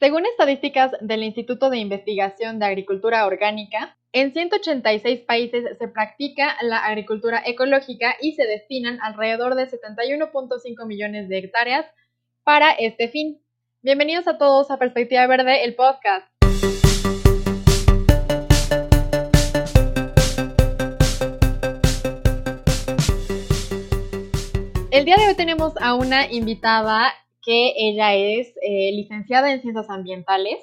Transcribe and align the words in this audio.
Según 0.00 0.24
estadísticas 0.24 0.92
del 1.02 1.22
Instituto 1.22 1.68
de 1.68 1.76
Investigación 1.76 2.58
de 2.58 2.64
Agricultura 2.64 3.26
Orgánica, 3.26 3.98
en 4.14 4.32
186 4.32 5.20
países 5.26 5.76
se 5.76 5.88
practica 5.88 6.56
la 6.62 6.86
agricultura 6.86 7.42
ecológica 7.44 8.16
y 8.18 8.32
se 8.32 8.46
destinan 8.46 8.98
alrededor 9.02 9.56
de 9.56 9.68
71.5 9.68 10.86
millones 10.86 11.28
de 11.28 11.36
hectáreas 11.36 11.84
para 12.44 12.70
este 12.70 13.08
fin. 13.08 13.42
Bienvenidos 13.82 14.26
a 14.26 14.38
todos 14.38 14.70
a 14.70 14.78
Perspectiva 14.78 15.26
Verde, 15.26 15.64
el 15.64 15.74
podcast. 15.74 16.26
El 24.90 25.04
día 25.04 25.16
de 25.16 25.28
hoy 25.28 25.34
tenemos 25.36 25.74
a 25.76 25.92
una 25.92 26.32
invitada 26.32 27.12
que 27.42 27.72
ella 27.76 28.14
es 28.14 28.54
eh, 28.62 28.92
licenciada 28.92 29.52
en 29.52 29.62
Ciencias 29.62 29.88
Ambientales. 29.88 30.58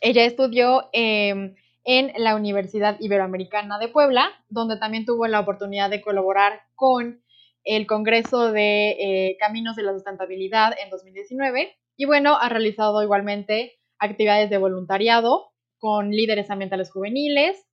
Ella 0.00 0.24
estudió 0.24 0.88
em, 0.92 1.54
en 1.84 2.12
la 2.16 2.34
Universidad 2.34 2.96
Iberoamericana 3.00 3.78
de 3.78 3.88
Puebla, 3.88 4.30
donde 4.48 4.78
también 4.78 5.04
tuvo 5.04 5.26
la 5.26 5.40
oportunidad 5.40 5.90
de 5.90 6.00
colaborar 6.00 6.62
con 6.74 7.22
el 7.64 7.86
Congreso 7.86 8.52
de 8.52 8.90
eh, 8.90 9.36
Caminos 9.38 9.76
de 9.76 9.82
la 9.82 9.92
Sustentabilidad 9.92 10.74
en 10.82 10.90
2019. 10.90 11.76
Y 11.96 12.06
bueno, 12.06 12.36
ha 12.36 12.48
realizado 12.48 13.02
igualmente 13.02 13.78
actividades 13.98 14.48
de 14.50 14.58
voluntariado 14.58 15.52
con 15.78 16.10
líderes 16.10 16.50
ambientales 16.50 16.90
juveniles. 16.90 17.66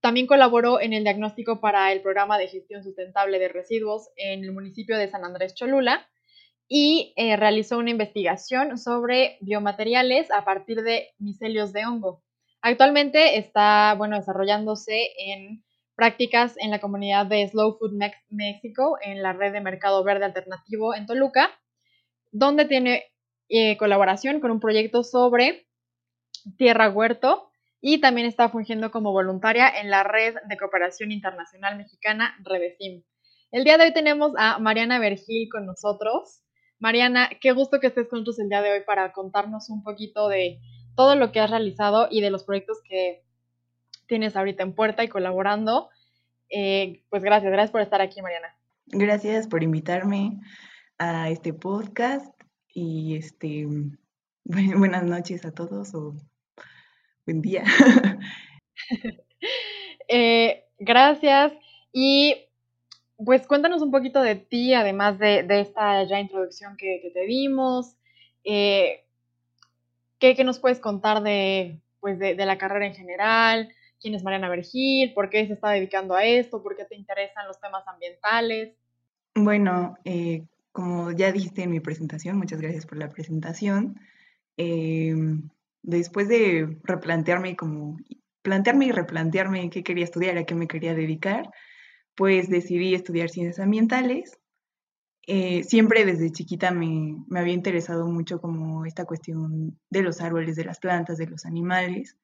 También 0.00 0.26
colaboró 0.26 0.80
en 0.80 0.94
el 0.94 1.02
diagnóstico 1.02 1.60
para 1.60 1.92
el 1.92 2.00
programa 2.00 2.38
de 2.38 2.48
gestión 2.48 2.82
sustentable 2.82 3.38
de 3.38 3.48
residuos 3.48 4.08
en 4.16 4.44
el 4.44 4.52
municipio 4.52 4.96
de 4.96 5.08
San 5.08 5.24
Andrés 5.24 5.54
Cholula 5.54 6.08
y 6.72 7.12
eh, 7.16 7.36
realizó 7.36 7.78
una 7.78 7.90
investigación 7.90 8.78
sobre 8.78 9.38
biomateriales 9.40 10.30
a 10.30 10.44
partir 10.44 10.82
de 10.82 11.08
micelios 11.18 11.72
de 11.72 11.84
hongo. 11.84 12.22
Actualmente 12.62 13.38
está, 13.38 13.92
bueno, 13.98 14.16
desarrollándose 14.16 15.08
en 15.18 15.64
prácticas 15.96 16.54
en 16.58 16.70
la 16.70 16.78
comunidad 16.78 17.26
de 17.26 17.46
Slow 17.48 17.76
Food 17.76 17.98
México, 18.28 18.98
en 19.02 19.20
la 19.20 19.32
red 19.32 19.52
de 19.52 19.60
Mercado 19.60 20.04
Verde 20.04 20.26
Alternativo 20.26 20.94
en 20.94 21.06
Toluca, 21.06 21.50
donde 22.30 22.66
tiene 22.66 23.02
eh, 23.48 23.76
colaboración 23.76 24.38
con 24.38 24.52
un 24.52 24.60
proyecto 24.60 25.02
sobre 25.02 25.66
tierra 26.56 26.88
huerto 26.88 27.50
y 27.80 28.00
también 28.00 28.28
está 28.28 28.48
fungiendo 28.48 28.92
como 28.92 29.10
voluntaria 29.10 29.68
en 29.68 29.90
la 29.90 30.04
red 30.04 30.36
de 30.48 30.56
cooperación 30.56 31.10
internacional 31.10 31.76
mexicana 31.76 32.36
Redesim. 32.44 33.02
El 33.50 33.64
día 33.64 33.76
de 33.76 33.86
hoy 33.86 33.92
tenemos 33.92 34.34
a 34.38 34.60
Mariana 34.60 35.00
Vergil 35.00 35.48
con 35.50 35.66
nosotros. 35.66 36.44
Mariana, 36.80 37.30
qué 37.40 37.52
gusto 37.52 37.78
que 37.78 37.88
estés 37.88 38.08
con 38.08 38.20
nosotros 38.20 38.40
el 38.40 38.48
día 38.48 38.62
de 38.62 38.72
hoy 38.72 38.80
para 38.86 39.12
contarnos 39.12 39.68
un 39.68 39.82
poquito 39.82 40.28
de 40.28 40.58
todo 40.96 41.14
lo 41.14 41.30
que 41.30 41.38
has 41.38 41.50
realizado 41.50 42.08
y 42.10 42.20
de 42.22 42.30
los 42.30 42.44
proyectos 42.44 42.78
que 42.82 43.22
tienes 44.06 44.34
ahorita 44.34 44.62
en 44.62 44.74
puerta 44.74 45.04
y 45.04 45.08
colaborando. 45.08 45.90
Eh, 46.48 47.04
pues 47.10 47.22
gracias, 47.22 47.52
gracias 47.52 47.70
por 47.70 47.82
estar 47.82 48.00
aquí, 48.00 48.22
Mariana. 48.22 48.56
Gracias 48.86 49.46
por 49.46 49.62
invitarme 49.62 50.40
a 50.98 51.28
este 51.30 51.52
podcast 51.52 52.34
y 52.66 53.16
este 53.16 53.66
buenas 54.44 55.04
noches 55.04 55.44
a 55.44 55.52
todos 55.52 55.94
o 55.94 56.14
buen 57.26 57.42
día. 57.42 57.64
Eh, 60.12 60.64
gracias. 60.80 61.52
Y 61.92 62.49
pues 63.24 63.46
cuéntanos 63.46 63.82
un 63.82 63.90
poquito 63.90 64.22
de 64.22 64.36
ti, 64.36 64.74
además 64.74 65.18
de, 65.18 65.46
esta 65.60 66.04
ya 66.04 66.20
introducción 66.20 66.76
que, 66.76 67.10
te 67.12 67.26
dimos. 67.26 67.96
Eh, 68.44 69.04
¿qué, 70.18 70.42
nos 70.44 70.58
puedes 70.58 70.80
contar 70.80 71.22
de, 71.22 71.80
pues 72.00 72.18
de, 72.18 72.34
la 72.34 72.58
carrera 72.58 72.86
en 72.86 72.94
general? 72.94 73.68
¿Quién 74.00 74.14
es 74.14 74.22
Mariana 74.22 74.48
Vergil? 74.48 75.12
¿Por 75.12 75.28
qué 75.28 75.46
se 75.46 75.52
está 75.52 75.70
dedicando 75.70 76.14
a 76.14 76.24
esto? 76.24 76.62
¿Por 76.62 76.76
qué 76.76 76.84
te 76.84 76.96
interesan 76.96 77.46
los 77.46 77.60
temas 77.60 77.86
ambientales? 77.86 78.74
Bueno, 79.34 79.96
eh, 80.04 80.44
como 80.72 81.12
ya 81.12 81.32
dijiste 81.32 81.62
en 81.62 81.70
mi 81.70 81.80
presentación, 81.80 82.38
muchas 82.38 82.60
gracias 82.60 82.86
por 82.86 82.98
la 82.98 83.10
presentación. 83.10 84.00
Eh, 84.56 85.14
después 85.82 86.28
de 86.28 86.78
replantearme 86.84 87.56
como 87.56 87.98
plantearme 88.42 88.86
y 88.86 88.92
replantearme 88.92 89.68
qué 89.68 89.82
quería 89.82 90.04
estudiar, 90.04 90.38
a 90.38 90.44
qué 90.44 90.54
me 90.54 90.66
quería 90.66 90.94
dedicar, 90.94 91.50
pues 92.20 92.50
decidí 92.50 92.94
estudiar 92.94 93.30
ciencias 93.30 93.60
ambientales. 93.60 94.38
Eh, 95.26 95.62
siempre 95.64 96.04
desde 96.04 96.30
chiquita 96.30 96.70
me, 96.70 97.16
había 97.34 97.54
interesado 97.54 98.06
mucho 98.08 98.42
como 98.42 98.84
esta 98.84 99.06
cuestión 99.06 99.80
de 99.88 100.02
los 100.02 100.20
árboles, 100.20 100.54
de 100.54 100.66
las 100.66 100.80
plantas, 100.80 101.16
de 101.16 101.28
los 101.28 101.46
animales. 101.46 102.18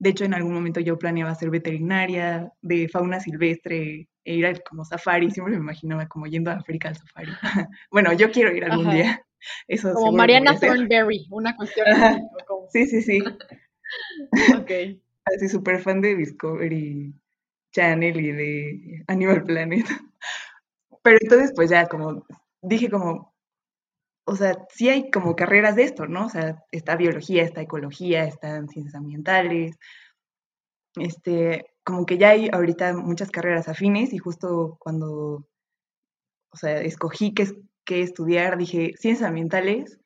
De 0.00 0.10
hecho, 0.10 0.24
en 0.24 0.34
algún 0.34 0.54
momento 0.54 0.80
yo 0.80 0.98
planeaba 0.98 1.36
ser 1.36 1.50
veterinaria 1.50 2.52
de 2.62 2.88
fauna 2.88 3.20
silvestre 3.20 4.08
e 4.24 4.34
ir 4.34 4.44
al, 4.44 4.60
como 4.64 4.84
safari. 4.84 5.30
Siempre 5.30 5.54
me 5.54 5.60
imaginaba 5.60 6.08
como 6.08 6.26
yendo 6.26 6.50
a 6.50 6.54
África 6.54 6.88
al 6.88 6.96
safari. 6.96 7.30
bueno, 7.92 8.12
yo 8.14 8.32
quiero 8.32 8.52
ir 8.52 8.64
algún 8.64 8.90
día. 8.90 9.24
Eso 9.68 9.94
como 9.94 10.10
Mariana 10.16 10.58
Thornberry, 10.58 11.28
una 11.30 11.54
cuestión 11.54 11.86
así. 11.86 12.22
Sí, 12.70 12.86
sí, 12.86 13.02
sí. 13.02 13.22
ok. 14.58 15.00
Así 15.26 15.48
súper 15.48 15.78
fan 15.78 16.00
de 16.00 16.16
Discovery 16.16 17.14
Channel 17.72 18.20
y 18.20 18.32
de 18.32 19.04
Animal 19.06 19.44
Planet. 19.44 19.86
Pero 21.02 21.18
entonces, 21.20 21.52
pues 21.54 21.70
ya 21.70 21.86
como 21.86 22.26
dije 22.62 22.90
como, 22.90 23.34
o 24.26 24.36
sea, 24.36 24.54
sí 24.70 24.88
hay 24.88 25.10
como 25.10 25.36
carreras 25.36 25.76
de 25.76 25.84
esto, 25.84 26.06
¿no? 26.06 26.26
O 26.26 26.28
sea, 26.28 26.62
está 26.70 26.96
biología, 26.96 27.42
está 27.42 27.62
ecología, 27.62 28.24
están 28.24 28.68
ciencias 28.68 28.94
ambientales, 28.94 29.78
este, 30.96 31.66
como 31.84 32.04
que 32.04 32.18
ya 32.18 32.30
hay 32.30 32.50
ahorita 32.52 32.94
muchas 32.94 33.30
carreras 33.30 33.68
afines 33.68 34.12
y 34.12 34.18
justo 34.18 34.76
cuando, 34.80 35.48
o 36.50 36.56
sea, 36.56 36.80
escogí 36.82 37.32
qué, 37.32 37.48
qué 37.84 38.02
estudiar, 38.02 38.58
dije, 38.58 38.92
ciencias 38.98 39.28
ambientales, 39.28 39.98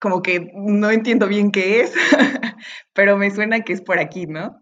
como 0.00 0.22
que 0.22 0.50
no 0.54 0.90
entiendo 0.90 1.26
bien 1.26 1.50
qué 1.50 1.80
es, 1.80 1.94
pero 2.92 3.16
me 3.16 3.30
suena 3.30 3.60
que 3.62 3.72
es 3.72 3.80
por 3.80 3.98
aquí, 3.98 4.26
¿no? 4.26 4.60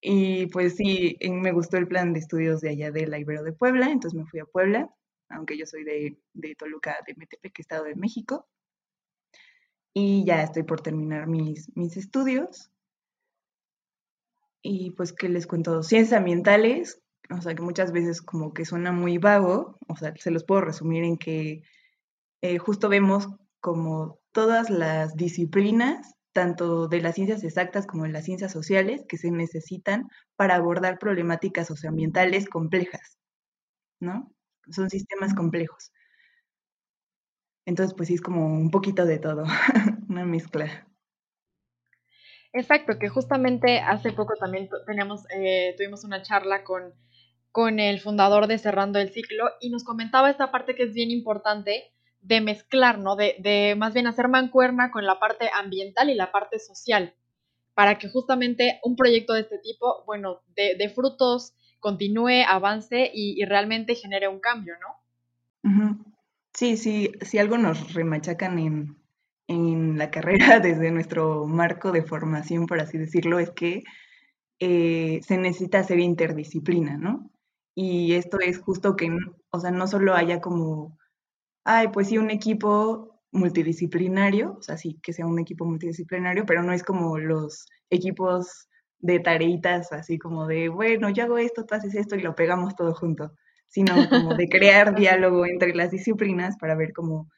Y 0.00 0.46
pues 0.46 0.76
sí, 0.76 1.16
me 1.28 1.52
gustó 1.52 1.76
el 1.76 1.88
plan 1.88 2.12
de 2.12 2.20
estudios 2.20 2.60
de 2.60 2.70
allá 2.70 2.90
de 2.90 3.06
la 3.06 3.18
Ibero 3.18 3.42
de 3.42 3.52
Puebla, 3.52 3.90
entonces 3.90 4.18
me 4.18 4.26
fui 4.26 4.40
a 4.40 4.44
Puebla, 4.44 4.88
aunque 5.28 5.58
yo 5.58 5.66
soy 5.66 5.84
de, 5.84 6.18
de 6.34 6.54
Toluca, 6.54 6.96
de 7.06 7.14
Metepec, 7.16 7.58
Estado 7.58 7.84
de 7.84 7.96
México. 7.96 8.46
Y 9.94 10.24
ya 10.24 10.42
estoy 10.42 10.62
por 10.62 10.80
terminar 10.80 11.26
mis, 11.26 11.74
mis 11.76 11.96
estudios. 11.96 12.70
Y 14.62 14.92
pues, 14.92 15.12
¿qué 15.12 15.28
les 15.28 15.46
cuento? 15.46 15.82
Ciencias 15.82 16.18
ambientales, 16.18 17.02
o 17.30 17.40
sea, 17.40 17.54
que 17.54 17.62
muchas 17.62 17.90
veces 17.90 18.22
como 18.22 18.52
que 18.52 18.64
suena 18.64 18.92
muy 18.92 19.18
vago, 19.18 19.78
o 19.88 19.96
sea, 19.96 20.14
se 20.16 20.30
los 20.30 20.44
puedo 20.44 20.60
resumir 20.60 21.04
en 21.04 21.16
que 21.16 21.62
eh, 22.42 22.58
justo 22.58 22.88
vemos 22.88 23.28
como 23.60 24.20
todas 24.32 24.70
las 24.70 25.16
disciplinas 25.16 26.17
tanto 26.38 26.86
de 26.86 27.00
las 27.00 27.16
ciencias 27.16 27.42
exactas 27.42 27.84
como 27.84 28.04
de 28.04 28.10
las 28.10 28.24
ciencias 28.24 28.52
sociales 28.52 29.04
que 29.08 29.18
se 29.18 29.32
necesitan 29.32 30.08
para 30.36 30.54
abordar 30.54 31.00
problemáticas 31.00 31.66
socioambientales 31.66 32.48
complejas, 32.48 33.18
¿no? 33.98 34.32
Son 34.70 34.88
sistemas 34.88 35.34
complejos. 35.34 35.90
Entonces, 37.66 37.92
pues 37.96 38.06
sí, 38.06 38.14
es 38.14 38.20
como 38.20 38.46
un 38.46 38.70
poquito 38.70 39.04
de 39.04 39.18
todo, 39.18 39.46
una 40.08 40.24
mezcla. 40.24 40.86
Exacto, 42.52 43.00
que 43.00 43.08
justamente 43.08 43.80
hace 43.80 44.12
poco 44.12 44.34
también 44.38 44.68
eh, 45.34 45.74
tuvimos 45.76 46.04
una 46.04 46.22
charla 46.22 46.62
con, 46.62 46.94
con 47.50 47.80
el 47.80 47.98
fundador 47.98 48.46
de 48.46 48.58
Cerrando 48.58 49.00
el 49.00 49.10
Ciclo 49.10 49.50
y 49.60 49.70
nos 49.70 49.82
comentaba 49.82 50.30
esta 50.30 50.52
parte 50.52 50.76
que 50.76 50.84
es 50.84 50.94
bien 50.94 51.10
importante 51.10 51.92
de 52.20 52.40
mezclar, 52.40 52.98
¿no? 52.98 53.16
De, 53.16 53.36
de, 53.38 53.74
más 53.76 53.94
bien 53.94 54.06
hacer 54.06 54.28
mancuerna 54.28 54.90
con 54.90 55.06
la 55.06 55.18
parte 55.18 55.50
ambiental 55.54 56.10
y 56.10 56.14
la 56.14 56.32
parte 56.32 56.58
social, 56.58 57.14
para 57.74 57.98
que 57.98 58.08
justamente 58.08 58.80
un 58.82 58.96
proyecto 58.96 59.34
de 59.34 59.40
este 59.40 59.58
tipo, 59.58 60.04
bueno, 60.06 60.42
de, 60.56 60.74
de 60.76 60.88
frutos, 60.88 61.54
continúe, 61.80 62.44
avance 62.46 63.10
y, 63.12 63.44
realmente 63.44 63.94
genere 63.94 64.28
un 64.28 64.40
cambio, 64.40 64.74
¿no? 64.80 66.04
Sí, 66.54 66.76
sí, 66.76 67.12
si 67.20 67.38
algo 67.38 67.58
nos 67.58 67.94
remachacan 67.94 68.58
en, 68.58 68.96
en, 69.46 69.98
la 69.98 70.10
carrera 70.10 70.60
desde 70.60 70.90
nuestro 70.90 71.46
marco 71.46 71.92
de 71.92 72.02
formación, 72.02 72.66
por 72.66 72.80
así 72.80 72.98
decirlo, 72.98 73.38
es 73.38 73.50
que 73.50 73.84
eh, 74.60 75.20
se 75.22 75.36
necesita 75.36 75.78
hacer 75.80 76.00
interdisciplina, 76.00 76.96
¿no? 76.96 77.30
Y 77.74 78.14
esto 78.14 78.40
es 78.40 78.58
justo 78.58 78.96
que, 78.96 79.08
o 79.50 79.60
sea, 79.60 79.70
no 79.70 79.86
solo 79.86 80.14
haya 80.14 80.40
como 80.40 80.98
ay, 81.68 81.88
pues 81.88 82.08
sí, 82.08 82.16
un 82.16 82.30
equipo 82.30 83.20
multidisciplinario, 83.30 84.56
o 84.58 84.62
sea, 84.62 84.78
sí, 84.78 84.98
que 85.02 85.12
sea 85.12 85.26
un 85.26 85.38
equipo 85.38 85.66
multidisciplinario, 85.66 86.46
pero 86.46 86.62
no 86.62 86.72
es 86.72 86.82
como 86.82 87.18
los 87.18 87.66
equipos 87.90 88.68
de 89.00 89.20
tareitas, 89.20 89.92
así 89.92 90.18
como 90.18 90.46
de, 90.46 90.70
bueno, 90.70 91.10
yo 91.10 91.24
hago 91.24 91.36
esto, 91.36 91.66
tú 91.66 91.74
haces 91.74 91.94
esto 91.94 92.16
y 92.16 92.22
lo 92.22 92.34
pegamos 92.34 92.74
todo 92.74 92.94
junto, 92.94 93.32
sino 93.68 94.08
como 94.08 94.34
de 94.34 94.48
crear 94.48 94.94
diálogo 94.94 95.44
entre 95.44 95.74
las 95.74 95.90
disciplinas 95.90 96.56
para 96.56 96.74
ver 96.74 96.94
cómo, 96.94 97.28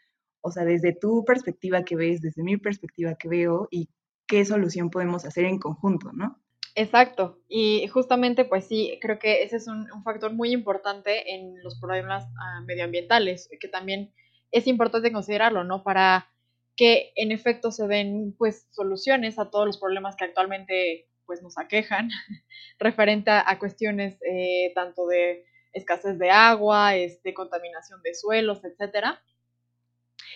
o 0.42 0.52
sea, 0.52 0.64
desde 0.64 0.94
tu 0.94 1.24
perspectiva 1.24 1.82
que 1.82 1.96
ves, 1.96 2.20
desde 2.20 2.44
mi 2.44 2.56
perspectiva 2.56 3.16
que 3.16 3.28
veo 3.28 3.66
y 3.68 3.88
qué 4.28 4.44
solución 4.44 4.90
podemos 4.90 5.24
hacer 5.24 5.44
en 5.46 5.58
conjunto, 5.58 6.12
¿no? 6.12 6.40
Exacto, 6.76 7.40
y 7.48 7.86
justamente 7.88 8.44
pues 8.44 8.66
sí, 8.66 8.98
creo 9.00 9.18
que 9.18 9.42
ese 9.42 9.56
es 9.56 9.66
un, 9.66 9.88
factor 10.04 10.32
muy 10.32 10.52
importante 10.52 11.34
en 11.34 11.60
los 11.62 11.80
problemas 11.80 12.24
ah, 12.40 12.60
medioambientales, 12.66 13.48
que 13.60 13.68
también 13.68 14.14
es 14.52 14.66
importante 14.66 15.12
considerarlo, 15.12 15.64
¿no? 15.64 15.82
Para 15.82 16.30
que 16.76 17.12
en 17.16 17.32
efecto 17.32 17.72
se 17.72 17.86
den 17.88 18.34
pues 18.38 18.68
soluciones 18.70 19.38
a 19.38 19.50
todos 19.50 19.66
los 19.66 19.78
problemas 19.78 20.16
que 20.16 20.24
actualmente 20.24 21.08
pues 21.26 21.42
nos 21.42 21.58
aquejan 21.58 22.08
referente 22.78 23.30
a, 23.30 23.58
cuestiones 23.58 24.18
eh, 24.22 24.72
tanto 24.74 25.06
de 25.06 25.44
escasez 25.72 26.18
de 26.18 26.30
agua, 26.30 26.96
este, 26.96 27.34
contaminación 27.34 28.02
de 28.02 28.14
suelos, 28.14 28.64
etcétera. 28.64 29.22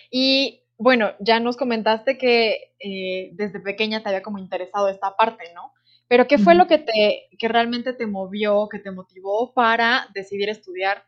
Y 0.09 0.63
bueno, 0.77 1.13
ya 1.19 1.39
nos 1.39 1.57
comentaste 1.57 2.17
que 2.17 2.75
eh, 2.79 3.31
desde 3.33 3.59
pequeña 3.59 4.03
te 4.03 4.09
había 4.09 4.21
como 4.21 4.37
interesado 4.37 4.87
esta 4.87 5.15
parte, 5.15 5.45
¿no? 5.53 5.73
Pero 6.07 6.27
¿qué 6.27 6.37
fue 6.37 6.55
lo 6.55 6.67
que 6.67 6.77
te, 6.77 7.27
que 7.37 7.47
realmente 7.47 7.93
te 7.93 8.05
movió, 8.05 8.67
que 8.69 8.79
te 8.79 8.91
motivó 8.91 9.53
para 9.53 10.07
decidir 10.13 10.49
estudiar 10.49 11.03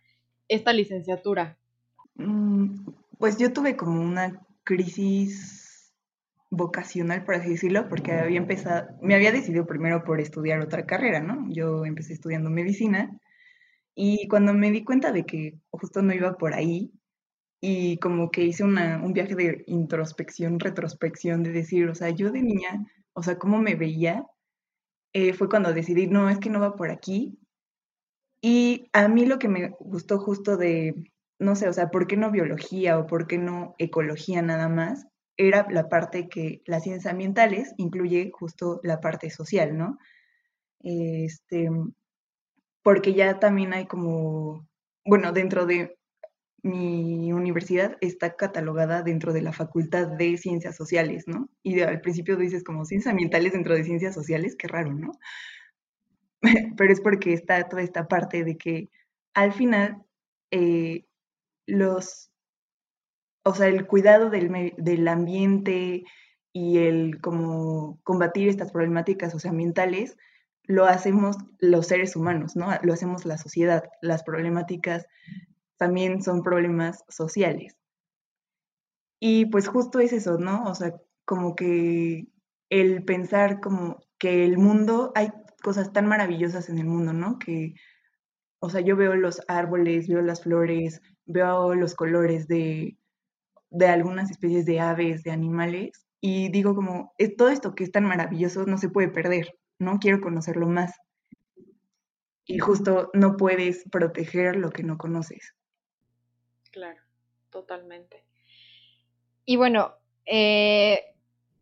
esta 0.48 0.74
licenciatura? 0.74 1.58
Mm, 2.16 2.92
pues 3.20 3.38
yo 3.38 3.54
tuve 3.54 3.76
como 3.76 4.02
una 4.02 4.42
crisis 4.64 5.94
vocacional, 6.50 7.24
por 7.24 7.36
así 7.36 7.50
decirlo, 7.50 7.88
porque 7.90 8.14
había 8.14 8.38
empezado, 8.38 8.88
me 9.02 9.16
había 9.16 9.32
decidido 9.32 9.66
primero 9.66 10.04
por 10.04 10.20
estudiar 10.20 10.62
otra 10.62 10.86
carrera, 10.86 11.20
¿no? 11.20 11.46
Yo 11.50 11.86
empecé 11.86 12.14
estudiando 12.14 12.50
medicina 12.50 13.20
y 13.96 14.28
cuando 14.28 14.54
me 14.54 14.72
di 14.72 14.84
cuenta 14.84 15.12
de 15.12 15.26
que 15.26 15.60
justo 15.72 16.02
no 16.02 16.14
iba 16.14 16.38
por 16.38 16.54
ahí 16.54 16.92
y 17.60 17.98
como 17.98 18.30
que 18.30 18.44
hice 18.44 18.64
un 18.64 19.14
viaje 19.14 19.36
de 19.36 19.64
introspección, 19.68 20.60
retrospección, 20.60 21.44
de 21.44 21.52
decir, 21.52 21.90
o 21.90 21.96
sea, 21.96 22.10
yo 22.12 22.32
de 22.32 22.44
niña, 22.44 22.86
o 23.14 23.24
sea, 23.24 23.38
cómo 23.38 23.60
me 23.60 23.76
veía, 23.76 24.24
eh, 25.20 25.34
fue 25.34 25.50
cuando 25.50 25.74
decidí, 25.74 26.06
no, 26.06 26.30
es 26.30 26.38
que 26.38 26.52
no 26.52 26.60
va 26.60 26.76
por 26.76 26.92
aquí. 26.92 27.40
Y 28.40 28.88
a 28.94 29.08
mí 29.08 29.26
lo 29.26 29.40
que 29.40 29.48
me 29.48 29.70
gustó 29.80 30.20
justo 30.20 30.58
de, 30.58 30.94
no 31.40 31.56
sé, 31.56 31.68
o 31.68 31.74
sea, 31.74 31.90
¿por 31.90 32.06
qué 32.06 32.18
no 32.18 32.30
biología 32.30 33.00
o 33.00 33.08
por 33.08 33.26
qué 33.26 33.40
no 33.40 33.74
ecología 33.80 34.44
nada 34.44 34.70
más? 34.70 35.08
Era 35.36 35.66
la 35.72 35.90
parte 35.90 36.30
que 36.30 36.62
las 36.68 36.84
ciencias 36.84 37.12
ambientales 37.12 37.74
incluye 37.78 38.30
justo 38.32 38.80
la 38.84 39.02
parte 39.02 39.32
social, 39.32 39.76
¿no? 39.76 39.98
Este, 40.82 41.68
porque 42.84 43.16
ya 43.16 43.40
también 43.40 43.74
hay 43.74 43.88
como, 43.88 44.68
bueno, 45.04 45.32
dentro 45.32 45.66
de 45.66 45.97
mi 46.68 47.32
universidad 47.34 47.98
está 48.02 48.36
catalogada 48.36 49.02
dentro 49.04 49.34
de 49.34 49.42
la 49.42 49.54
Facultad 49.54 50.08
de 50.08 50.38
Ciencias 50.38 50.76
Sociales, 50.76 51.26
¿no? 51.28 51.50
Y 51.64 51.80
al 51.82 52.02
principio 52.02 52.38
dices 52.38 52.64
como 52.64 52.86
ciencias 52.86 53.12
ambientales 53.12 53.54
dentro 53.54 53.76
de 53.76 53.84
ciencias 53.84 54.14
sociales, 54.14 54.56
qué 54.58 54.68
raro, 54.68 54.94
¿no? 54.94 55.12
Pero 56.78 56.94
es 56.94 57.02
porque 57.02 57.34
está 57.34 57.68
toda 57.68 57.82
esta 57.82 58.08
parte 58.08 58.44
de 58.44 58.58
que 58.58 58.90
al 59.34 59.54
final 59.54 60.04
eh, 60.52 61.06
los, 61.66 62.32
o 63.44 63.54
sea, 63.56 63.68
el 63.68 63.88
cuidado 63.88 64.30
del, 64.30 64.74
del 64.78 65.08
ambiente 65.08 66.04
y 66.54 66.78
el 66.80 67.22
como 67.22 68.00
combatir 68.04 68.50
estas 68.50 68.72
problemáticas 68.72 69.32
socioambientales 69.32 70.18
lo 70.64 70.86
hacemos 70.86 71.38
los 71.60 71.88
seres 71.88 72.16
humanos, 72.16 72.56
¿no? 72.56 72.70
Lo 72.82 72.94
hacemos 72.94 73.26
la 73.26 73.38
sociedad. 73.38 73.86
Las 74.02 74.24
problemáticas 74.24 75.08
también 75.78 76.22
son 76.22 76.44
problemas 76.44 77.04
sociales. 77.10 77.76
Y 79.20 79.46
pues 79.48 79.68
justo 79.68 80.00
es 80.00 80.14
eso, 80.14 80.38
¿no? 80.38 80.64
O 80.66 80.76
sea, 80.76 80.94
como 81.26 81.56
que 81.56 82.28
el 82.70 83.04
pensar 83.04 83.60
como 83.60 84.00
que 84.20 84.46
el 84.46 84.58
mundo, 84.58 85.12
hay 85.16 85.32
cosas 85.64 85.92
tan 85.94 86.08
maravillosas 86.08 86.70
en 86.70 86.80
el 86.80 86.86
mundo, 86.86 87.14
¿no? 87.14 87.40
Que, 87.40 87.74
o 88.60 88.70
sea, 88.70 88.82
yo 88.82 88.96
veo 88.96 89.16
los 89.16 89.42
árboles, 89.48 90.08
veo 90.08 90.22
las 90.22 90.44
flores, 90.44 91.02
veo 91.26 91.76
los 91.76 91.96
colores 91.96 92.48
de, 92.48 92.98
de 93.70 93.88
algunas 93.88 94.32
especies 94.32 94.66
de 94.66 94.80
aves, 94.80 95.24
de 95.24 95.32
animales, 95.32 96.08
y 96.22 96.50
digo 96.50 96.76
como, 96.76 97.14
todo 97.38 97.50
esto 97.50 97.76
que 97.76 97.84
es 97.84 97.92
tan 97.92 98.06
maravilloso 98.06 98.66
no 98.66 98.78
se 98.78 98.90
puede 98.90 99.10
perder, 99.10 99.56
¿no? 99.80 100.00
Quiero 100.00 100.20
conocerlo 100.20 100.68
más. 100.68 100.94
Y 102.46 102.60
justo 102.60 103.12
no 103.14 103.38
puedes 103.38 103.84
proteger 103.92 104.56
lo 104.56 104.70
que 104.72 104.84
no 104.84 104.98
conoces. 104.98 105.54
Claro, 106.78 107.02
totalmente. 107.50 108.24
Y 109.46 109.56
bueno, 109.56 109.96
eh, 110.28 111.16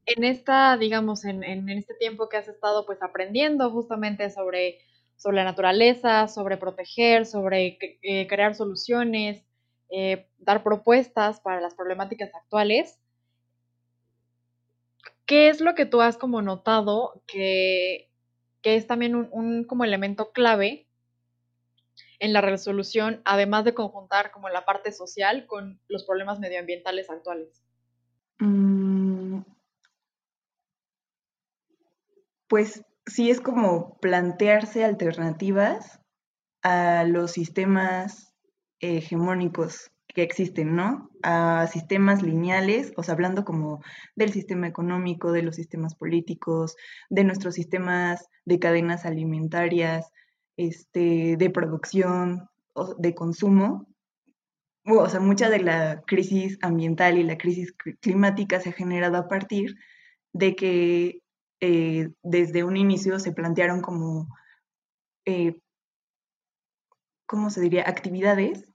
en 0.06 0.26
esta, 0.26 0.76
digamos, 0.76 1.24
en, 1.24 1.70
este 1.70 1.94
tiempo 1.94 2.28
que 2.28 2.36
has 2.36 2.50
estado 2.50 2.86
pues 2.86 3.02
aprendiendo 3.02 3.72
justamente 3.72 4.30
sobre, 4.30 4.80
sobre 5.16 5.38
la 5.38 5.46
naturaleza, 5.46 6.28
sobre 6.28 6.58
proteger, 6.58 7.26
sobre 7.26 7.78
eh, 8.02 8.28
crear 8.28 8.56
soluciones, 8.56 9.42
eh, 9.90 10.28
dar 10.38 10.64
propuestas 10.64 11.40
para 11.40 11.62
las 11.62 11.76
problemáticas 11.76 12.36
actuales, 12.36 13.00
¿qué 15.26 15.48
es 15.48 15.62
lo 15.62 15.76
que 15.76 15.86
tú 15.86 16.02
has 16.02 16.18
como 16.18 16.42
notado 16.42 17.24
que, 17.26 18.12
es 18.64 18.86
también 18.86 19.16
un, 19.16 19.64
como 19.64 19.86
elemento 19.86 20.34
clave 20.34 20.85
en 22.20 22.34
la 22.34 22.42
resolución, 22.42 23.22
además 23.26 23.66
de 23.66 23.74
conjuntar 23.74 24.32
como 24.32 24.50
la 24.50 24.66
parte 24.66 24.92
social 24.92 25.46
con 25.48 25.80
los 25.88 26.06
problemas 26.06 26.40
medioambientales 26.40 27.10
actuales? 27.10 27.62
Mm. 28.40 29.42
pues 32.48 32.84
sí 33.06 33.30
es 33.30 33.42
como 33.42 33.98
plantearse 34.00 34.84
alternativas 34.84 36.00
a 36.64 37.04
los 37.04 37.32
sistemas 37.32 38.34
hegemónicos 38.80 39.92
que 40.08 40.24
existen, 40.24 40.76
¿no? 40.76 41.12
A 41.24 41.68
sistemas 41.68 42.24
lineales, 42.24 42.94
o 42.96 43.04
sea, 43.04 43.14
hablando 43.14 43.44
como 43.44 43.84
del 44.16 44.32
sistema 44.32 44.68
económico, 44.68 45.32
de 45.32 45.42
los 45.42 45.56
sistemas 45.56 45.96
políticos, 45.96 46.78
de 47.10 47.24
nuestros 47.24 47.56
sistemas 47.56 48.30
de 48.46 48.60
cadenas 48.60 49.06
alimentarias, 49.06 50.12
este, 50.58 51.38
de 51.38 51.50
producción, 51.50 52.50
de 52.98 53.16
consumo. 53.16 53.88
O 54.86 55.10
sea, 55.10 55.20
mucha 55.20 55.50
de 55.50 55.60
la 55.60 56.04
crisis 56.06 56.60
ambiental 56.62 57.18
y 57.18 57.24
la 57.24 57.38
crisis 57.38 57.74
climática 58.02 58.60
se 58.60 58.70
ha 58.70 58.74
generado 58.74 59.18
a 59.18 59.28
partir 59.28 59.76
de 60.34 60.56
que 60.56 61.22
eh, 61.62 62.10
desde 62.22 62.64
un 62.64 62.78
inicio 62.78 63.20
se 63.20 63.32
plantearon 63.32 63.82
como, 63.82 64.28
eh, 65.26 65.60
¿cómo 67.26 67.50
se 67.50 67.62
diría?, 67.62 67.84
actividades 67.88 68.66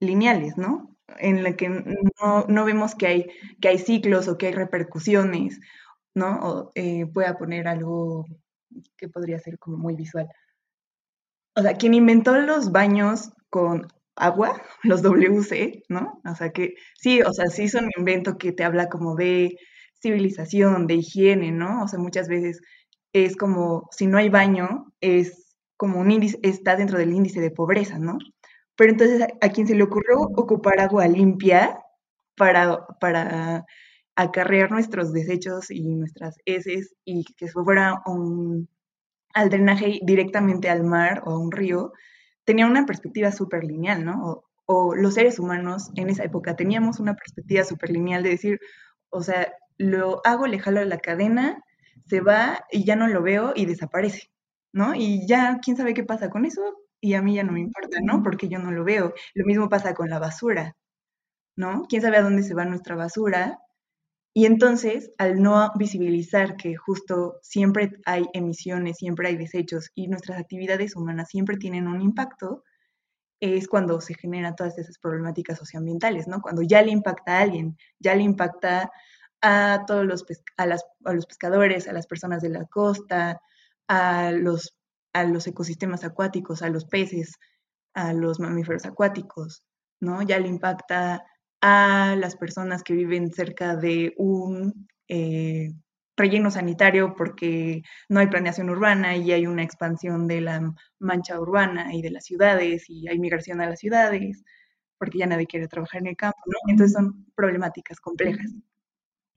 lineales, 0.00 0.58
¿no? 0.58 0.96
En 1.18 1.42
la 1.42 1.56
que 1.56 1.68
no, 1.68 2.64
vemos 2.64 2.94
que 2.94 3.06
hay, 3.06 3.26
que 3.60 3.68
hay 3.68 3.78
ciclos 3.78 4.28
o 4.28 4.36
que 4.36 4.48
hay 4.48 4.52
repercusiones, 4.52 5.60
¿no? 6.14 6.40
O 6.42 6.70
eh, 6.74 7.06
pueda 7.06 7.38
poner 7.38 7.68
algo 7.68 8.26
que 8.96 9.08
podría 9.08 9.38
ser 9.38 9.58
como 9.58 9.76
muy 9.78 9.96
visual. 9.96 10.28
O 11.56 11.62
sea, 11.62 11.74
quien 11.74 11.94
inventó 11.94 12.36
los 12.38 12.72
baños 12.72 13.30
con 13.50 13.86
agua, 14.16 14.60
los 14.82 15.02
WC, 15.02 15.84
¿no? 15.88 16.20
O 16.24 16.34
sea 16.34 16.50
que 16.50 16.74
sí, 16.98 17.22
o 17.22 17.32
sea, 17.32 17.46
sí 17.46 17.68
son 17.68 17.86
un 17.86 17.92
invento 17.98 18.38
que 18.38 18.52
te 18.52 18.64
habla 18.64 18.88
como 18.88 19.14
de 19.16 19.56
civilización, 20.00 20.86
de 20.86 20.94
higiene, 20.96 21.52
¿no? 21.52 21.82
O 21.84 21.88
sea, 21.88 21.98
muchas 21.98 22.28
veces 22.28 22.60
es 23.12 23.36
como, 23.36 23.88
si 23.92 24.06
no 24.06 24.18
hay 24.18 24.28
baño, 24.28 24.92
es 25.00 25.56
como 25.76 26.00
un 26.00 26.10
índice, 26.10 26.38
está 26.42 26.76
dentro 26.76 26.98
del 26.98 27.12
índice 27.12 27.40
de 27.40 27.50
pobreza, 27.50 27.98
¿no? 27.98 28.18
Pero 28.76 28.92
entonces 28.92 29.22
a, 29.40 29.48
quien 29.50 29.66
se 29.66 29.74
le 29.74 29.84
ocurrió 29.84 30.18
ocupar 30.20 30.80
agua 30.80 31.06
limpia 31.08 31.78
para, 32.36 32.86
para 33.00 33.64
acarrear 34.16 34.70
nuestros 34.70 35.12
desechos 35.12 35.70
y 35.70 35.82
nuestras 35.96 36.36
heces 36.44 36.94
y 37.04 37.24
que 37.36 37.48
fuera 37.48 38.02
un, 38.06 38.68
al 39.34 39.50
drenaje 39.50 40.00
directamente 40.02 40.70
al 40.70 40.84
mar 40.84 41.22
o 41.26 41.32
a 41.32 41.38
un 41.38 41.52
río, 41.52 41.92
tenía 42.44 42.66
una 42.66 42.86
perspectiva 42.86 43.32
súper 43.32 43.64
lineal, 43.64 44.04
¿no? 44.04 44.44
O, 44.66 44.94
los 44.94 45.14
seres 45.14 45.38
humanos 45.38 45.90
en 45.96 46.10
esa 46.10 46.24
época 46.24 46.56
teníamos 46.56 47.00
una 47.00 47.14
perspectiva 47.14 47.64
súper 47.64 47.90
lineal 47.90 48.22
de 48.22 48.30
decir, 48.30 48.60
o 49.10 49.22
sea, 49.22 49.52
lo 49.78 50.20
hago, 50.24 50.46
le 50.46 50.58
jalo 50.58 50.84
la 50.84 50.98
cadena, 50.98 51.62
se 52.06 52.20
va 52.20 52.64
y 52.70 52.84
ya 52.84 52.96
no 52.96 53.08
lo 53.08 53.22
veo 53.22 53.52
y 53.56 53.66
desaparece, 53.66 54.30
¿no? 54.72 54.94
Y 54.94 55.26
ya, 55.26 55.58
¿quién 55.62 55.76
sabe 55.76 55.94
qué 55.94 56.04
pasa 56.04 56.30
con 56.30 56.44
eso? 56.46 56.62
y 57.04 57.14
a 57.14 57.22
mí 57.22 57.34
ya 57.34 57.44
no 57.44 57.52
me 57.52 57.60
importa, 57.60 57.98
¿no? 58.02 58.22
Porque 58.22 58.48
yo 58.48 58.58
no 58.58 58.70
lo 58.72 58.82
veo. 58.82 59.12
Lo 59.34 59.44
mismo 59.44 59.68
pasa 59.68 59.94
con 59.94 60.08
la 60.08 60.18
basura, 60.18 60.74
¿no? 61.56 61.84
¿Quién 61.88 62.02
sabe 62.02 62.18
a 62.18 62.22
dónde 62.22 62.42
se 62.42 62.54
va 62.54 62.64
nuestra 62.64 62.96
basura? 62.96 63.58
Y 64.36 64.46
entonces, 64.46 65.12
al 65.16 65.40
no 65.40 65.70
visibilizar 65.76 66.56
que 66.56 66.74
justo 66.74 67.38
siempre 67.40 67.92
hay 68.04 68.26
emisiones, 68.32 68.96
siempre 68.98 69.28
hay 69.28 69.36
desechos 69.36 69.90
y 69.94 70.08
nuestras 70.08 70.40
actividades 70.40 70.96
humanas 70.96 71.28
siempre 71.28 71.56
tienen 71.56 71.86
un 71.86 72.02
impacto, 72.02 72.64
es 73.38 73.68
cuando 73.68 74.00
se 74.00 74.14
generan 74.14 74.56
todas 74.56 74.76
esas 74.76 74.98
problemáticas 74.98 75.58
socioambientales, 75.58 76.26
¿no? 76.26 76.40
Cuando 76.42 76.62
ya 76.62 76.82
le 76.82 76.90
impacta 76.90 77.38
a 77.38 77.42
alguien, 77.42 77.76
ya 78.00 78.16
le 78.16 78.24
impacta 78.24 78.90
a 79.40 79.84
todos 79.86 80.04
los, 80.04 80.24
a, 80.56 80.66
los 80.66 81.26
pescadores, 81.26 81.86
a 81.86 81.92
las 81.92 82.08
personas 82.08 82.42
de 82.42 82.48
la 82.48 82.64
costa, 82.64 83.40
a 83.86 84.32
los, 84.32 84.76
a 85.12 85.24
los 85.24 85.46
ecosistemas 85.46 86.02
acuáticos, 86.02 86.62
a 86.62 86.70
los 86.70 86.86
peces, 86.86 87.34
a 87.92 88.12
los 88.12 88.40
mamíferos 88.40 88.84
acuáticos, 88.84 89.64
¿no? 90.00 90.22
Ya 90.22 90.40
le 90.40 90.48
impacta 90.48 91.24
a 91.66 92.14
las 92.16 92.36
personas 92.36 92.82
que 92.82 92.92
viven 92.92 93.32
cerca 93.32 93.74
de 93.74 94.12
un 94.18 94.86
eh, 95.08 95.70
relleno 96.14 96.50
sanitario 96.50 97.14
porque 97.16 97.80
no 98.10 98.20
hay 98.20 98.26
planeación 98.26 98.68
urbana 98.68 99.16
y 99.16 99.32
hay 99.32 99.46
una 99.46 99.62
expansión 99.62 100.28
de 100.28 100.42
la 100.42 100.74
mancha 100.98 101.40
urbana 101.40 101.94
y 101.94 102.02
de 102.02 102.10
las 102.10 102.26
ciudades 102.26 102.84
y 102.90 103.08
hay 103.08 103.18
migración 103.18 103.62
a 103.62 103.66
las 103.66 103.78
ciudades 103.78 104.44
porque 104.98 105.16
ya 105.16 105.26
nadie 105.26 105.46
quiere 105.46 105.66
trabajar 105.66 106.02
en 106.02 106.08
el 106.08 106.16
campo, 106.18 106.38
¿no? 106.44 106.58
Entonces 106.68 106.92
son 106.92 107.24
problemáticas 107.34 107.98
complejas. 107.98 108.52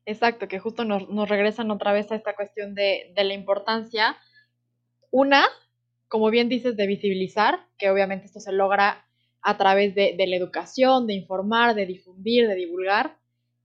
Exacto, 0.06 0.50
que 0.50 0.60
justo 0.60 0.84
nos, 0.84 1.30
regresan 1.30 1.72
otra 1.72 1.94
vez 1.94 2.12
a 2.12 2.16
esta 2.16 2.36
cuestión 2.36 2.76
de, 2.76 3.14
de 3.16 3.24
la 3.24 3.36
importancia. 3.36 4.18
Una, 5.12 5.46
como 6.10 6.30
bien 6.30 6.50
dices, 6.50 6.76
de 6.76 6.88
visibilizar, 6.88 7.68
que 7.78 7.90
obviamente 7.90 8.26
esto 8.26 8.42
se 8.42 8.52
logra 8.52 9.07
a 9.48 9.58
través 9.58 9.96
de, 9.96 10.14
la 10.28 10.36
educación, 10.36 11.08
de 11.08 11.14
informar, 11.14 11.74
de 11.74 11.86
difundir, 11.86 12.50
de 12.50 12.56
divulgar 12.56 13.18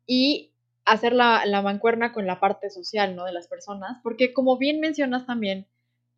y 0.07 0.55
hacer 0.85 1.13
la, 1.13 1.43
mancuerna 1.61 2.13
con 2.13 2.25
la 2.25 2.39
parte 2.39 2.71
social, 2.71 3.17
¿no? 3.17 3.25
De 3.25 3.33
las 3.33 3.49
personas, 3.49 3.99
porque 4.05 4.33
como 4.33 4.57
bien 4.59 4.79
mencionas 4.79 5.27
también, 5.27 5.67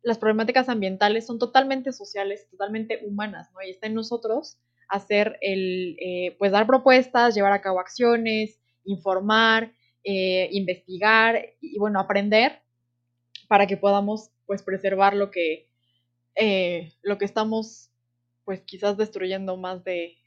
las 0.03 0.19
problemáticas 0.19 0.69
ambientales 0.69 1.25
son 1.25 1.39
totalmente 1.39 1.93
sociales, 1.93 2.47
totalmente 2.51 2.99
humanas, 3.07 3.49
¿no? 3.53 3.63
Y 3.63 3.71
está 3.71 3.87
en 3.87 3.95
nosotros 3.95 4.59
hacer 4.87 5.39
el, 5.41 5.97
eh, 5.99 6.35
pues 6.37 6.51
dar 6.51 6.67
propuestas, 6.67 7.33
llevar 7.33 7.53
a 7.53 7.61
cabo 7.63 7.79
acciones, 7.79 8.61
informar, 8.83 9.73
eh, 10.03 10.47
investigar 10.51 11.43
y, 11.59 11.79
bueno, 11.79 11.99
aprender 11.99 12.61
para 13.47 13.65
que 13.65 13.77
podamos, 13.77 14.29
pues, 14.45 14.61
preservar 14.61 15.15
lo 15.15 15.31
que, 15.31 15.71
eh, 16.35 16.91
lo 17.01 17.17
que 17.17 17.25
estamos 17.25 17.89
pues 18.45 18.61
quizás 18.61 18.95
destruyendo 18.95 19.57
más 19.57 19.83
de, 19.83 20.17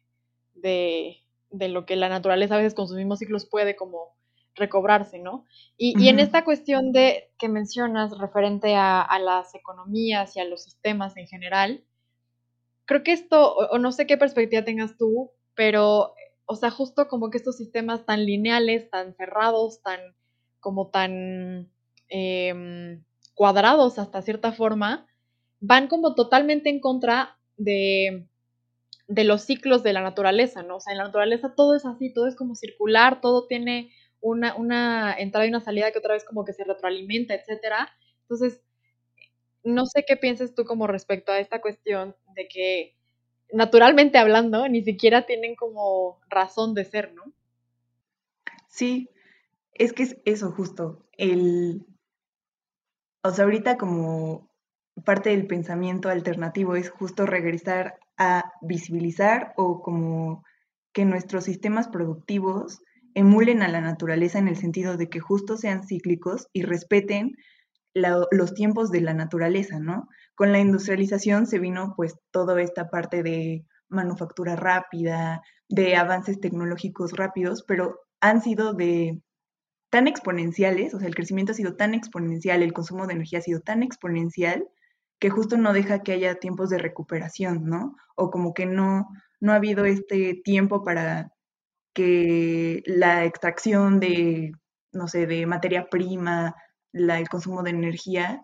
de, 0.54 1.22
lo 1.50 1.86
que 1.86 1.96
la 1.96 2.08
naturaleza 2.08 2.54
a 2.54 2.58
veces 2.58 2.74
con 2.74 2.88
sus 2.88 2.96
mismos 2.96 3.20
ciclos 3.20 3.46
puede 3.46 3.76
como 3.76 4.16
recobrarse, 4.56 5.20
¿no? 5.20 5.46
Y, 5.76 6.08
en 6.08 6.18
esta 6.18 6.44
cuestión 6.44 6.92
de 6.92 7.30
que 7.38 7.48
mencionas 7.48 8.18
referente 8.18 8.74
a, 8.74 9.18
las 9.20 9.54
economías 9.54 10.36
y 10.36 10.40
a 10.40 10.44
los 10.44 10.64
sistemas 10.64 11.16
en 11.16 11.28
general, 11.28 11.84
creo 12.84 13.04
que 13.04 13.12
esto, 13.12 13.54
o, 13.54 13.78
no 13.78 13.92
sé 13.92 14.06
qué 14.06 14.16
perspectiva 14.18 14.64
tengas 14.64 14.96
tú, 14.98 15.30
pero, 15.54 16.14
o 16.44 16.56
sea, 16.56 16.70
justo 16.70 17.06
como 17.06 17.30
que 17.30 17.38
estos 17.38 17.56
sistemas 17.56 18.04
tan 18.04 18.26
lineales, 18.26 18.90
tan 18.90 19.14
cerrados, 19.14 19.80
tan, 19.82 20.00
como 20.58 20.88
tan 20.90 21.70
em, 22.08 23.04
cuadrados 23.34 24.00
hasta 24.00 24.22
cierta 24.22 24.50
forma, 24.50 25.06
van 25.60 25.86
como 25.86 26.16
totalmente 26.16 26.68
en 26.68 26.80
contra 26.80 27.37
de, 27.58 28.26
los 29.08 29.42
ciclos 29.42 29.82
de 29.82 29.92
la 29.92 30.00
naturaleza, 30.00 30.62
¿no? 30.62 30.76
O 30.76 30.80
sea, 30.80 30.92
en 30.92 30.98
la 30.98 31.04
naturaleza 31.04 31.54
todo 31.54 31.76
es 31.76 31.84
así, 31.84 32.12
todo 32.12 32.26
es 32.26 32.36
como 32.36 32.54
circular, 32.54 33.20
todo 33.20 33.46
tiene 33.46 33.92
una, 34.20 34.56
una 34.56 35.14
entrada 35.18 35.46
y 35.46 35.50
una 35.50 35.60
salida 35.60 35.92
que 35.92 35.98
otra 35.98 36.14
vez 36.14 36.24
como 36.24 36.44
que 36.44 36.52
se 36.52 36.64
retroalimenta, 36.64 37.34
etcétera. 37.34 37.90
Entonces, 38.22 38.62
no 39.64 39.86
sé 39.86 40.04
qué 40.06 40.16
piensas 40.16 40.54
tú 40.54 40.64
como 40.64 40.86
respecto 40.86 41.32
a 41.32 41.40
esta 41.40 41.60
cuestión 41.60 42.16
de 42.34 42.48
que 42.48 42.96
naturalmente 43.52 44.18
hablando, 44.18 44.68
ni 44.68 44.82
siquiera 44.82 45.26
tienen 45.26 45.56
como 45.56 46.20
razón 46.28 46.74
de 46.74 46.84
ser, 46.84 47.12
¿no? 47.14 47.32
Sí, 48.68 49.10
es 49.72 49.92
que 49.92 50.02
es 50.04 50.16
eso 50.24 50.52
justo, 50.52 51.06
el, 51.16 51.86
o 53.22 53.30
sea, 53.30 53.44
ahorita 53.44 53.78
como 53.78 54.47
parte 55.04 55.30
del 55.30 55.46
pensamiento 55.46 56.08
alternativo 56.08 56.76
es 56.76 56.90
justo 56.90 57.26
regresar 57.26 57.98
a 58.16 58.52
visibilizar 58.62 59.52
o 59.56 59.82
como 59.82 60.44
que 60.92 61.04
nuestros 61.04 61.44
sistemas 61.44 61.88
productivos 61.88 62.80
emulen 63.14 63.62
a 63.62 63.68
la 63.68 63.80
naturaleza 63.80 64.38
en 64.38 64.48
el 64.48 64.56
sentido 64.56 64.96
de 64.96 65.08
que 65.08 65.20
justo 65.20 65.56
sean 65.56 65.84
cíclicos 65.86 66.48
y 66.52 66.62
respeten 66.62 67.36
los 67.94 68.54
tiempos 68.54 68.90
de 68.90 69.00
la 69.00 69.14
naturaleza, 69.14 69.80
¿no? 69.80 70.08
Con 70.34 70.52
la 70.52 70.60
industrialización 70.60 71.46
se 71.46 71.58
vino 71.58 71.94
pues 71.96 72.14
toda 72.30 72.60
esta 72.62 72.90
parte 72.90 73.22
de 73.22 73.64
manufactura 73.88 74.54
rápida, 74.54 75.42
de 75.68 75.96
avances 75.96 76.40
tecnológicos 76.40 77.12
rápidos, 77.12 77.64
pero 77.66 78.00
han 78.20 78.40
sido 78.42 78.72
de 78.72 79.20
tan 79.90 80.06
exponenciales, 80.06 80.94
o 80.94 80.98
sea, 80.98 81.08
el 81.08 81.14
crecimiento 81.14 81.52
ha 81.52 81.56
sido 81.56 81.76
tan 81.76 81.94
exponencial, 81.94 82.62
el 82.62 82.72
consumo 82.72 83.06
de 83.06 83.14
energía 83.14 83.38
ha 83.38 83.42
sido 83.42 83.60
tan 83.60 83.82
exponencial 83.82 84.68
que 85.18 85.30
justo 85.30 85.56
no 85.56 85.72
deja 85.72 86.02
que 86.02 86.12
haya 86.12 86.36
tiempos 86.36 86.70
de 86.70 86.78
recuperación, 86.78 87.64
¿no? 87.64 87.96
O 88.14 88.30
como 88.30 88.54
que 88.54 88.66
no, 88.66 89.08
no 89.40 89.52
ha 89.52 89.56
habido 89.56 89.84
este 89.84 90.34
tiempo 90.44 90.84
para 90.84 91.32
que 91.92 92.82
la 92.86 93.24
extracción 93.24 93.98
de, 94.00 94.52
no 94.92 95.08
sé, 95.08 95.26
de 95.26 95.46
materia 95.46 95.88
prima, 95.88 96.54
el 96.92 97.28
consumo 97.28 97.62
de 97.62 97.70
energía 97.70 98.42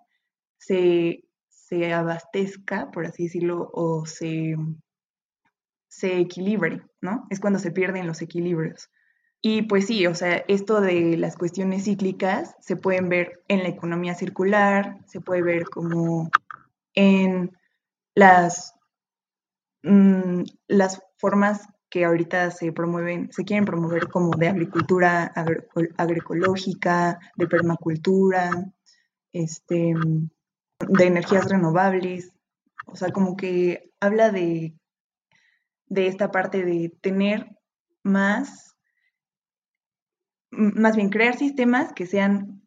se, 0.59 1.25
se 1.49 1.93
abastezca, 1.93 2.91
por 2.91 3.07
así 3.07 3.25
decirlo, 3.25 3.71
o 3.73 4.07
se, 4.07 4.57
se 5.89 6.19
equilibre, 6.19 6.83
¿no? 7.01 7.27
Es 7.31 7.41
cuando 7.41 7.59
se 7.59 7.71
pierden 7.71 8.07
los 8.07 8.23
equilibrios. 8.23 8.91
Y 9.41 9.63
pues 9.63 9.87
sí, 9.87 10.07
o 10.07 10.15
sea, 10.15 10.43
esto 10.49 10.81
de 10.81 11.19
las 11.19 11.37
cuestiones 11.37 11.85
cíclicas 11.85 12.57
se 12.61 12.77
pueden 12.77 13.11
ver 13.11 13.43
en 13.47 13.63
la 13.63 13.69
economía 13.69 14.15
circular, 14.15 14.99
se 15.07 15.21
puede 15.21 15.43
ver 15.43 15.65
como 15.69 16.31
en 16.95 17.57
las, 18.15 18.75
mm, 19.83 20.43
las 20.69 21.03
formas 21.19 21.67
que 21.91 22.05
ahorita 22.05 22.51
se 22.51 22.73
promueven, 22.73 23.31
se 23.33 23.45
quieren 23.45 23.65
promover 23.65 24.09
como 24.09 24.31
de 24.37 24.49
agricultura 24.49 25.33
agroecológica, 25.97 27.21
de 27.37 27.47
permacultura, 27.47 28.51
este, 29.33 29.95
de 30.89 31.05
energías 31.05 31.49
renovables, 31.49 32.33
o 32.87 32.97
sea, 32.97 33.11
como 33.11 33.37
que 33.37 33.93
habla 34.01 34.31
de, 34.31 34.75
de 35.87 36.07
esta 36.07 36.31
parte 36.31 36.65
de 36.65 36.93
tener 37.01 37.57
más, 38.03 38.77
más 40.51 40.97
bien 40.97 41.11
crear 41.11 41.37
sistemas 41.37 41.93
que 41.93 42.07
sean 42.07 42.64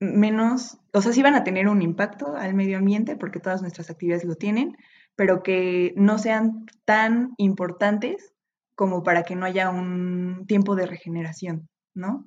menos, 0.00 0.78
o 0.92 1.00
sea, 1.00 1.12
sí 1.12 1.22
van 1.22 1.34
a 1.34 1.44
tener 1.44 1.68
un 1.68 1.82
impacto 1.82 2.36
al 2.36 2.54
medio 2.54 2.78
ambiente 2.78 3.16
porque 3.16 3.40
todas 3.40 3.62
nuestras 3.62 3.90
actividades 3.90 4.24
lo 4.24 4.34
tienen, 4.34 4.76
pero 5.16 5.42
que 5.42 5.92
no 5.96 6.18
sean 6.18 6.66
tan 6.84 7.34
importantes 7.36 8.34
como 8.74 9.02
para 9.02 9.22
que 9.22 9.36
no 9.36 9.46
haya 9.46 9.70
un 9.70 10.46
tiempo 10.46 10.74
de 10.74 10.86
regeneración, 10.86 11.68
¿no? 11.94 12.26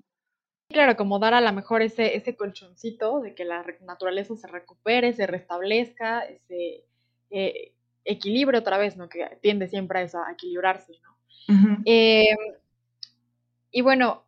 Claro, 0.70 0.98
como 0.98 1.20
dar 1.20 1.34
a 1.34 1.42
lo 1.42 1.54
mejor 1.54 1.82
ese, 1.82 2.16
ese 2.18 2.36
colchoncito 2.36 3.22
de 3.22 3.36
que 3.36 3.46
la 3.46 3.66
naturaleza 3.86 4.36
se 4.36 4.48
recupere, 4.48 5.14
se 5.14 5.28
restablezca, 5.28 6.24
se 6.48 6.84
eh, 7.30 7.74
equilibre 8.04 8.58
otra 8.58 8.78
vez, 8.78 8.98
¿no? 8.98 9.08
Que 9.10 9.38
tiende 9.42 9.68
siempre 9.68 10.00
a 10.00 10.02
eso, 10.04 10.20
a 10.24 10.32
equilibrarse, 10.32 10.94
¿no? 11.04 11.18
Em, 11.86 12.38
y 13.72 13.82
bueno, 13.82 14.26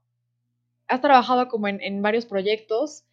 has 0.88 1.02
trabajado 1.02 1.50
como 1.50 1.68
en, 1.68 1.82
en 1.82 2.02
varios 2.02 2.26
proyectos 2.26 3.04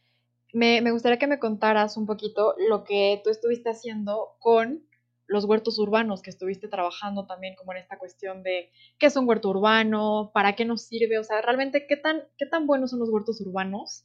me, 0.52 0.90
gustaría 0.90 1.18
que 1.18 1.26
me 1.26 1.38
contaras 1.38 1.96
un 1.96 2.06
poquito 2.06 2.54
lo 2.68 2.84
que 2.84 3.20
tú 3.24 3.30
estuviste 3.30 3.70
haciendo 3.70 4.36
con 4.38 4.82
los 5.26 5.44
huertos 5.44 5.78
urbanos, 5.78 6.22
que 6.22 6.30
estuviste 6.30 6.68
trabajando 6.68 7.26
también 7.26 7.56
como 7.56 7.72
en 7.72 7.78
esta 7.78 7.98
cuestión 7.98 8.42
de 8.42 8.70
qué 8.98 9.06
es 9.06 9.16
un 9.16 9.28
huerto 9.28 9.50
urbano, 9.50 10.30
para 10.32 10.54
qué 10.54 10.64
nos 10.64 10.82
sirve, 10.82 11.18
o 11.18 11.24
sea, 11.24 11.42
realmente 11.42 11.86
qué 11.86 11.96
tan, 11.96 12.22
qué 12.38 12.46
tan 12.46 12.66
buenos 12.66 12.90
son 12.90 13.00
los 13.00 13.10
huertos 13.10 13.40
urbanos. 13.40 14.04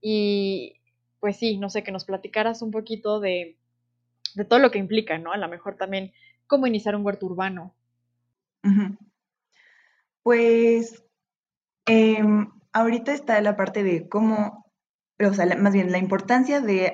Y 0.00 0.80
pues 1.20 1.36
sí, 1.36 1.56
no 1.56 1.70
sé, 1.70 1.84
que 1.84 1.92
nos 1.92 2.04
platicaras 2.04 2.62
un 2.62 2.72
poquito 2.72 3.20
de, 3.20 3.56
todo 4.48 4.58
lo 4.58 4.70
que 4.70 4.78
implica, 4.78 5.18
¿no? 5.18 5.32
A 5.32 5.38
lo 5.38 5.48
mejor 5.48 5.76
también 5.76 6.12
cómo 6.46 6.66
iniciar 6.66 6.96
un 6.96 7.06
huerto 7.06 7.26
urbano. 7.26 7.74
Pues 10.22 11.04
em, 11.86 12.50
ahorita 12.72 13.12
está 13.12 13.40
la 13.40 13.56
parte 13.56 13.84
de 13.84 14.08
cómo 14.08 14.65
o 15.18 15.32
sea, 15.34 15.46
más 15.56 15.72
bien 15.72 15.92
la 15.92 15.98
importancia 15.98 16.60
de, 16.60 16.92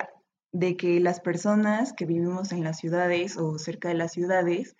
que 0.77 1.01
las 1.01 1.21
personas 1.21 1.93
que 1.93 2.07
vivimos 2.07 2.53
en 2.53 2.63
las 2.63 2.79
ciudades 2.79 3.37
o 3.37 3.59
cerca 3.59 3.89
de 3.89 3.95
las 3.95 4.13
ciudades 4.13 4.77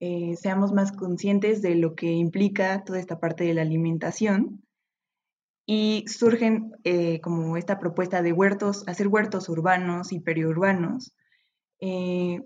eh, 0.00 0.34
seamos 0.36 0.72
más 0.72 0.90
conscientes 0.90 1.62
de 1.62 1.76
lo 1.76 1.94
que 1.94 2.10
implica 2.10 2.82
toda 2.84 2.98
esta 2.98 3.20
parte 3.20 3.44
de 3.44 3.54
la 3.54 3.62
alimentación 3.62 4.64
y 5.64 6.04
surgen 6.08 6.72
eh, 6.82 7.20
como 7.20 7.56
esta 7.56 7.78
propuesta 7.78 8.20
de 8.20 8.32
huertos, 8.32 8.82
hacer 8.88 9.06
huertos 9.06 9.48
urbanos 9.48 10.12
y 10.12 10.18
periurbanos, 10.18 11.14
eh, 11.80 12.40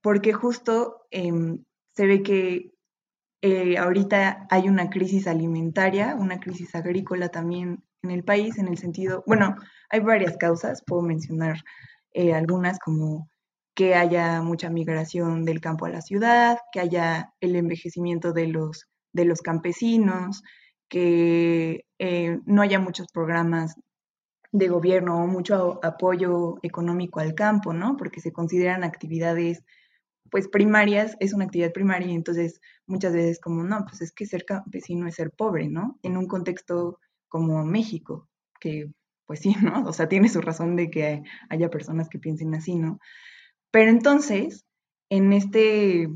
porque 0.00 0.32
justo 0.32 1.06
em, 1.12 1.64
se 1.92 2.06
ve 2.06 2.22
que 2.22 2.72
ahorita 3.78 4.46
hay 4.50 4.68
una 4.68 4.88
crisis 4.88 5.26
alimentaria, 5.26 6.14
una 6.16 6.38
crisis 6.40 6.74
agrícola 6.74 7.28
también 7.28 7.82
en 8.02 8.10
el 8.10 8.24
país, 8.24 8.58
en 8.58 8.68
el 8.68 8.78
sentido, 8.78 9.22
bueno, 9.26 9.56
hay 9.88 10.00
varias 10.00 10.36
causas, 10.36 10.82
puedo 10.84 11.02
mencionar 11.02 11.62
eh, 12.12 12.34
algunas 12.34 12.78
como 12.78 13.28
que 13.74 13.94
haya 13.94 14.42
mucha 14.42 14.68
migración 14.68 15.44
del 15.44 15.60
campo 15.60 15.86
a 15.86 15.90
la 15.90 16.02
ciudad, 16.02 16.58
que 16.72 16.80
haya 16.80 17.32
el 17.40 17.56
envejecimiento 17.56 18.32
de 18.32 18.48
los, 18.48 18.88
de 19.12 19.24
los 19.24 19.40
campesinos, 19.40 20.42
que 20.88 21.84
eh, 21.98 22.38
no 22.44 22.62
haya 22.62 22.78
muchos 22.78 23.06
programas 23.12 23.76
de 24.50 24.68
gobierno 24.68 25.22
o 25.22 25.26
mucho 25.26 25.80
apoyo 25.82 26.56
económico 26.62 27.20
al 27.20 27.34
campo, 27.34 27.72
¿no? 27.72 27.96
Porque 27.96 28.20
se 28.20 28.32
consideran 28.32 28.84
actividades 28.84 29.62
pues 30.30 30.48
primarias, 30.48 31.16
es 31.20 31.32
una 31.34 31.44
actividad 31.44 31.72
primaria 31.72 32.08
y 32.08 32.14
entonces 32.14 32.60
muchas 32.86 33.12
veces 33.12 33.38
como, 33.40 33.64
no, 33.64 33.84
pues 33.86 34.00
es 34.02 34.12
que 34.12 34.26
ser 34.26 34.44
campesino 34.44 35.06
es 35.06 35.14
ser 35.14 35.30
pobre, 35.30 35.68
¿no? 35.68 35.98
En 36.02 36.16
un 36.16 36.26
contexto 36.26 36.98
como 37.32 37.64
México, 37.64 38.28
que 38.60 38.92
pues 39.24 39.40
sí, 39.40 39.54
¿no? 39.62 39.88
O 39.88 39.92
sea, 39.94 40.06
tiene 40.06 40.28
su 40.28 40.42
razón 40.42 40.76
de 40.76 40.90
que 40.90 41.22
haya 41.48 41.70
personas 41.70 42.10
que 42.10 42.18
piensen 42.18 42.54
así, 42.54 42.74
¿no? 42.74 43.00
Pero 43.70 43.90
entonces, 43.90 44.66
en 45.08 45.32
este, 45.32 46.10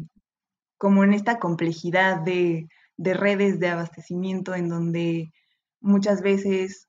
como 0.76 1.04
en 1.04 1.14
esta 1.14 1.38
complejidad 1.38 2.20
de, 2.20 2.68
de 2.98 3.14
redes 3.14 3.58
de 3.60 3.68
abastecimiento 3.68 4.54
en 4.54 4.68
donde 4.68 5.32
muchas 5.80 6.20
veces 6.20 6.86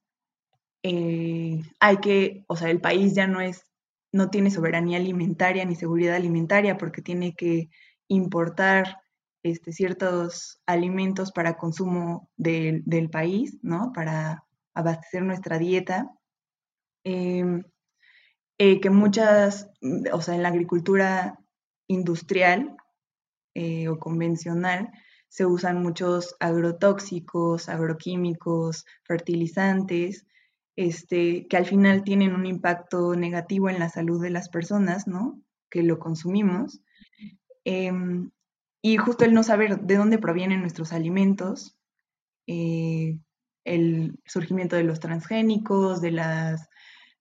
eh, 0.83 1.61
hay 1.79 1.97
que, 1.97 2.43
o 2.47 2.57
sea, 2.57 2.69
el 2.69 2.81
país 2.81 3.15
ya 3.15 3.27
no 3.27 3.39
es, 3.39 3.63
no 4.11 4.29
tiene 4.29 4.51
soberanía 4.51 4.97
alimentaria 4.97 5.63
ni 5.63 5.75
seguridad 5.75 6.15
alimentaria 6.15 6.77
porque 6.77 7.01
tiene 7.01 7.33
que 7.33 7.69
importar 8.09 8.97
este, 9.49 9.71
ciertos 9.71 10.59
alimentos 10.65 11.31
para 11.31 11.57
consumo 11.57 12.29
del 12.35 13.09
país, 13.09 13.57
¿no? 13.61 13.91
Para 13.93 14.43
abastecer 14.73 15.23
nuestra 15.23 15.57
dieta. 15.57 16.11
Em, 17.03 17.63
eh, 18.59 18.79
que 18.81 18.89
muchas, 18.89 19.69
o 20.11 20.21
sea, 20.21 20.35
en 20.35 20.43
la 20.43 20.49
agricultura 20.49 21.39
industrial 21.87 22.75
eh, 23.53 23.87
o 23.87 23.99
convencional, 23.99 24.91
se 25.29 25.45
usan 25.45 25.81
muchos 25.81 26.35
agrotóxicos, 26.39 27.69
agroquímicos, 27.69 28.85
fertilizantes, 29.03 30.25
este, 30.75 31.47
que 31.47 31.57
al 31.57 31.65
final 31.65 32.03
tienen 32.03 32.33
un 32.33 32.45
impacto 32.45 33.15
negativo 33.15 33.69
en 33.69 33.79
la 33.79 33.89
salud 33.89 34.21
de 34.21 34.29
las 34.29 34.49
personas, 34.49 35.07
¿no? 35.07 35.41
Que 35.69 35.83
lo 35.83 35.99
consumimos. 35.99 36.81
Em, 37.65 38.31
y 38.81 38.97
justo 38.97 39.25
el 39.25 39.33
no 39.33 39.43
saber 39.43 39.81
de 39.81 39.95
dónde 39.97 40.17
provienen 40.17 40.61
nuestros 40.61 40.93
alimentos, 40.93 41.77
eh, 42.47 43.19
el 43.65 44.19
surgimiento 44.25 44.75
de 44.75 44.83
los 44.83 44.99
transgénicos, 44.99 46.01
de 46.01 46.11
las 46.11 46.69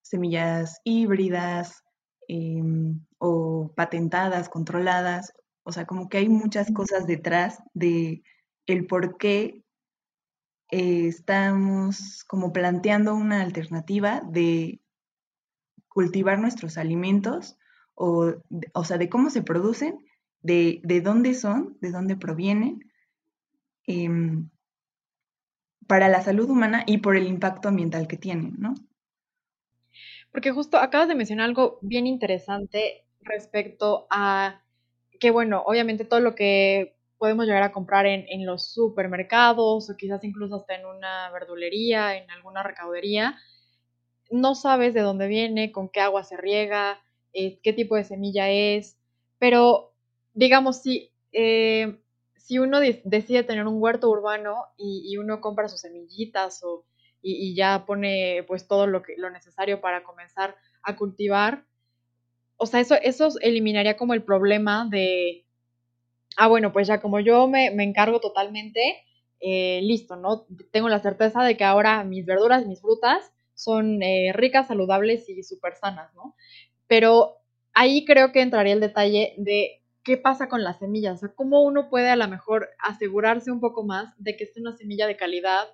semillas 0.03 0.81
híbridas 0.85 1.83
em, 2.29 3.05
o 3.19 3.73
patentadas, 3.75 4.49
controladas. 4.49 5.33
O 5.65 5.73
sea, 5.73 5.87
como 5.87 6.09
que 6.09 6.19
hay 6.19 6.29
muchas 6.29 6.71
cosas 6.73 7.07
detrás 7.07 7.59
de 7.75 8.23
el 8.67 8.87
por 8.87 9.17
qué 9.19 9.65
eh, 10.71 11.09
estamos 11.09 12.25
como 12.25 12.53
planteando 12.53 13.15
una 13.15 13.43
alternativa 13.43 14.23
de 14.29 14.81
cultivar 15.89 16.39
nuestros 16.39 16.79
alimentos 16.79 17.57
o, 17.95 18.35
o 18.75 18.85
sea, 18.85 18.99
de 18.99 19.09
cómo 19.09 19.31
se 19.31 19.43
producen, 19.43 19.99
de, 20.47 20.81
de 20.85 21.01
dónde 21.01 21.35
son, 21.35 21.77
de 21.81 21.91
dónde 21.91 22.17
provienen, 22.17 22.91
em, 23.87 24.49
para 25.87 26.09
la 26.09 26.23
salud 26.23 26.49
humana 26.49 26.85
y 26.87 26.99
por 26.99 27.17
el 27.17 27.27
impacto 27.27 27.69
ambiental 27.69 28.07
que 28.07 28.17
tienen, 28.17 28.55
¿no? 28.59 28.75
Porque 30.31 30.53
justo 30.53 30.77
acabas 30.79 31.09
de 31.09 31.15
mencionar 31.15 31.47
algo 31.47 31.79
bien 31.83 32.07
interesante 32.07 33.05
respecto 33.21 34.07
a 34.11 34.63
que, 35.19 35.31
bueno, 35.31 35.63
obviamente 35.67 36.05
todo 36.05 36.21
lo 36.21 36.35
que 36.35 36.97
podemos 37.19 37.47
llegar 37.47 37.63
a 37.63 37.73
comprar 37.73 38.07
en, 38.07 38.47
los 38.47 38.73
supermercados 38.73 39.89
o 39.89 39.97
quizás 39.97 40.23
incluso 40.23 40.57
hasta 40.57 40.75
en 40.75 40.87
una 40.87 41.31
verdulería, 41.31 42.17
en 42.17 42.31
alguna 42.31 42.63
recaudería, 42.63 43.37
no 44.31 44.55
sabes 44.55 44.93
de 44.95 45.01
dónde 45.01 45.27
viene, 45.27 45.73
con 45.73 45.89
qué 45.89 46.01
agua 46.01 46.25
se 46.25 46.37
riega, 46.37 47.01
eh, 47.33 47.59
qué 47.63 47.73
tipo 47.73 47.97
de 47.97 48.05
semilla 48.05 48.51
es, 48.51 48.99
pero 49.39 49.96
digamos, 50.37 50.83
si, 50.83 51.11
eh, 51.33 51.99
si 52.37 52.59
uno 52.59 52.79
decide 52.79 53.43
tener 53.43 53.67
un 53.67 53.83
huerto 53.83 54.09
urbano 54.11 54.67
y, 54.77 55.17
uno 55.17 55.41
compra 55.41 55.69
sus 55.69 55.81
semillitas 55.81 56.63
o, 56.63 56.85
y, 57.23 57.57
ya 57.57 57.85
pone 57.87 58.45
pues 58.47 58.69
todo 58.69 58.87
lo, 58.87 59.03
que, 59.03 59.15
lo 59.17 59.31
necesario 59.31 59.81
para 59.81 60.05
comenzar 60.05 60.55
a 60.83 60.95
cultivar, 60.95 61.67
o 62.59 62.67
sea, 62.67 62.81
eso, 62.81 62.95
eso 62.95 63.29
eliminaría 63.41 63.97
como 63.97 64.15
el 64.15 64.23
problema 64.23 64.87
de, 64.91 65.47
ah, 66.37 66.49
bueno, 66.49 66.73
pues 66.73 66.87
ya 66.87 67.01
como 67.01 67.19
yo 67.21 67.49
me, 67.49 67.67
encargo 67.67 68.21
totalmente, 68.21 69.03
eh, 69.41 69.81
listo, 69.83 70.17
¿no? 70.17 70.47
Tengo 70.71 70.89
la 70.89 71.01
certeza 71.01 71.43
de 71.43 71.57
que 71.57 71.65
ahora 71.65 72.05
mis 72.05 72.25
verduras, 72.27 72.67
mis 72.67 72.81
frutas 72.81 73.33
son 73.55 74.03
eh, 74.03 74.33
ricas, 74.35 74.69
saludables 74.69 75.29
y 75.29 75.43
súper 75.43 75.77
sanas, 75.77 76.15
¿no? 76.15 76.35
Pero 76.87 77.39
ahí 77.73 78.05
creo 78.05 78.33
que 78.33 78.43
entraría 78.43 78.75
el 78.75 78.81
detalle 78.81 79.35
de 79.39 79.83
qué 80.07 80.17
pasa 80.17 80.49
con 80.49 80.63
las 80.63 80.79
semillas, 80.79 81.17
o 81.17 81.19
sea, 81.19 81.35
cómo 81.35 81.65
uno 81.65 81.91
puede 81.91 82.09
a 82.11 82.17
lo 82.17 82.29
mejor 82.29 82.69
asegurarse 82.79 83.51
un 83.51 83.59
poco 83.59 83.83
más 83.83 84.15
de 84.19 84.37
que 84.37 84.45
es 84.45 84.57
una 84.57 84.77
semilla 84.77 85.09
de 85.09 85.17
calidad, 85.17 85.67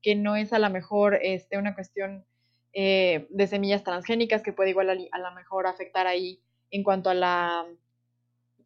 que 0.00 0.14
no 0.14 0.36
es 0.36 0.54
a 0.54 0.58
lo 0.58 0.70
mejor 0.70 1.18
este, 1.20 1.58
una 1.58 1.74
cuestión 1.74 2.24
eh, 2.72 3.26
de 3.28 3.46
semillas 3.46 3.84
transgénicas 3.84 4.42
que 4.42 4.54
puede 4.54 4.70
igual 4.70 4.88
a, 4.88 5.18
lo 5.18 5.34
mejor 5.34 5.66
afectar 5.66 6.06
ahí 6.06 6.42
en 6.70 6.82
cuanto 6.82 7.10
a 7.10 7.14
la 7.14 7.66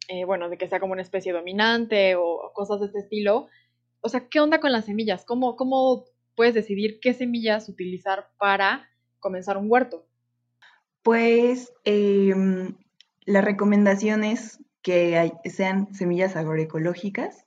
eh, 0.07 0.23
bueno, 0.23 0.47
de 0.47 0.57
que 0.57 0.69
sea 0.69 0.79
como 0.79 0.93
una 0.93 1.01
especie 1.01 1.33
dominante 1.33 2.15
o 2.15 2.51
cosas 2.53 2.79
de 2.79 2.85
este 2.85 2.99
estilo. 2.99 3.49
O 3.99 4.07
sea, 4.07 4.29
¿qué 4.29 4.39
onda 4.39 4.61
con 4.61 4.71
las 4.71 4.85
semillas? 4.85 5.25
¿Cómo, 5.25 5.57
cómo 5.57 6.05
puedes 6.33 6.53
decidir 6.53 7.01
qué 7.01 7.13
semillas 7.13 7.67
utilizar 7.67 8.29
para 8.37 8.89
comenzar 9.19 9.57
un 9.57 9.69
huerto? 9.69 10.07
Pues 11.03 11.73
em, 11.83 12.77
la 13.25 13.41
recomendación 13.41 14.23
es 14.23 14.59
que 14.81 15.31
sean 15.45 15.93
semillas 15.93 16.35
agroecológicas 16.35 17.45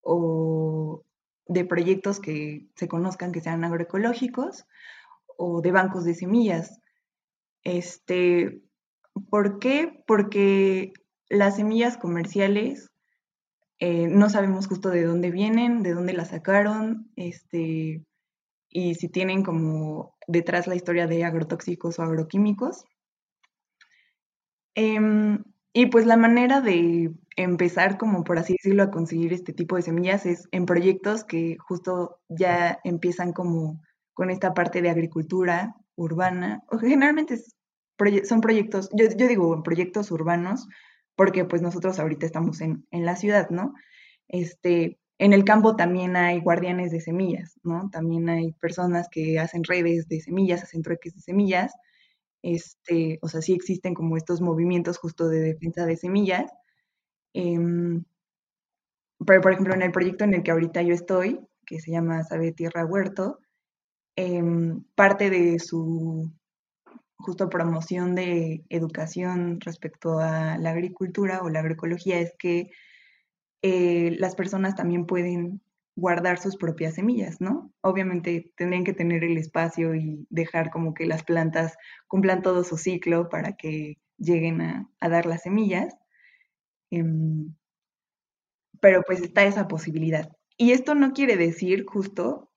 o 0.00 1.04
de 1.46 1.64
proyectos 1.64 2.20
que 2.20 2.66
se 2.74 2.88
conozcan 2.88 3.32
que 3.32 3.40
sean 3.40 3.64
agroecológicos 3.64 4.66
o 5.36 5.60
de 5.60 5.72
bancos 5.72 6.04
de 6.04 6.14
semillas. 6.14 6.80
Este, 7.62 8.62
¿Por 9.30 9.58
qué? 9.58 10.02
Porque 10.06 10.92
las 11.28 11.56
semillas 11.56 11.96
comerciales 11.96 12.90
eh, 13.78 14.06
no 14.08 14.30
sabemos 14.30 14.66
justo 14.66 14.90
de 14.90 15.04
dónde 15.04 15.30
vienen, 15.30 15.82
de 15.82 15.94
dónde 15.94 16.12
las 16.12 16.28
sacaron, 16.28 17.10
este, 17.16 18.04
y 18.68 18.94
si 18.94 19.08
tienen 19.08 19.42
como 19.42 20.16
detrás 20.26 20.66
la 20.66 20.74
historia 20.74 21.06
de 21.06 21.24
agrotóxicos 21.24 21.98
o 21.98 22.02
agroquímicos. 22.02 22.84
Em, 24.74 25.44
y 25.76 25.86
pues 25.86 26.06
la 26.06 26.16
manera 26.16 26.60
de 26.60 27.12
empezar, 27.36 27.98
como 27.98 28.22
por 28.22 28.38
así 28.38 28.52
decirlo, 28.54 28.84
a 28.84 28.92
conseguir 28.92 29.32
este 29.32 29.52
tipo 29.52 29.74
de 29.74 29.82
semillas 29.82 30.24
es 30.24 30.48
en 30.52 30.66
proyectos 30.66 31.24
que 31.24 31.56
justo 31.58 32.20
ya 32.28 32.78
empiezan 32.84 33.32
como 33.32 33.80
con 34.14 34.30
esta 34.30 34.54
parte 34.54 34.82
de 34.82 34.90
agricultura 34.90 35.74
urbana, 35.96 36.62
o 36.70 36.78
generalmente 36.78 37.38
son 38.24 38.40
proyectos, 38.40 38.88
yo, 38.92 39.08
digo 39.08 39.62
proyectos 39.64 40.12
urbanos, 40.12 40.68
porque 41.16 41.44
pues 41.44 41.60
nosotros 41.60 41.98
ahorita 41.98 42.24
estamos 42.24 42.60
en, 42.60 42.86
la 42.92 43.16
ciudad, 43.16 43.50
¿no? 43.50 43.74
Este, 44.28 45.00
en 45.18 45.32
el 45.32 45.44
campo 45.44 45.74
también 45.74 46.14
hay 46.14 46.40
guardianes 46.40 46.92
de 46.92 47.00
semillas, 47.00 47.58
¿no? 47.64 47.90
También 47.90 48.28
hay 48.28 48.52
personas 48.52 49.08
que 49.10 49.40
hacen 49.40 49.64
redes 49.64 50.06
de 50.06 50.20
semillas, 50.20 50.62
hacen 50.62 50.82
trueques 50.82 51.14
de 51.16 51.20
semillas, 51.20 51.72
este, 52.44 53.18
o 53.22 53.28
sea, 53.28 53.40
sí 53.40 53.54
existen 53.54 53.94
como 53.94 54.16
estos 54.16 54.40
movimientos 54.42 54.98
justo 54.98 55.28
de 55.28 55.40
defensa 55.40 55.86
de 55.86 55.96
semillas. 55.96 56.52
Em, 57.34 58.04
pero, 59.26 59.40
por 59.40 59.52
ejemplo, 59.52 59.74
en 59.74 59.82
el 59.82 59.92
proyecto 59.92 60.24
en 60.24 60.34
el 60.34 60.42
que 60.42 60.50
ahorita 60.50 60.82
yo 60.82 60.94
estoy, 60.94 61.40
que 61.66 61.80
se 61.80 61.90
llama 61.90 62.22
Sabe 62.24 62.52
Tierra 62.52 62.84
Huerto, 62.84 63.38
em, 64.16 64.84
parte 64.94 65.30
de 65.30 65.58
su 65.58 66.30
justo 67.18 67.48
promoción 67.48 68.14
de 68.14 68.64
educación 68.68 69.60
respecto 69.60 70.18
a 70.18 70.58
la 70.58 70.70
agricultura 70.70 71.40
o 71.42 71.48
la 71.48 71.60
agroecología 71.60 72.20
es 72.20 72.34
que 72.38 72.70
eh, 73.62 74.14
las 74.18 74.34
personas 74.34 74.74
también 74.74 75.06
pueden 75.06 75.62
guardar 75.96 76.38
sus 76.38 76.56
propias 76.56 76.94
semillas, 76.94 77.40
¿no? 77.40 77.72
Obviamente 77.82 78.52
tendrían 78.56 78.84
que 78.84 78.92
tener 78.92 79.24
el 79.24 79.36
espacio 79.38 79.94
y 79.94 80.26
dejar 80.30 80.70
como 80.70 80.94
que 80.94 81.06
las 81.06 81.22
plantas 81.24 81.76
cumplan 82.08 82.42
todo 82.42 82.64
su 82.64 82.76
ciclo 82.76 83.28
para 83.28 83.52
que 83.56 83.98
lleguen 84.18 84.60
a, 84.60 84.90
dar 85.00 85.26
las 85.26 85.42
semillas. 85.42 85.94
Em, 86.90 87.54
pero 88.80 89.02
pues 89.06 89.20
está 89.20 89.44
esa 89.44 89.68
posibilidad. 89.68 90.28
Y 90.56 90.72
esto 90.72 90.94
no 90.94 91.12
quiere 91.12 91.36
decir 91.36 91.84
justo, 91.86 92.50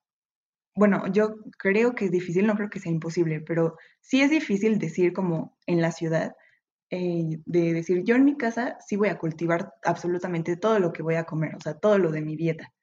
bueno, 0.76 1.08
yo 1.12 1.36
creo 1.58 1.96
que 1.96 2.06
es 2.06 2.12
difícil, 2.12 2.48
no 2.48 2.56
creo 2.56 2.70
que 2.70 2.80
sea 2.80 2.92
imposible, 2.92 3.42
pero 3.42 3.78
sí 4.02 4.22
es 4.22 4.30
difícil 4.30 4.78
decir 4.80 5.14
como 5.14 5.58
en 5.66 5.82
la 5.82 5.92
ciudad, 5.92 6.36
eh, 6.92 7.40
de 7.46 7.74
decir, 7.74 8.04
yo 8.04 8.16
en 8.16 8.26
mi 8.26 8.38
casa 8.38 8.78
sí 8.88 8.96
voy 8.96 9.10
a 9.10 9.18
cultivar 9.18 9.74
absolutamente 9.84 10.56
todo 10.58 10.80
lo 10.80 10.94
que 10.94 11.04
voy 11.04 11.16
a 11.16 11.26
comer, 11.26 11.56
o 11.56 11.62
sea, 11.62 11.76
todo 11.76 11.98
lo 11.98 12.12
de 12.12 12.22
mi 12.22 12.36
dieta. 12.36 12.74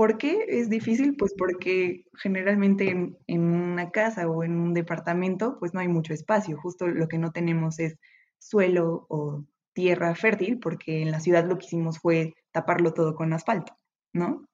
¿Por 0.00 0.16
qué 0.16 0.46
es 0.48 0.70
difícil? 0.70 1.14
Pues 1.14 1.34
porque 1.36 2.06
generalmente 2.14 2.88
en, 2.88 3.18
una 3.42 3.90
casa 3.90 4.30
o 4.30 4.42
en 4.42 4.58
un 4.58 4.72
departamento 4.72 5.58
pues 5.58 5.74
no 5.74 5.80
hay 5.80 5.88
mucho 5.88 6.14
espacio, 6.14 6.58
justo 6.58 6.86
lo 6.86 7.06
que 7.06 7.18
no 7.18 7.32
tenemos 7.32 7.78
es 7.78 7.98
suelo 8.38 9.04
o 9.10 9.44
tierra 9.74 10.14
fértil, 10.14 10.58
porque 10.58 11.02
en 11.02 11.10
la 11.10 11.20
ciudad 11.20 11.44
lo 11.44 11.58
que 11.58 11.66
hicimos 11.66 11.98
fue 11.98 12.32
taparlo 12.50 12.94
todo 12.94 13.14
con 13.14 13.34
asfalto, 13.34 13.76
¿no? 14.14 14.46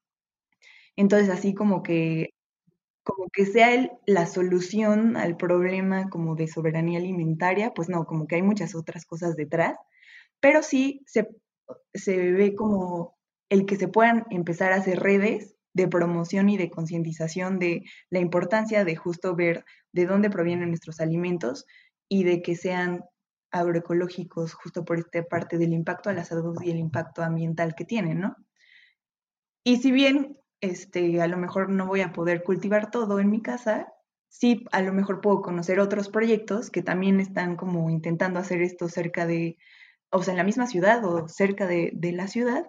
Entonces 0.97 1.31
así 1.31 1.55
como 1.55 1.85
que 1.85 2.31
como 3.05 3.29
que 3.33 3.47
sea 3.47 3.89
la 4.05 4.27
solución 4.27 5.17
al 5.17 5.37
problema 5.37 6.11
como 6.11 6.35
de 6.35 6.49
soberanía 6.49 6.99
alimentaria, 6.99 7.73
pues 7.73 7.89
no, 7.89 8.05
como 8.05 8.27
que 8.27 8.35
hay 8.35 8.43
muchas 8.43 8.75
otras 8.75 9.07
cosas 9.07 9.37
detrás, 9.37 9.77
pero 10.41 10.65
sí 10.65 11.05
se, 11.07 11.29
se 11.95 12.33
ve 12.33 12.57
como 12.57 13.16
el 13.49 13.67
que 13.67 13.77
se 13.77 13.89
puedan 13.89 14.25
empezar 14.31 14.73
a 14.73 14.77
hacer 14.77 15.01
redes 15.01 15.55
de 15.73 15.89
promoción 15.89 16.49
y 16.49 16.57
de 16.57 16.71
concientización 16.71 17.59
de 17.59 17.85
la 18.09 18.21
importancia 18.21 18.85
de 18.85 18.97
justo 18.97 19.37
ver 19.37 19.65
de 19.93 20.07
dónde 20.07 20.31
provienen 20.31 20.71
nuestros 20.71 21.01
alimentos 21.01 21.67
y 22.09 22.25
de 22.25 22.43
que 22.43 22.57
sean 22.57 23.05
agroecológicos 23.51 24.55
justo 24.55 24.85
por 24.85 24.99
esta 24.99 25.23
parte 25.25 25.59
del 25.59 25.73
impacto 25.73 26.11
a 26.11 26.15
la 26.15 26.25
salud 26.25 26.57
y 26.63 26.71
el 26.71 26.79
impacto 26.79 27.23
ambiental 27.23 27.75
que 27.75 27.85
tienen, 27.85 28.21
¿no? 28.21 28.37
Y 29.65 29.79
si 29.79 29.91
bien 29.91 30.39
este, 30.61 31.21
a 31.21 31.27
lo 31.27 31.37
mejor 31.37 31.69
no 31.69 31.87
voy 31.87 32.01
a 32.01 32.13
poder 32.13 32.43
cultivar 32.43 32.91
todo 32.91 33.21
en 33.21 33.31
mi 33.31 33.43
casa, 33.43 33.93
sí, 34.29 34.65
a 34.73 34.81
lo 34.83 34.93
mejor 34.93 35.21
puedo 35.21 35.43
conocer 35.43 35.81
otros 35.81 36.09
proyectos 36.09 36.71
que 36.71 36.83
también 36.83 37.21
están 37.21 37.57
como 37.57 37.91
intentando 37.91 38.39
hacer 38.41 38.63
esto 38.63 38.89
cerca 38.89 39.27
de, 39.27 39.59
o 40.11 40.23
sea, 40.23 40.33
en 40.33 40.39
la 40.39 40.45
misma 40.45 40.67
ciudad 40.67 41.05
o 41.05 41.29
cerca 41.29 41.67
de, 41.67 41.91
de 41.95 42.13
la 42.13 42.29
ciudad, 42.29 42.67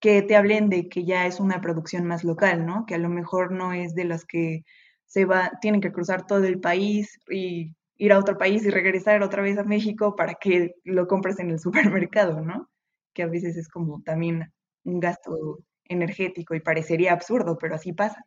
que 0.00 0.22
te 0.22 0.36
hablen 0.36 0.68
de 0.68 0.88
que 0.88 1.04
ya 1.04 1.26
es 1.26 1.40
una 1.40 1.60
producción 1.60 2.04
más 2.06 2.24
local, 2.24 2.66
¿no? 2.66 2.84
Que 2.86 2.94
a 2.94 2.98
lo 2.98 3.08
mejor 3.08 3.52
no 3.52 3.72
es 3.72 3.94
de 3.94 4.04
las 4.04 4.24
que 4.24 4.64
se 5.06 5.24
va, 5.24 5.52
tienen 5.60 5.80
que 5.80 5.92
cruzar 5.92 6.26
todo 6.26 6.44
el 6.44 6.60
país 6.60 7.18
y 7.30 7.74
ir 7.96 8.12
a 8.12 8.18
otro 8.18 8.36
país 8.36 8.64
y 8.64 8.70
regresar 8.70 9.22
otra 9.22 9.42
vez 9.42 9.58
a 9.58 9.64
México 9.64 10.16
para 10.16 10.34
que 10.34 10.74
lo 10.84 11.06
compres 11.06 11.38
en 11.38 11.50
el 11.50 11.58
supermercado, 12.06 12.40
¿no? 12.40 12.68
Que 13.12 13.22
a 13.22 13.28
veces 13.28 13.56
es 13.56 13.68
como 13.68 14.02
también 14.02 14.52
un 14.84 15.00
gasto 15.00 15.60
energético 15.84 16.54
y 16.54 16.60
parecería 16.60 17.12
absurdo, 17.12 17.58
pero 17.58 17.74
así 17.74 17.92
pasa. 17.92 18.26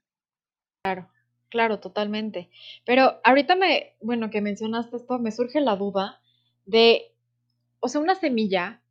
Claro, 0.84 1.10
claro, 1.50 1.80
totalmente. 1.80 2.50
Pero 2.86 3.20
ahorita 3.24 3.56
me, 3.56 3.96
bueno, 4.02 4.30
que 4.30 4.42
mencionaste 4.42 4.98
esto, 4.98 5.20
me 5.20 5.32
surge 5.32 5.60
la 5.60 5.76
duda 5.76 6.22
de, 6.66 7.14
o 7.80 7.88
sea, 7.88 8.02
una 8.02 8.16
semilla 8.16 8.82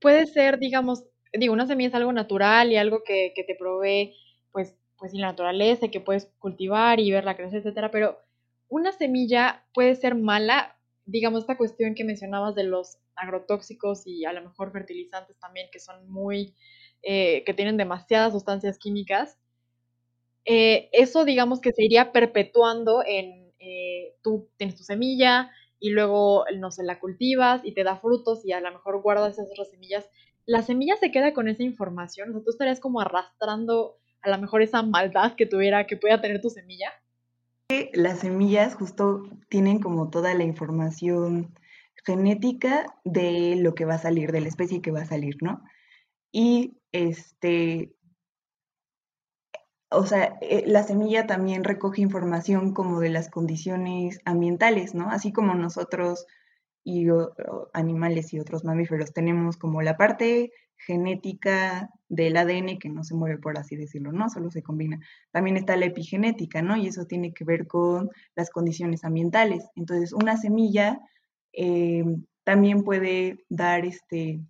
puede 0.00 0.26
ser, 0.26 0.58
digamos, 0.58 1.04
digo, 1.38 1.52
una 1.52 1.66
semilla 1.66 1.88
es 1.88 1.94
algo 1.94 2.12
natural 2.12 2.72
y 2.72 2.76
algo 2.76 3.02
que, 3.04 3.32
que 3.34 3.44
te 3.44 3.54
provee, 3.56 4.14
pues, 4.52 4.76
pues, 4.98 5.12
la 5.14 5.28
naturaleza, 5.28 5.88
que 5.88 6.00
puedes 6.00 6.26
cultivar 6.38 7.00
y 7.00 7.10
verla 7.10 7.36
crecer, 7.36 7.58
etcétera, 7.60 7.90
pero 7.90 8.18
una 8.68 8.92
semilla 8.92 9.64
puede 9.74 9.94
ser 9.96 10.14
mala, 10.14 10.76
digamos, 11.06 11.40
esta 11.42 11.56
cuestión 11.58 11.94
que 11.94 12.04
mencionabas 12.04 12.54
de 12.54 12.64
los 12.64 12.98
agrotóxicos 13.16 14.06
y 14.06 14.24
a 14.24 14.32
lo 14.32 14.42
mejor 14.42 14.72
fertilizantes 14.72 15.38
también, 15.38 15.68
que 15.72 15.80
son 15.80 16.08
muy 16.10 16.54
eh, 17.02 17.44
que 17.44 17.54
tienen 17.54 17.76
demasiadas 17.76 18.32
sustancias 18.32 18.78
químicas, 18.78 19.38
eh, 20.44 20.88
eso 20.92 21.24
digamos 21.24 21.60
que 21.60 21.72
se 21.72 21.84
iría 21.84 22.12
perpetuando 22.12 23.02
en, 23.06 23.52
eh, 23.58 24.14
tú 24.22 24.50
tienes 24.58 24.76
tu 24.76 24.82
semilla 24.84 25.50
y 25.80 25.90
luego, 25.90 26.44
no 26.58 26.70
sé, 26.70 26.82
la 26.84 27.00
cultivas 27.00 27.62
y 27.64 27.72
te 27.74 27.82
da 27.84 27.96
frutos 27.96 28.44
y 28.44 28.52
a 28.52 28.60
lo 28.60 28.70
mejor 28.72 29.02
guardas 29.02 29.34
esas 29.34 29.48
otras 29.50 29.70
semillas. 29.70 30.08
La 30.46 30.62
semilla 30.62 30.96
se 30.96 31.10
queda 31.10 31.32
con 31.32 31.48
esa 31.48 31.62
información, 31.62 32.30
o 32.30 32.32
sea, 32.32 32.42
tú 32.42 32.50
estarías 32.50 32.80
como 32.80 33.00
arrastrando 33.00 33.98
a 34.20 34.30
lo 34.30 34.38
mejor 34.38 34.62
esa 34.62 34.82
maldad 34.82 35.34
que 35.34 35.46
tuviera, 35.46 35.86
que 35.86 35.96
pueda 35.96 36.20
tener 36.20 36.40
tu 36.40 36.50
semilla. 36.50 36.90
Las 37.92 38.20
semillas 38.20 38.74
justo 38.74 39.28
tienen 39.48 39.80
como 39.80 40.10
toda 40.10 40.34
la 40.34 40.44
información 40.44 41.54
genética 42.04 42.86
de 43.04 43.56
lo 43.56 43.74
que 43.74 43.84
va 43.84 43.94
a 43.94 43.98
salir, 43.98 44.32
de 44.32 44.40
la 44.40 44.48
especie 44.48 44.82
que 44.82 44.90
va 44.90 45.02
a 45.02 45.06
salir, 45.06 45.36
¿no? 45.42 45.62
Y 46.30 46.78
este, 46.92 47.94
o 49.90 50.06
sea, 50.06 50.36
eh, 50.40 50.64
la 50.66 50.82
semilla 50.82 51.26
también 51.26 51.64
recoge 51.64 52.02
información 52.02 52.74
como 52.74 53.00
de 53.00 53.10
las 53.10 53.30
condiciones 53.30 54.20
ambientales, 54.24 54.94
¿no? 54.94 55.10
Así 55.10 55.32
como 55.32 55.54
nosotros 55.54 56.26
y 56.84 57.06
animales 57.72 58.32
y 58.34 58.40
otros 58.40 58.64
mamíferos 58.64 59.12
tenemos 59.12 59.56
como 59.56 59.80
la 59.82 59.96
parte 59.96 60.52
genética 60.76 61.90
del 62.08 62.36
ADN 62.36 62.78
que 62.78 62.90
no 62.90 63.04
se 63.04 63.14
mueve, 63.14 63.38
por 63.38 63.58
así 63.58 63.74
decirlo, 63.74 64.12
¿no? 64.12 64.28
Solo 64.28 64.50
se 64.50 64.62
combina. 64.62 65.00
También 65.32 65.56
está 65.56 65.76
la 65.76 65.86
epigenética, 65.86 66.60
¿no? 66.60 66.76
Y 66.76 66.88
eso 66.88 67.06
tiene 67.06 67.32
que 67.32 67.44
ver 67.44 67.66
con 67.66 68.10
las 68.36 68.50
condiciones 68.50 69.04
ambientales. 69.04 69.64
Entonces, 69.76 70.12
una 70.12 70.36
semilla 70.36 71.00
eh, 71.52 72.04
también 72.44 72.82
puede 72.82 73.44
dar 73.48 73.86
este, 73.86 74.40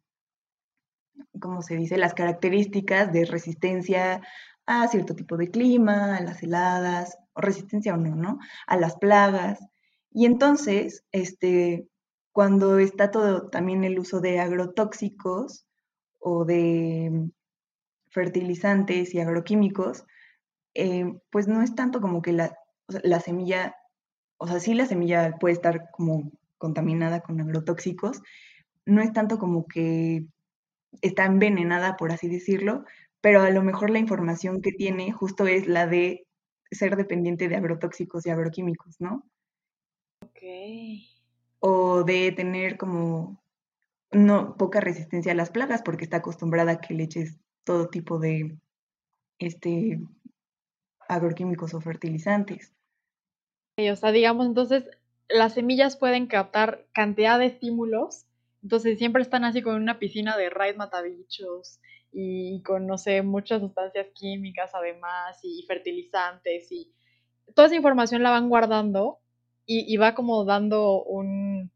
como 1.41 1.63
se 1.63 1.77
dice, 1.77 1.97
las 1.97 2.15
características 2.15 3.13
de 3.13 3.25
resistencia 3.27 4.23
a 4.67 4.89
cierto 4.89 5.15
tipo 5.15 5.37
de 5.37 5.51
clima, 5.51 6.17
a 6.17 6.23
las 6.23 6.43
heladas, 6.43 7.19
o 7.35 7.41
resistencia 7.41 7.95
o 7.95 7.97
no, 7.97 8.15
¿no? 8.17 8.39
A 8.67 8.77
las 8.77 8.97
plagas. 8.97 9.61
Y 10.11 10.27
entonces, 10.27 11.05
este, 11.13 11.87
cuando 12.35 12.81
está 12.81 13.13
todo 13.13 13.49
también 13.49 13.85
el 13.85 13.97
uso 13.97 14.21
de 14.21 14.41
agrotóxicos 14.41 15.69
o 16.19 16.45
de 16.45 17.31
fertilizantes 18.11 19.15
y 19.15 19.21
agroquímicos, 19.21 20.05
eh, 20.75 21.15
pues 21.31 21.47
no 21.47 21.63
es 21.63 21.77
tanto 21.77 22.01
como 22.01 22.23
que 22.23 22.33
la, 22.33 22.59
la 22.89 23.21
semilla, 23.21 23.77
o 24.37 24.49
sea, 24.49 24.59
sí 24.59 24.75
la 24.75 24.87
semilla 24.87 25.37
puede 25.39 25.55
estar 25.55 25.93
como 25.93 26.33
contaminada 26.59 27.21
con 27.21 27.41
agrotóxicos, 27.41 28.21
no 28.85 29.01
es 29.01 29.13
tanto 29.13 29.39
como 29.39 29.67
que 29.67 30.27
está 31.03 31.27
envenenada, 31.27 31.97
por 31.97 32.11
así 32.11 32.29
decirlo, 32.29 32.85
pero 33.21 33.43
a 33.43 33.51
lo 33.51 33.63
mejor 33.63 33.91
la 33.91 34.01
información 34.01 34.61
que 34.61 34.73
tiene 34.73 35.13
justo 35.13 35.47
es 35.47 35.69
la 35.69 35.87
de 35.87 36.27
ser 36.73 36.97
dependiente 36.97 37.49
de 37.49 37.55
agrotóxicos 37.55 38.27
y 38.27 38.31
agroquímicos, 38.31 39.01
¿no? 39.01 39.25
Ok. 40.21 41.14
O 41.67 42.05
de 42.05 42.33
tener 42.33 42.77
como 42.77 43.43
no 44.11 44.57
poca 44.57 44.81
resistencia 44.81 45.33
a 45.33 45.35
las 45.35 45.51
plagas 45.51 45.83
porque 45.83 46.05
está 46.05 46.19
acostumbrada 46.19 46.73
a 46.73 46.81
que 46.81 46.95
le 46.95 47.05
eches 47.05 47.39
todo 47.65 47.89
tipo 47.89 48.19
de 48.19 48.57
este 49.39 49.99
agroquímicos 51.09 51.75
o 51.75 51.81
fertilizantes. 51.81 52.73
o 53.79 53.97
sea, 53.97 54.13
digamos, 54.13 54.47
entonces 54.47 54.85
las 55.29 55.55
semillas 55.55 55.97
pueden 55.97 56.27
captar 56.27 56.87
cantidad 56.93 57.39
de 57.39 57.47
estímulos 57.47 58.27
entonces 58.65 58.99
siempre 58.99 59.23
están 59.23 59.45
así 59.45 59.61
con 59.61 59.77
una 59.77 59.99
piscina 59.99 60.39
de 60.39 60.49
raid 60.49 60.77
matabichos 60.77 61.81
y 62.11 62.63
con, 62.63 62.87
no 62.87 62.97
sé, 62.97 63.21
muchas 63.21 63.61
sustancias 63.61 64.07
químicas 64.15 64.71
además 64.75 65.39
y 65.43 65.63
fertilizantes 65.69 66.73
y 66.73 66.91
toda 67.55 67.67
esa 67.67 67.77
información 67.77 68.23
la 68.23 68.31
van 68.31 68.49
guardando 68.49 69.19
y, 69.67 69.97
va 69.97 70.15
como 70.15 70.45
dando 70.45 71.03
un, 71.03 71.71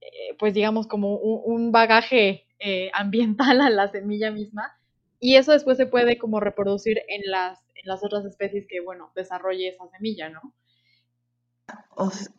eh, 0.00 0.36
pues 0.38 0.54
digamos, 0.54 0.86
como 0.86 1.16
un, 1.16 1.72
bagaje 1.72 2.46
eh, 2.58 2.90
ambiental 2.94 3.60
a 3.60 3.70
la 3.70 3.88
semilla 3.90 4.30
misma 4.30 4.76
y 5.18 5.36
eso 5.36 5.52
después 5.52 5.76
se 5.76 5.86
puede 5.86 6.18
como 6.18 6.40
reproducir 6.40 6.98
en 7.08 7.30
las, 7.30 7.60
en 7.74 7.82
las 7.84 8.04
otras 8.04 8.24
especies 8.24 8.66
que, 8.68 8.80
bueno, 8.80 9.12
desarrolle 9.14 9.68
esa 9.68 9.88
semilla, 9.88 10.28
¿no? 10.28 10.52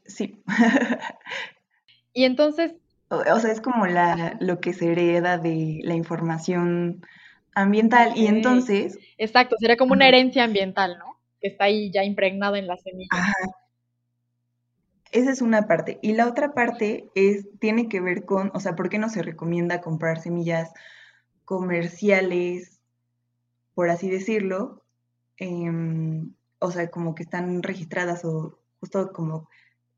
sí. 0.05 0.43
y 2.13 2.25
entonces, 2.25 2.75
o 3.09 3.39
sea, 3.39 3.51
es 3.51 3.61
como 3.61 3.85
la, 3.85 4.37
lo 4.39 4.59
que 4.59 4.73
se 4.73 4.91
hereda 4.91 5.37
de 5.37 5.79
la 5.83 5.95
información 5.95 7.05
ambiental. 7.53 8.13
Y 8.15 8.27
entonces. 8.27 8.97
Exacto, 9.17 9.55
sería 9.59 9.77
como 9.77 9.93
una 9.93 10.07
herencia 10.07 10.43
ambiental, 10.43 10.97
¿no? 10.97 11.19
Que 11.39 11.49
está 11.49 11.65
ahí 11.65 11.91
ya 11.91 12.03
impregnada 12.03 12.57
en 12.57 12.67
la 12.67 12.77
semilla. 12.77 13.09
Ajá. 13.11 13.33
Esa 15.13 15.31
es 15.31 15.41
una 15.41 15.67
parte. 15.67 15.99
Y 16.01 16.13
la 16.13 16.27
otra 16.27 16.53
parte 16.53 17.11
es, 17.13 17.47
tiene 17.59 17.87
que 17.87 18.01
ver 18.01 18.25
con, 18.25 18.51
o 18.55 18.59
sea, 18.59 18.75
¿por 18.75 18.89
qué 18.89 18.97
no 18.97 19.09
se 19.09 19.21
recomienda 19.21 19.79
comprar 19.79 20.19
semillas 20.19 20.73
comerciales, 21.45 22.81
por 23.75 23.89
así 23.89 24.09
decirlo? 24.09 24.83
Em, 25.37 26.33
o 26.59 26.71
sea, 26.71 26.89
como 26.89 27.13
que 27.13 27.23
están 27.23 27.61
registradas 27.61 28.25
o 28.25 28.59
justo 28.79 29.13
como 29.13 29.49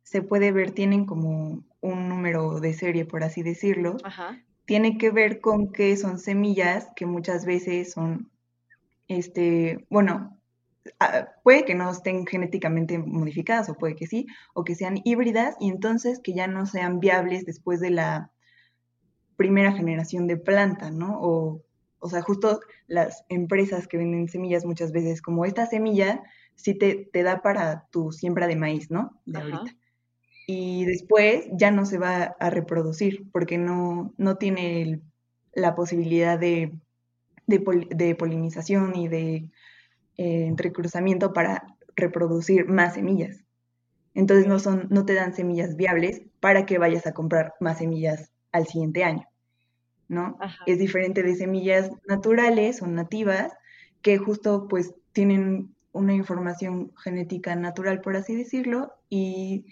se 0.04 0.22
puede 0.22 0.52
ver, 0.52 0.72
tienen 0.72 1.06
como 1.06 1.64
un 1.82 2.10
número 2.10 2.60
de 2.60 2.74
serie, 2.74 3.06
por 3.06 3.24
así 3.24 3.42
decirlo, 3.42 3.98
tiene 4.66 4.98
que 4.98 5.12
ver 5.12 5.40
con 5.40 5.72
que 5.72 5.96
son 5.98 6.20
semillas 6.20 6.90
que 6.96 7.06
muchas 7.06 7.46
veces 7.46 7.94
son, 7.94 8.32
este, 9.08 9.86
bueno, 9.90 10.35
puede 11.44 11.66
que 11.66 11.76
no 11.76 11.90
estén 11.90 12.26
genéticamente 12.26 12.98
modificadas 12.98 13.70
o 13.70 13.76
puede 13.76 13.96
que 13.96 14.08
sí, 14.08 14.28
o 14.54 14.64
que 14.64 14.76
sean 14.76 15.02
híbridas 15.04 15.56
y 15.60 15.70
entonces 15.70 16.20
que 16.20 16.34
ya 16.34 16.48
no 16.48 16.66
sean 16.66 17.00
viables 17.00 17.46
después 17.46 17.80
de 17.80 17.90
la 17.90 18.32
primera 19.36 19.72
generación 19.74 20.28
de 20.28 20.38
planta, 20.38 20.92
¿no? 20.92 21.20
O, 21.20 21.62
o 22.00 22.10
sea, 22.10 22.22
justo 22.22 22.60
las 22.88 23.26
empresas 23.30 23.88
que 23.88 23.98
venden 23.98 24.30
semillas 24.30 24.66
muchas 24.66 24.92
veces, 24.92 25.22
como 25.22 25.46
esta 25.46 25.66
semilla, 25.66 26.24
sí 26.56 26.76
te, 26.76 27.10
te 27.12 27.24
da 27.24 27.42
para 27.42 27.88
tu 27.92 28.12
siembra 28.12 28.48
de 28.48 28.56
maíz, 28.56 28.92
¿no? 28.92 29.20
De 29.26 29.40
ahorita 29.40 29.76
y 30.48 30.86
después 30.86 31.48
ya 31.52 31.72
no 31.72 31.86
se 31.86 31.98
va 31.98 32.36
a 32.40 32.50
reproducir 32.50 33.30
porque 33.32 33.58
no, 33.58 34.14
no 34.18 34.38
tiene 34.38 35.02
la 35.54 35.76
posibilidad 35.76 36.38
de, 36.38 36.80
de, 37.48 38.16
polinización 38.16 38.96
y 38.96 39.08
de 39.08 39.50
eh, 40.18 40.46
entrecruzamiento 40.46 41.34
para 41.34 41.76
reproducir 41.96 42.68
más 42.68 42.96
semillas. 42.96 43.44
Entonces 44.14 44.48
no, 44.48 44.60
son, 44.60 44.88
no 44.90 45.06
te 45.06 45.14
dan 45.14 45.34
semillas 45.34 45.76
viables 45.76 46.22
para 46.40 46.66
que 46.66 46.78
vayas 46.78 47.06
a 47.06 47.14
comprar 47.14 47.54
más 47.60 47.80
semillas 47.80 48.32
al 48.52 48.66
siguiente 48.68 49.04
año. 49.04 49.28
¿no? 50.08 50.38
Es 50.66 50.80
diferente 50.80 51.24
de 51.24 51.36
semillas 51.36 51.90
naturales 52.08 52.82
o 52.82 52.88
nativas 52.88 53.52
que 54.02 54.18
justo 54.18 54.68
pues 54.68 54.94
tienen 55.14 55.76
una 55.92 56.14
información 56.14 56.94
genética 56.98 57.56
natural, 57.56 58.02
por 58.02 58.16
así 58.16 58.36
decirlo, 58.36 58.94
y 59.10 59.66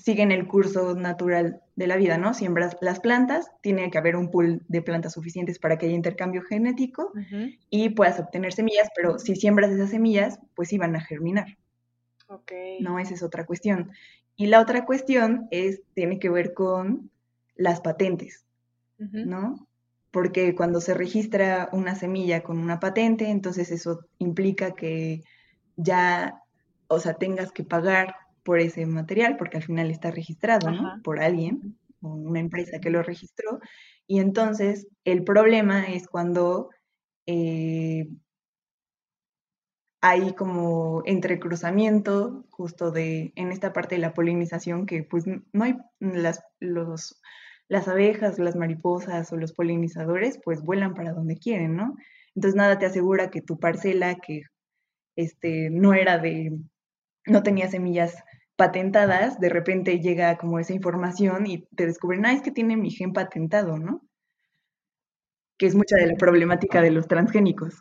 siguen 0.00 0.32
el 0.32 0.46
curso 0.46 0.94
natural 0.94 1.62
de 1.76 1.86
la 1.86 1.96
vida, 1.96 2.16
¿no? 2.16 2.32
Siembras 2.34 2.76
las 2.80 3.00
plantas, 3.00 3.50
tiene 3.60 3.90
que 3.90 3.98
haber 3.98 4.16
un 4.16 4.30
pool 4.30 4.62
de 4.68 4.82
plantas 4.82 5.12
suficientes 5.12 5.58
para 5.58 5.76
que 5.76 5.86
haya 5.86 5.94
intercambio 5.94 6.42
genético 6.42 7.12
y 7.68 7.90
puedas 7.90 8.18
obtener 8.18 8.52
semillas, 8.52 8.88
pero 8.96 9.18
si 9.18 9.36
siembras 9.36 9.70
esas 9.70 9.90
semillas, 9.90 10.38
pues 10.54 10.68
sí 10.70 10.78
van 10.78 10.96
a 10.96 11.00
germinar. 11.00 11.58
Ok. 12.28 12.52
No, 12.80 12.98
esa 12.98 13.14
es 13.14 13.22
otra 13.22 13.44
cuestión. 13.44 13.90
Y 14.36 14.46
la 14.46 14.60
otra 14.60 14.86
cuestión 14.86 15.48
es, 15.50 15.82
tiene 15.94 16.18
que 16.18 16.30
ver 16.30 16.54
con 16.54 17.10
las 17.54 17.80
patentes, 17.80 18.46
¿no? 18.98 19.68
Porque 20.10 20.54
cuando 20.54 20.80
se 20.80 20.94
registra 20.94 21.68
una 21.72 21.94
semilla 21.94 22.42
con 22.42 22.58
una 22.58 22.80
patente, 22.80 23.28
entonces 23.28 23.70
eso 23.70 24.00
implica 24.18 24.72
que 24.72 25.22
ya, 25.76 26.42
o 26.88 27.00
sea, 27.00 27.14
tengas 27.14 27.52
que 27.52 27.64
pagar 27.64 28.14
por 28.42 28.60
ese 28.60 28.86
material, 28.86 29.36
porque 29.36 29.58
al 29.58 29.62
final 29.62 29.90
está 29.90 30.10
registrado, 30.10 30.70
¿no? 30.70 31.00
Por 31.02 31.20
alguien, 31.20 31.78
o 32.00 32.14
una 32.14 32.40
empresa 32.40 32.80
que 32.80 32.90
lo 32.90 33.02
registró. 33.02 33.60
Y 34.06 34.20
entonces 34.20 34.88
el 35.04 35.24
problema 35.24 35.84
es 35.84 36.06
cuando 36.08 36.70
eh, 37.26 38.08
hay 40.00 40.32
como 40.34 41.02
entrecruzamiento 41.04 42.44
justo 42.50 42.90
de, 42.90 43.32
en 43.36 43.52
esta 43.52 43.72
parte 43.72 43.96
de 43.96 44.00
la 44.00 44.14
polinización, 44.14 44.86
que 44.86 45.02
pues 45.02 45.24
no 45.26 45.64
hay 45.64 45.76
las, 46.00 46.42
los, 46.58 47.20
las 47.68 47.86
abejas, 47.86 48.38
las 48.38 48.56
mariposas 48.56 49.32
o 49.32 49.36
los 49.36 49.52
polinizadores, 49.52 50.40
pues 50.42 50.62
vuelan 50.62 50.94
para 50.94 51.12
donde 51.12 51.36
quieren, 51.36 51.76
¿no? 51.76 51.96
Entonces 52.34 52.56
nada 52.56 52.78
te 52.78 52.86
asegura 52.86 53.30
que 53.30 53.42
tu 53.42 53.58
parcela, 53.58 54.16
que 54.16 54.42
este, 55.16 55.68
no 55.70 55.92
era 55.92 56.18
de, 56.18 56.58
no 57.26 57.42
tenía 57.42 57.68
semillas 57.68 58.14
patentadas, 58.60 59.40
de 59.40 59.48
repente 59.48 60.00
llega 60.00 60.36
como 60.36 60.58
esa 60.58 60.74
información 60.74 61.46
y 61.46 61.64
te 61.76 61.86
descubren, 61.86 62.26
ah, 62.26 62.34
es 62.34 62.42
que 62.42 62.50
tiene 62.50 62.76
mi 62.76 62.90
gen 62.90 63.14
patentado, 63.14 63.78
¿no? 63.78 64.02
Que 65.56 65.64
es 65.64 65.74
mucha 65.74 65.96
de 65.96 66.08
la 66.08 66.16
problemática 66.16 66.82
de 66.82 66.90
los 66.90 67.08
transgénicos. 67.08 67.80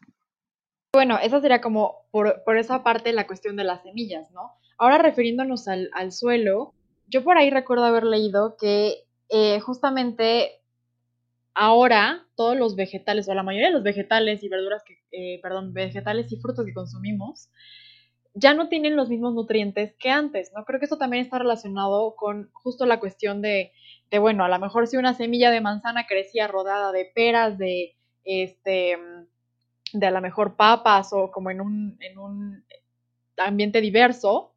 Bueno, 0.94 1.20
esa 1.22 1.42
sería 1.42 1.60
como 1.60 2.08
por, 2.12 2.42
esa 2.58 2.82
parte 2.82 3.12
la 3.12 3.28
cuestión 3.28 3.58
de 3.58 3.66
las 3.66 3.84
semillas, 3.84 4.32
¿no? 4.32 4.54
Ahora 4.78 5.00
refiriéndonos 5.00 5.68
al, 5.68 6.14
suelo, 6.14 6.74
yo 7.08 7.26
por 7.26 7.38
ahí 7.38 7.50
recuerdo 7.50 7.84
haber 7.84 8.06
leído 8.06 8.56
que 8.56 9.04
eh, 9.28 9.60
justamente 9.60 10.62
ahora 11.56 12.26
todos 12.36 12.56
los 12.56 12.78
vegetales, 12.78 13.28
o 13.28 13.34
la 13.34 13.44
mayoría 13.44 13.68
de 13.68 13.74
los 13.74 13.84
vegetales 13.84 14.44
y 14.44 14.48
verduras 14.48 14.82
que, 14.86 14.96
eh, 15.12 15.42
perdón, 15.42 15.74
vegetales 15.74 16.32
y 16.32 16.38
frutos 16.38 16.66
que 16.66 16.74
consumimos, 16.74 17.50
ya 18.34 18.54
no 18.54 18.70
tienen 18.70 18.96
los 18.96 19.10
mismos 19.10 19.34
nutrientes 19.34 19.96
que 20.00 20.10
antes, 20.10 20.52
¿no? 20.56 20.66
Creo 20.66 20.80
que 20.80 20.86
eso 20.86 20.98
también 20.98 21.24
está 21.24 21.40
relacionado 21.40 22.16
con 22.16 22.50
justo 22.54 22.86
la 22.86 23.00
cuestión 23.00 23.42
de, 23.42 23.72
de 24.12 24.20
bueno, 24.20 24.44
a 24.46 24.50
lo 24.50 24.60
mejor 24.60 24.88
si 24.88 24.98
una 24.98 25.14
semilla 25.14 25.52
de 25.52 25.62
manzana 25.62 26.08
crecía 26.08 26.48
rodada 26.48 26.92
de 26.92 27.12
peras, 27.14 27.58
de, 27.58 27.96
este, 28.24 28.98
de 29.94 30.06
a 30.08 30.12
lo 30.12 30.22
mejor 30.22 30.56
papas 30.56 31.14
o 31.14 31.32
como 31.32 31.52
en 31.52 31.62
un, 31.62 31.98
en 32.02 32.20
un 32.20 32.66
ambiente 33.38 33.82
diverso, 33.82 34.56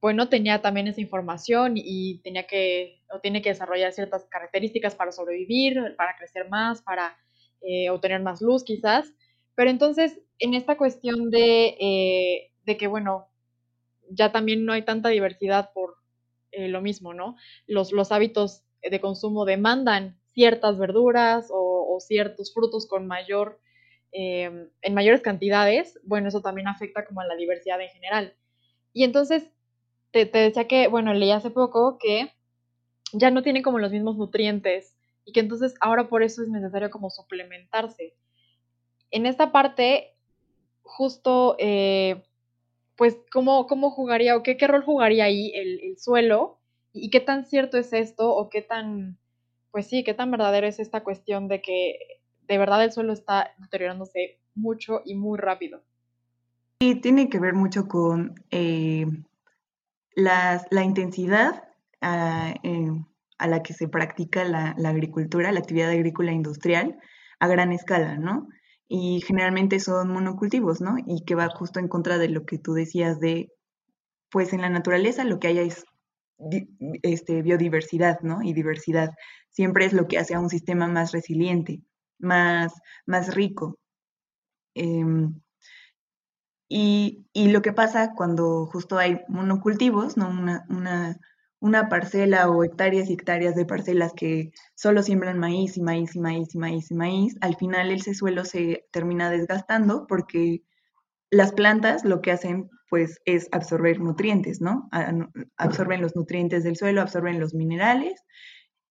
bueno, 0.00 0.28
tenía 0.28 0.62
también 0.62 0.88
esa 0.88 1.00
información 1.00 1.74
y 1.76 2.20
tenía 2.22 2.46
que, 2.46 3.02
o 3.10 3.20
tiene 3.20 3.42
que 3.42 3.50
desarrollar 3.50 3.92
ciertas 3.92 4.26
características 4.26 4.96
para 4.96 5.12
sobrevivir, 5.12 5.94
para 5.96 6.16
crecer 6.16 6.48
más, 6.48 6.82
para 6.82 7.16
eh, 7.62 7.90
obtener 7.90 8.22
más 8.22 8.42
luz 8.42 8.64
quizás. 8.64 9.12
Pero 9.54 9.70
entonces, 9.70 10.20
en 10.40 10.54
esta 10.54 10.76
cuestión 10.76 11.30
de 11.30 11.76
eh, 11.80 12.51
de 12.64 12.76
que, 12.76 12.86
bueno, 12.86 13.28
ya 14.08 14.32
también 14.32 14.64
no 14.64 14.72
hay 14.72 14.82
tanta 14.82 15.08
diversidad 15.08 15.70
por 15.72 15.96
eh, 16.50 16.68
lo 16.68 16.80
mismo, 16.80 17.14
¿no? 17.14 17.36
Los, 17.66 17.92
los, 17.92 18.12
hábitos 18.12 18.64
de 18.82 19.00
consumo 19.00 19.44
demandan 19.44 20.20
ciertas 20.32 20.78
verduras 20.78 21.48
o, 21.50 21.98
ciertos 22.00 22.52
frutos 22.52 22.86
con 22.86 23.06
mayor, 23.06 23.60
em, 24.12 24.70
en 24.80 24.94
mayores 24.94 25.20
cantidades, 25.20 26.00
bueno, 26.04 26.28
eso 26.28 26.40
también 26.40 26.66
afecta 26.66 27.04
como 27.04 27.20
a 27.20 27.26
la 27.26 27.36
diversidad 27.36 27.80
en 27.80 27.90
general. 27.90 28.34
Y 28.92 29.04
entonces, 29.04 29.52
te, 30.10 30.26
decía 30.26 30.66
que, 30.66 30.88
bueno, 30.88 31.14
leí 31.14 31.30
hace 31.30 31.50
poco 31.50 31.98
que 31.98 32.32
ya 33.12 33.30
no 33.30 33.42
tienen 33.42 33.62
como 33.62 33.78
los 33.78 33.92
mismos 33.92 34.16
nutrientes 34.16 34.96
y 35.24 35.32
que 35.32 35.40
entonces 35.40 35.74
ahora 35.80 36.08
por 36.08 36.22
eso 36.22 36.42
es 36.42 36.48
necesario 36.48 36.90
como 36.90 37.10
suplementarse. 37.10 38.14
En 39.10 39.26
esta 39.26 39.52
parte, 39.52 40.16
justo 40.82 41.56
eh, 41.58 42.22
pues 43.02 43.18
cómo, 43.32 43.66
cómo 43.66 43.90
jugaría 43.90 44.36
o 44.36 44.44
qué, 44.44 44.56
qué 44.56 44.68
rol 44.68 44.84
jugaría 44.84 45.24
ahí 45.24 45.50
el, 45.56 45.98
suelo 45.98 46.60
y 46.92 47.10
qué 47.10 47.18
tan 47.18 47.44
cierto 47.44 47.76
es 47.76 47.92
esto 47.92 48.32
o 48.32 48.48
qué 48.48 48.62
tan, 48.62 49.18
pues 49.72 49.88
sí, 49.88 50.04
qué 50.04 50.14
tan 50.14 50.30
verdadero 50.30 50.68
es 50.68 50.78
esta 50.78 51.02
cuestión 51.02 51.48
de 51.48 51.60
que 51.60 51.96
de 52.46 52.58
verdad 52.58 52.84
el 52.84 52.92
suelo 52.92 53.12
está 53.12 53.54
deteriorándose 53.58 54.38
mucho 54.54 55.02
y 55.04 55.16
muy 55.16 55.36
rápido. 55.36 55.82
Sí, 56.80 56.94
tiene 56.94 57.28
que 57.28 57.40
ver 57.40 57.54
mucho 57.54 57.88
con 57.88 58.36
eh, 58.52 59.06
la 60.14 60.84
intensidad 60.84 61.64
ah, 62.02 62.54
a 63.36 63.46
la 63.48 63.62
que 63.64 63.72
se 63.72 63.88
practica 63.88 64.44
la, 64.44 64.76
la 64.78 64.90
agricultura, 64.90 65.50
la 65.50 65.58
actividad 65.58 65.90
agrícola 65.90 66.30
industrial 66.30 67.00
a 67.40 67.48
gran 67.48 67.72
escala, 67.72 68.16
¿no? 68.16 68.46
Y 68.94 69.22
generalmente 69.22 69.80
son 69.80 70.10
monocultivos, 70.10 70.82
¿no? 70.82 70.96
Y 71.06 71.24
que 71.24 71.34
va 71.34 71.48
justo 71.48 71.80
en 71.80 71.88
contra 71.88 72.18
de 72.18 72.28
lo 72.28 72.44
que 72.44 72.58
tú 72.58 72.74
decías 72.74 73.20
de, 73.20 73.50
pues 74.30 74.52
en 74.52 74.60
la 74.60 74.68
naturaleza 74.68 75.24
lo 75.24 75.40
que 75.40 75.48
hay 75.48 75.60
es 75.60 75.86
este, 77.02 77.40
biodiversidad, 77.40 78.20
¿no? 78.20 78.42
Y 78.42 78.52
diversidad. 78.52 79.12
Siempre 79.48 79.86
es 79.86 79.94
lo 79.94 80.08
que 80.08 80.18
hace 80.18 80.34
a 80.34 80.40
un 80.40 80.50
sistema 80.50 80.88
más 80.88 81.12
resiliente, 81.12 81.80
más, 82.18 82.74
más 83.06 83.34
rico. 83.34 83.78
Em, 84.74 85.40
y, 86.68 87.24
y, 87.32 87.48
lo 87.48 87.62
que 87.62 87.72
pasa 87.72 88.12
cuando 88.14 88.66
justo 88.66 88.98
hay 88.98 89.22
monocultivos, 89.26 90.18
¿no? 90.18 90.28
Una 90.28 91.18
una 91.62 91.88
parcela 91.88 92.50
o 92.50 92.64
hectáreas 92.64 93.08
y 93.08 93.12
hectáreas 93.12 93.54
de 93.54 93.64
parcelas 93.64 94.12
que 94.14 94.50
solo 94.74 95.00
siembran 95.04 95.38
maíz 95.38 95.76
y 95.76 95.80
maíz 95.80 96.16
y 96.16 96.18
maíz 96.18 96.52
y 96.56 96.58
maíz 96.58 96.90
y 96.90 96.94
maíz, 96.94 97.36
al 97.40 97.54
final 97.54 97.92
ese 97.92 98.14
suelo 98.14 98.44
se 98.44 98.84
termina 98.90 99.30
desgastando 99.30 100.08
porque 100.08 100.64
las 101.30 101.52
plantas 101.52 102.04
lo 102.04 102.20
que 102.20 102.32
hacen 102.32 102.68
pues 102.90 103.20
es 103.26 103.48
absorber 103.52 104.00
nutrientes, 104.00 104.60
¿no? 104.60 104.90
Absorben 105.56 106.02
los 106.02 106.16
nutrientes 106.16 106.64
del 106.64 106.74
suelo, 106.74 107.00
absorben 107.00 107.38
los 107.38 107.54
minerales 107.54 108.24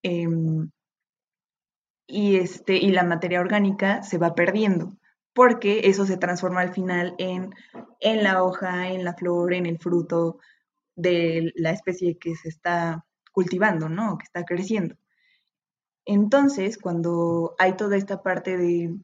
em, 0.02 0.72
y, 2.08 2.38
este, 2.38 2.78
y 2.78 2.92
la 2.92 3.04
materia 3.04 3.42
orgánica 3.42 4.02
se 4.02 4.18
va 4.18 4.34
perdiendo 4.34 4.98
porque 5.34 5.82
eso 5.90 6.06
se 6.06 6.16
transforma 6.16 6.62
al 6.62 6.74
final 6.74 7.16
en, 7.18 7.54
en 8.00 8.24
la 8.24 8.44
hoja, 8.44 8.88
en 8.88 9.04
la 9.04 9.14
flor, 9.14 9.54
en 9.54 9.66
el 9.66 9.78
fruto, 9.78 10.40
de 10.96 11.52
la 11.56 11.72
especie 11.72 12.18
que 12.18 12.36
se 12.36 12.50
está 12.50 13.06
cultivando, 13.32 13.90
¿no? 13.90 14.18
que 14.18 14.26
está 14.26 14.44
creciendo. 14.44 14.96
Entonces, 16.06 16.78
cuando 16.78 17.56
hay 17.60 17.74
toda 17.74 17.96
esta 17.96 18.24
parte 18.24 18.58
de, 18.58 18.98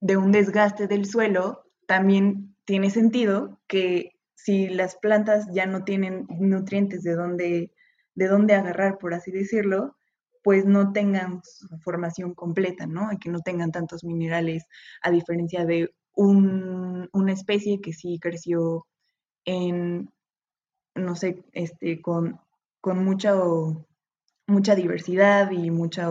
de 0.00 0.16
un 0.16 0.32
desgaste 0.32 0.86
del 0.86 1.06
suelo, 1.06 1.64
también 1.86 2.56
tiene 2.64 2.90
sentido 2.90 3.60
que 3.66 4.12
si 4.34 4.68
las 4.68 4.96
plantas 4.96 5.46
ya 5.52 5.66
no 5.66 5.84
tienen 5.84 6.26
nutrientes 6.28 7.02
de 7.02 7.14
dónde, 7.14 7.72
de 8.14 8.28
dónde 8.28 8.54
agarrar, 8.54 8.98
por 8.98 9.14
así 9.14 9.30
decirlo, 9.30 9.96
pues 10.42 10.64
no 10.64 10.92
tengan 10.92 11.42
su 11.44 11.68
formación 11.78 12.34
completa, 12.34 12.86
¿no? 12.86 13.12
Y 13.12 13.18
que 13.18 13.30
no 13.30 13.40
tengan 13.40 13.72
tantos 13.72 14.04
minerales, 14.04 14.64
a 15.02 15.10
diferencia 15.10 15.64
de 15.64 15.94
una 16.14 17.32
especie 17.32 17.80
que 17.80 17.92
sí 17.92 18.18
creció 18.20 18.86
en, 19.44 20.10
no 20.94 21.16
sé, 21.16 21.44
este, 21.52 22.00
con, 22.00 22.40
con 22.80 23.04
mucha, 23.04 23.34
mucha 24.46 24.74
diversidad 24.74 25.50
y 25.50 25.70
mucha, 25.70 26.08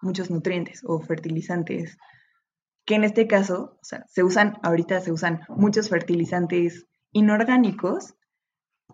muchos 0.00 0.30
nutrientes 0.30 0.82
o 0.84 1.00
fertilizantes, 1.00 1.98
que 2.84 2.94
en 2.94 3.04
este 3.04 3.26
caso, 3.26 3.78
o 3.80 3.84
sea, 3.84 4.04
se 4.08 4.22
usan, 4.22 4.58
ahorita 4.62 5.00
se 5.00 5.12
usan 5.12 5.40
muchos 5.48 5.88
fertilizantes 5.88 6.86
inorgánicos 7.12 8.14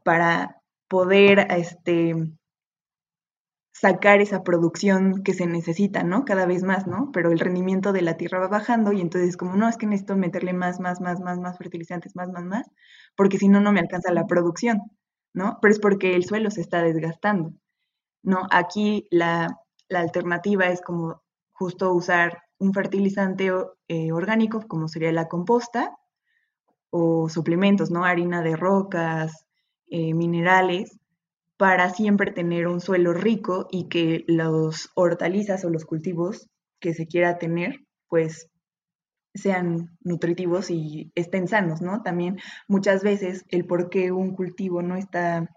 para 0.02 0.60
poder, 0.88 1.46
este, 1.50 2.14
sacar 3.74 4.20
esa 4.20 4.44
producción 4.44 5.22
que 5.24 5.34
se 5.34 5.46
necesita, 5.46 6.04
¿no? 6.04 6.24
Cada 6.24 6.46
vez 6.46 6.62
más, 6.62 6.86
¿no? 6.86 7.10
Pero 7.12 7.32
el 7.32 7.40
rendimiento 7.40 7.92
de 7.92 8.02
la 8.02 8.16
tierra 8.16 8.38
va 8.38 8.48
bajando 8.48 8.92
y 8.92 9.00
entonces 9.00 9.36
como, 9.36 9.56
no, 9.56 9.68
es 9.68 9.76
que 9.76 9.86
necesito 9.86 10.16
meterle 10.16 10.52
más, 10.52 10.78
más, 10.80 11.00
más, 11.00 11.20
más, 11.20 11.38
más 11.40 11.58
fertilizantes, 11.58 12.14
más, 12.14 12.30
más, 12.30 12.44
más, 12.44 12.70
porque 13.16 13.38
si 13.38 13.48
no, 13.48 13.60
no 13.60 13.72
me 13.72 13.80
alcanza 13.80 14.12
la 14.12 14.26
producción, 14.26 14.78
¿no? 15.34 15.58
Pero 15.60 15.72
es 15.72 15.80
porque 15.80 16.14
el 16.14 16.24
suelo 16.24 16.50
se 16.50 16.60
está 16.62 16.82
desgastando, 16.82 17.52
¿no? 18.22 18.46
Aquí 18.50 19.06
la, 19.10 19.60
alternativa 19.90 20.66
es 20.66 20.80
como 20.80 21.22
justo 21.52 21.92
usar 21.92 22.42
un 22.58 22.72
fertilizante 22.72 23.52
eh, 23.88 24.12
orgánico, 24.12 24.66
como 24.66 24.88
sería 24.88 25.12
la 25.12 25.28
composta, 25.28 25.96
o 26.90 27.28
suplementos, 27.28 27.90
¿no? 27.90 28.04
Harina 28.04 28.42
de 28.42 28.56
rocas, 28.56 29.46
eh, 29.88 30.14
minerales, 30.14 30.98
para 31.56 31.90
siempre 31.90 32.32
tener 32.32 32.66
un 32.66 32.80
suelo 32.80 33.12
rico 33.12 33.68
y 33.70 33.88
que 33.88 34.24
los 34.26 34.90
hortalizas 34.94 35.64
o 35.64 35.70
los 35.70 35.84
cultivos 35.84 36.48
que 36.80 36.94
se 36.94 37.06
quiera 37.06 37.38
tener, 37.38 37.84
pues 38.08 38.48
sean 39.34 39.96
nutritivos 40.00 40.70
y 40.70 41.12
estén 41.14 41.48
sanos, 41.48 41.82
¿no? 41.82 42.02
También 42.02 42.38
muchas 42.68 43.02
veces 43.02 43.44
el 43.48 43.66
por 43.66 43.90
qué 43.90 44.12
un 44.12 44.34
cultivo 44.34 44.80
no 44.82 44.96
está, 44.96 45.50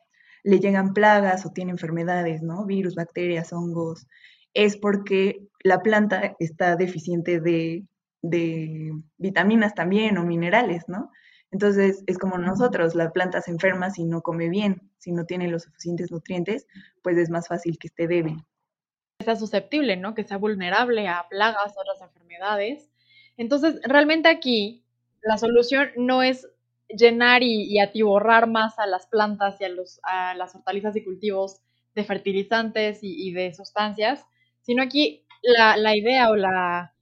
le 0.44 0.60
llegan 0.60 0.94
plagas 0.94 1.46
o 1.46 1.52
tiene 1.52 1.72
enfermedades, 1.72 2.42
¿no? 2.42 2.66
Virus, 2.66 2.96
bacterias, 2.96 3.54
hongos, 3.54 4.08
es 4.54 4.78
porque 4.78 5.48
la 5.64 5.82
planta 5.82 6.36
está 6.40 6.76
deficiente 6.76 7.40
de, 7.40 7.86
de 8.22 8.92
vitaminas 9.18 9.76
también 9.76 10.18
o 10.18 10.24
minerales, 10.24 10.86
¿no? 10.88 11.12
Entonces 11.52 12.04
es 12.08 12.18
como 12.18 12.38
nosotros, 12.38 12.96
la 12.96 13.12
planta 13.12 13.42
se 13.42 13.52
enferma 13.52 13.92
si 13.92 14.04
no 14.04 14.22
come 14.22 14.50
bien, 14.50 14.92
si 14.98 15.12
no 15.12 15.26
tiene 15.26 15.48
los 15.48 15.64
suficientes 15.64 16.12
nutrientes, 16.12 16.68
pues 17.04 17.18
es 17.18 17.30
más 17.30 17.48
fácil 17.48 17.78
que 17.78 17.88
esté 17.88 18.08
débil. 18.08 18.38
Está 19.20 19.36
susceptible, 19.36 19.98
¿no? 19.98 20.14
Que 20.14 20.24
sea 20.24 20.38
vulnerable 20.38 21.08
a 21.08 21.26
plagas, 21.30 21.74
otras 21.78 22.02
enfermedades. 22.02 22.90
Entonces, 23.38 23.80
realmente 23.84 24.28
aquí 24.30 24.84
la 25.22 25.38
solución 25.38 25.90
no 25.96 26.24
es 26.24 26.48
llenar 26.90 27.44
y, 27.44 27.80
atiborrar 27.80 28.48
más 28.48 28.80
a 28.80 28.88
las 28.88 29.08
plantas 29.08 29.60
y 29.62 29.66
a, 30.04 30.34
las 30.36 30.56
hortalizas 30.56 30.96
y 30.96 31.04
cultivos 31.04 31.62
de 31.96 32.04
fertilizantes 32.04 33.00
y, 33.02 33.32
de 33.34 33.54
sustancias, 33.54 34.26
sino 34.62 34.84
aquí 34.84 35.26
la, 35.42 35.96
idea 35.96 36.30
o 36.30 36.36
la, 36.36 36.94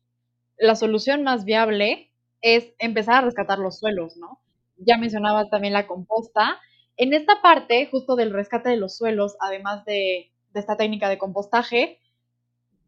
la 0.57 0.75
solución 0.75 1.23
más 1.23 1.45
viable 1.45 2.11
es 2.41 2.73
empezar 2.79 3.15
a 3.15 3.25
rescatar 3.25 3.59
los 3.59 3.79
suelos, 3.79 4.17
¿no? 4.17 4.39
Ya 4.77 4.97
mencionabas 4.97 5.49
también 5.49 5.73
la 5.73 5.87
composta. 5.87 6.59
En 6.97 7.13
esta 7.13 7.41
parte, 7.41 7.87
justo 7.87 8.15
del 8.15 8.31
rescate 8.31 8.69
de 8.69 8.77
los 8.77 8.97
suelos, 8.97 9.35
además 9.39 9.85
de, 9.85 10.31
esta 10.53 10.77
técnica 10.77 11.09
de 11.09 11.17
compostaje, 11.17 11.99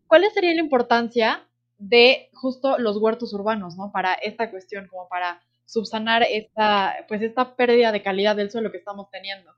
¿cuál 0.08 0.24
sería 0.34 0.54
la 0.54 0.62
importancia 0.62 1.47
de 1.78 2.30
justo 2.34 2.78
los 2.78 2.98
huertos 2.98 3.34
urbanos, 3.34 3.76
¿no? 3.76 3.92
Para 3.92 4.14
esta 4.14 4.50
cuestión, 4.52 4.88
como 4.88 5.08
para 5.08 5.42
subsanar 5.66 6.24
esta, 6.24 6.96
pues 7.08 7.22
esta 7.22 7.56
pérdida 7.56 7.92
de 7.92 8.04
calidad 8.04 8.36
del 8.36 8.52
suelo 8.52 8.72
que 8.72 8.78
estamos 8.78 9.10
teniendo. 9.12 9.52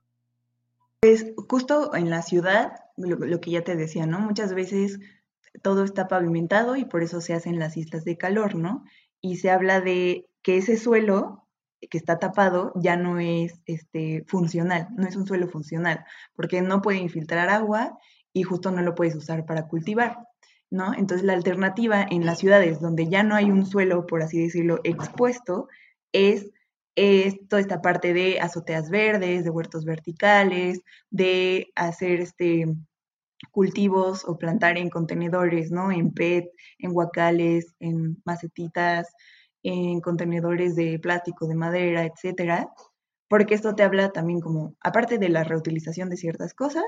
Pues 1.02 1.34
justo 1.48 1.96
en 1.96 2.10
la 2.10 2.22
ciudad, 2.22 2.74
lo, 2.98 3.16
lo, 3.16 3.40
que 3.40 3.52
ya 3.52 3.64
te 3.64 3.76
decía, 3.76 4.06
¿no? 4.06 4.20
Muchas 4.20 4.54
veces 4.54 5.00
todo 5.62 5.84
está 5.84 6.08
pavimentado 6.08 6.76
y 6.76 6.86
por 6.86 7.04
eso 7.04 7.22
se 7.22 7.34
hacen 7.34 7.58
las 7.58 7.78
islas 7.78 8.04
de 8.04 8.18
calor, 8.18 8.56
¿no? 8.56 8.84
y 9.22 9.38
se 9.38 9.50
habla 9.50 9.82
de 9.82 10.28
que 10.42 10.58
ese 10.58 10.78
suelo 10.78 11.48
que 11.90 11.98
está 11.98 12.20
tapado 12.20 12.74
ya 12.76 12.98
no 12.98 13.20
es 13.20 13.62
este, 13.66 14.24
funcional, 14.28 14.88
no 14.98 15.08
es 15.08 15.16
un 15.16 15.26
suelo 15.26 15.48
funcional, 15.48 16.06
porque 16.36 16.62
no 16.62 16.82
puede 16.82 17.00
infiltrar 17.00 17.50
agua 17.50 17.98
y 18.34 18.44
justo 18.44 18.72
no 18.72 18.82
lo 18.82 18.96
puedes 18.96 19.16
usar 19.16 19.46
para 19.46 19.68
cultivar, 19.68 20.28
¿no? 20.72 20.94
Entonces 20.94 21.26
la 21.26 21.34
alternativa 21.34 22.06
en 22.10 22.26
las 22.26 22.40
ciudades 22.40 22.80
donde 22.80 23.08
ya 23.08 23.24
no 23.24 23.36
hay 23.36 23.52
un 23.52 23.66
suelo, 23.66 24.06
por 24.06 24.22
así 24.22 24.42
decirlo, 24.42 24.80
expuesto, 24.84 25.68
es, 26.12 26.52
es 26.96 27.48
toda 27.48 27.62
esta 27.62 27.82
parte 27.82 28.14
de 28.14 28.40
azoteas 28.40 28.90
verdes, 28.90 29.44
de 29.44 29.50
huertos 29.50 29.86
verticales, 29.86 30.82
de 31.10 31.72
hacer 31.76 32.22
este, 32.22 32.68
cultivos 33.52 34.26
o 34.26 34.38
plantar 34.38 34.78
en 34.78 34.90
contenedores, 34.90 35.72
¿no? 35.72 35.92
En 35.92 36.14
PET, 36.14 36.50
en 36.80 36.94
guacales, 36.94 37.76
en 37.80 38.22
macetitas, 38.26 39.08
en 39.64 40.02
contenedores 40.02 40.76
de 40.76 41.00
plástico, 41.00 41.48
de 41.48 41.56
madera, 41.56 42.06
etcétera, 42.06 42.70
porque 43.28 43.56
esto 43.56 43.76
te 43.76 43.84
habla 43.84 44.12
también 44.12 44.40
como, 44.40 44.76
aparte 44.82 45.18
de 45.18 45.30
la 45.30 45.44
reutilización 45.44 46.10
de 46.10 46.18
ciertas 46.18 46.54
cosas 46.54 46.86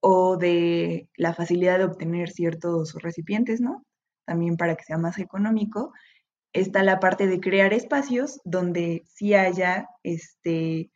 o 0.00 0.36
de 0.36 1.08
la 1.16 1.34
facilidad 1.34 1.78
de 1.78 1.84
obtener 1.84 2.30
ciertos 2.30 2.94
recipientes, 2.94 3.60
¿no? 3.60 3.84
También 4.24 4.56
para 4.56 4.76
que 4.76 4.84
sea 4.84 4.98
más 4.98 5.18
económico, 5.18 5.92
está 6.52 6.82
la 6.82 7.00
parte 7.00 7.26
de 7.26 7.40
crear 7.40 7.72
espacios 7.72 8.40
donde 8.44 9.02
sí 9.06 9.34
haya, 9.34 9.88
este, 10.02 10.90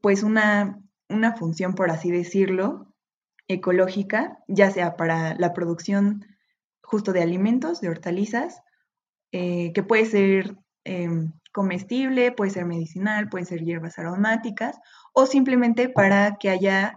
pues 0.00 0.22
una, 0.22 0.80
una 1.08 1.34
función, 1.34 1.74
por 1.74 1.90
así 1.90 2.10
decirlo, 2.10 2.94
ecológica, 3.48 4.38
ya 4.48 4.70
sea 4.70 4.96
para 4.96 5.34
la 5.36 5.52
producción 5.52 6.24
justo 6.82 7.12
de 7.12 7.22
alimentos, 7.22 7.80
de 7.80 7.88
hortalizas, 7.88 8.62
eh, 9.32 9.72
que 9.72 9.82
puede 9.82 10.06
ser 10.06 10.56
em, 10.84 11.32
comestible, 11.52 12.32
puede 12.32 12.50
ser 12.50 12.64
medicinal, 12.64 13.28
pueden 13.28 13.46
ser 13.46 13.62
hierbas 13.64 13.98
aromáticas, 13.98 14.78
o 15.12 15.26
simplemente 15.26 15.88
para 15.88 16.36
que 16.38 16.50
haya 16.50 16.96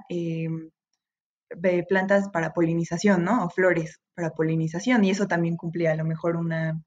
plantas 1.88 2.30
para 2.30 2.54
polinización, 2.54 3.24
¿no? 3.24 3.46
O 3.46 3.50
flores 3.50 4.00
para 4.16 4.32
polinización, 4.32 5.04
y 5.04 5.12
eso 5.12 5.28
también 5.28 5.58
cumple 5.58 5.88
a 5.88 5.96
lo 5.96 6.06
mejor 6.06 6.36
una, 6.36 6.82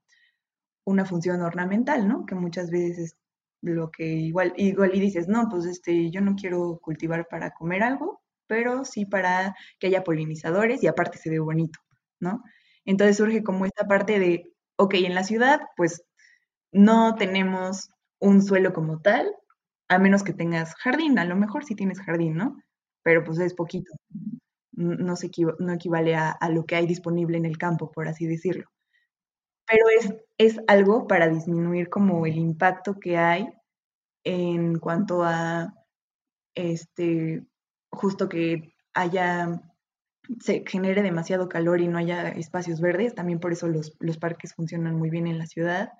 una 0.85 1.05
función 1.05 1.41
ornamental, 1.41 2.07
¿no? 2.07 2.25
Que 2.25 2.35
muchas 2.35 2.69
veces 2.71 2.99
es 2.99 3.17
lo 3.61 3.91
que 3.91 4.05
igual, 4.05 4.53
igual 4.57 4.91
y 4.93 4.99
dices, 4.99 5.27
no, 5.27 5.47
pues 5.49 5.65
este, 5.65 6.11
yo 6.11 6.21
no 6.21 6.35
quiero 6.35 6.79
cultivar 6.81 7.27
para 7.29 7.51
comer 7.51 7.83
algo, 7.83 8.21
pero 8.47 8.85
sí 8.85 9.05
para 9.05 9.55
que 9.79 9.87
haya 9.87 10.03
polinizadores 10.03 10.83
y 10.83 10.87
aparte 10.87 11.17
se 11.17 11.29
ve 11.29 11.39
bonito, 11.39 11.79
¿no? 12.19 12.43
Entonces 12.85 13.17
surge 13.17 13.43
como 13.43 13.65
esta 13.65 13.87
parte 13.87 14.19
de, 14.19 14.51
ok, 14.77 14.95
en 14.95 15.15
la 15.15 15.23
ciudad, 15.23 15.61
pues 15.77 16.03
no 16.71 17.15
tenemos 17.15 17.89
un 18.19 18.41
suelo 18.41 18.73
como 18.73 19.01
tal, 19.01 19.31
a 19.89 19.99
menos 19.99 20.23
que 20.23 20.33
tengas 20.33 20.75
jardín, 20.75 21.19
a 21.19 21.25
lo 21.25 21.35
mejor 21.35 21.63
sí 21.65 21.75
tienes 21.75 22.01
jardín, 22.01 22.35
¿no? 22.35 22.57
Pero 23.03 23.23
pues 23.23 23.39
es 23.39 23.53
poquito, 23.53 23.91
no, 24.73 25.15
se 25.15 25.29
no 25.59 25.73
equivale 25.73 26.15
a, 26.15 26.37
lo 26.49 26.65
que 26.65 26.75
hay 26.75 26.85
disponible 26.87 27.37
en 27.37 27.45
el 27.45 27.57
campo, 27.57 27.91
por 27.91 28.07
así 28.07 28.25
decirlo. 28.25 28.65
Pero 29.67 29.85
es, 29.97 30.13
es 30.37 30.59
algo 30.67 31.07
para 31.07 31.29
disminuir 31.29 31.89
como 31.89 32.25
el 32.25 32.37
impacto 32.37 32.99
que 32.99 33.17
hay 33.17 33.47
en 34.23 34.79
cuanto 34.79 35.23
a 35.23 35.73
este, 36.55 37.45
justo 37.91 38.29
que 38.29 38.73
haya, 38.93 39.61
se 40.39 40.63
genere 40.67 41.01
demasiado 41.01 41.49
calor 41.49 41.81
y 41.81 41.87
no 41.87 41.97
haya 41.97 42.29
espacios 42.29 42.81
verdes. 42.81 43.15
También 43.15 43.39
por 43.39 43.53
eso 43.53 43.67
los, 43.67 43.91
parques 44.19 44.53
funcionan 44.53 44.95
muy 44.95 45.09
bien 45.09 45.27
en 45.27 45.37
la 45.37 45.47
ciudad, 45.47 45.91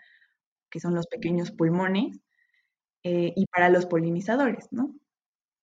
que 0.70 0.80
son 0.80 0.96
los 0.96 1.08
pequeños 1.08 1.52
pulmones, 1.52 2.20
eh, 3.04 3.34
y 3.36 3.46
para 3.48 3.70
los 3.70 3.86
polinizadores, 3.86 4.68
¿no? 4.72 4.96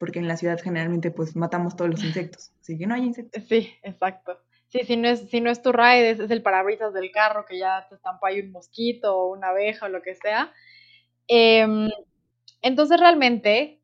Porque 0.01 0.19
en 0.19 0.29
la 0.29 0.39
ciudad 0.39 0.59
generalmente 0.59 1.11
pues 1.11 1.37
matamos 1.37 1.77
todos 1.77 1.91
los 1.91 2.03
insectos, 2.03 2.53
así 2.59 2.79
que 2.79 2.87
no 2.87 2.95
hay 2.95 3.03
insectos. 3.05 3.45
Sí, 3.47 3.75
exacto. 3.83 4.39
Sí, 4.69 4.81
si 4.87 4.97
no 4.97 5.09
es, 5.09 5.29
si 5.29 5.43
no 5.43 5.51
es 5.51 5.61
tu 5.61 5.73
ride, 5.73 6.11
es, 6.11 6.21
el 6.31 6.43
parabrisas 6.43 6.95
del 6.95 7.11
carro 7.13 7.45
que 7.45 7.59
ya 7.59 7.87
te 7.87 7.97
estampa 7.97 8.29
ahí 8.29 8.41
un 8.41 8.51
mosquito 8.51 9.15
o 9.15 9.33
una 9.37 9.49
abeja 9.49 9.87
o 9.87 9.89
lo 9.91 10.01
que 10.01 10.15
sea. 10.15 10.55
Em, 11.29 11.91
entonces 12.63 12.99
realmente 12.99 13.83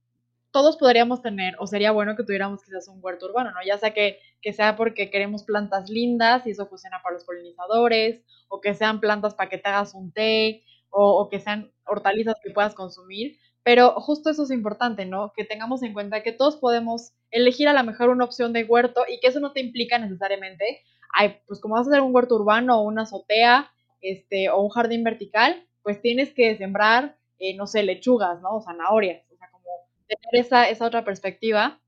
todos 0.52 0.78
podríamos 0.78 1.20
tener, 1.20 1.54
o 1.58 1.66
sería 1.66 1.92
bueno 1.92 2.16
que 2.16 2.24
tuviéramos 2.24 2.62
quizás 2.64 2.88
un 2.88 3.00
huerto 3.02 3.26
urbano, 3.26 3.50
¿no? 3.50 3.58
Ya 3.66 3.76
sea 3.76 3.92
que, 3.92 4.20
que 4.40 4.54
sea 4.54 4.74
porque 4.76 5.10
queremos 5.10 5.44
plantas 5.44 5.90
lindas 5.90 6.46
y 6.46 6.52
eso 6.52 6.66
funciona 6.66 7.02
para 7.02 7.14
los 7.14 7.24
polinizadores, 7.24 8.22
o 8.48 8.62
que 8.62 8.72
sean 8.74 9.00
plantas 9.00 9.34
para 9.34 9.50
que 9.50 9.58
te 9.58 9.68
hagas 9.68 9.92
un 9.94 10.12
té, 10.12 10.64
o, 10.88 11.20
o 11.20 11.28
que 11.28 11.40
sean 11.40 11.72
hortalizas 11.84 12.36
que 12.42 12.52
puedas 12.52 12.74
consumir, 12.74 13.36
pero 13.66 13.94
justo 14.00 14.30
eso 14.30 14.44
es 14.44 14.52
importante, 14.52 15.06
¿no? 15.06 15.32
Que 15.36 15.44
tengamos 15.44 15.82
en 15.82 15.92
cuenta 15.92 16.22
que 16.22 16.30
todos 16.30 16.56
podemos 16.56 17.12
elegir 17.32 17.66
a 17.66 17.72
lo 17.72 17.82
mejor 17.82 18.10
una 18.10 18.24
opción 18.24 18.52
de 18.52 18.62
huerto 18.62 19.02
y 19.08 19.18
que 19.18 19.26
eso 19.26 19.40
no 19.40 19.50
te 19.52 19.60
implica 19.60 19.98
necesariamente 19.98 20.84
ay, 21.16 21.38
pues 21.46 21.60
como 21.60 21.74
vas 21.74 21.86
a 21.86 21.90
hacer 21.90 22.02
un 22.02 22.14
huerto 22.14 22.36
urbano 22.36 22.78
o 22.78 22.82
una 22.82 23.02
azotea, 23.02 23.70
este, 24.00 24.50
o 24.50 24.60
un 24.60 24.68
jardín 24.68 25.02
vertical, 25.02 25.66
pues 25.82 26.00
tienes 26.02 26.32
que 26.34 26.56
sembrar, 26.56 27.18
eh, 27.38 27.56
no 27.56 27.66
sé, 27.66 27.82
lechugas, 27.82 28.40
¿no? 28.42 28.56
O 28.56 28.60
zanahorias, 28.60 29.24
o 29.32 29.36
sea, 29.36 29.50
como 29.50 29.64
tener 30.06 30.44
esa, 30.46 30.68
esa 30.68 30.86
otra 30.86 31.04
perspectiva, 31.04 31.80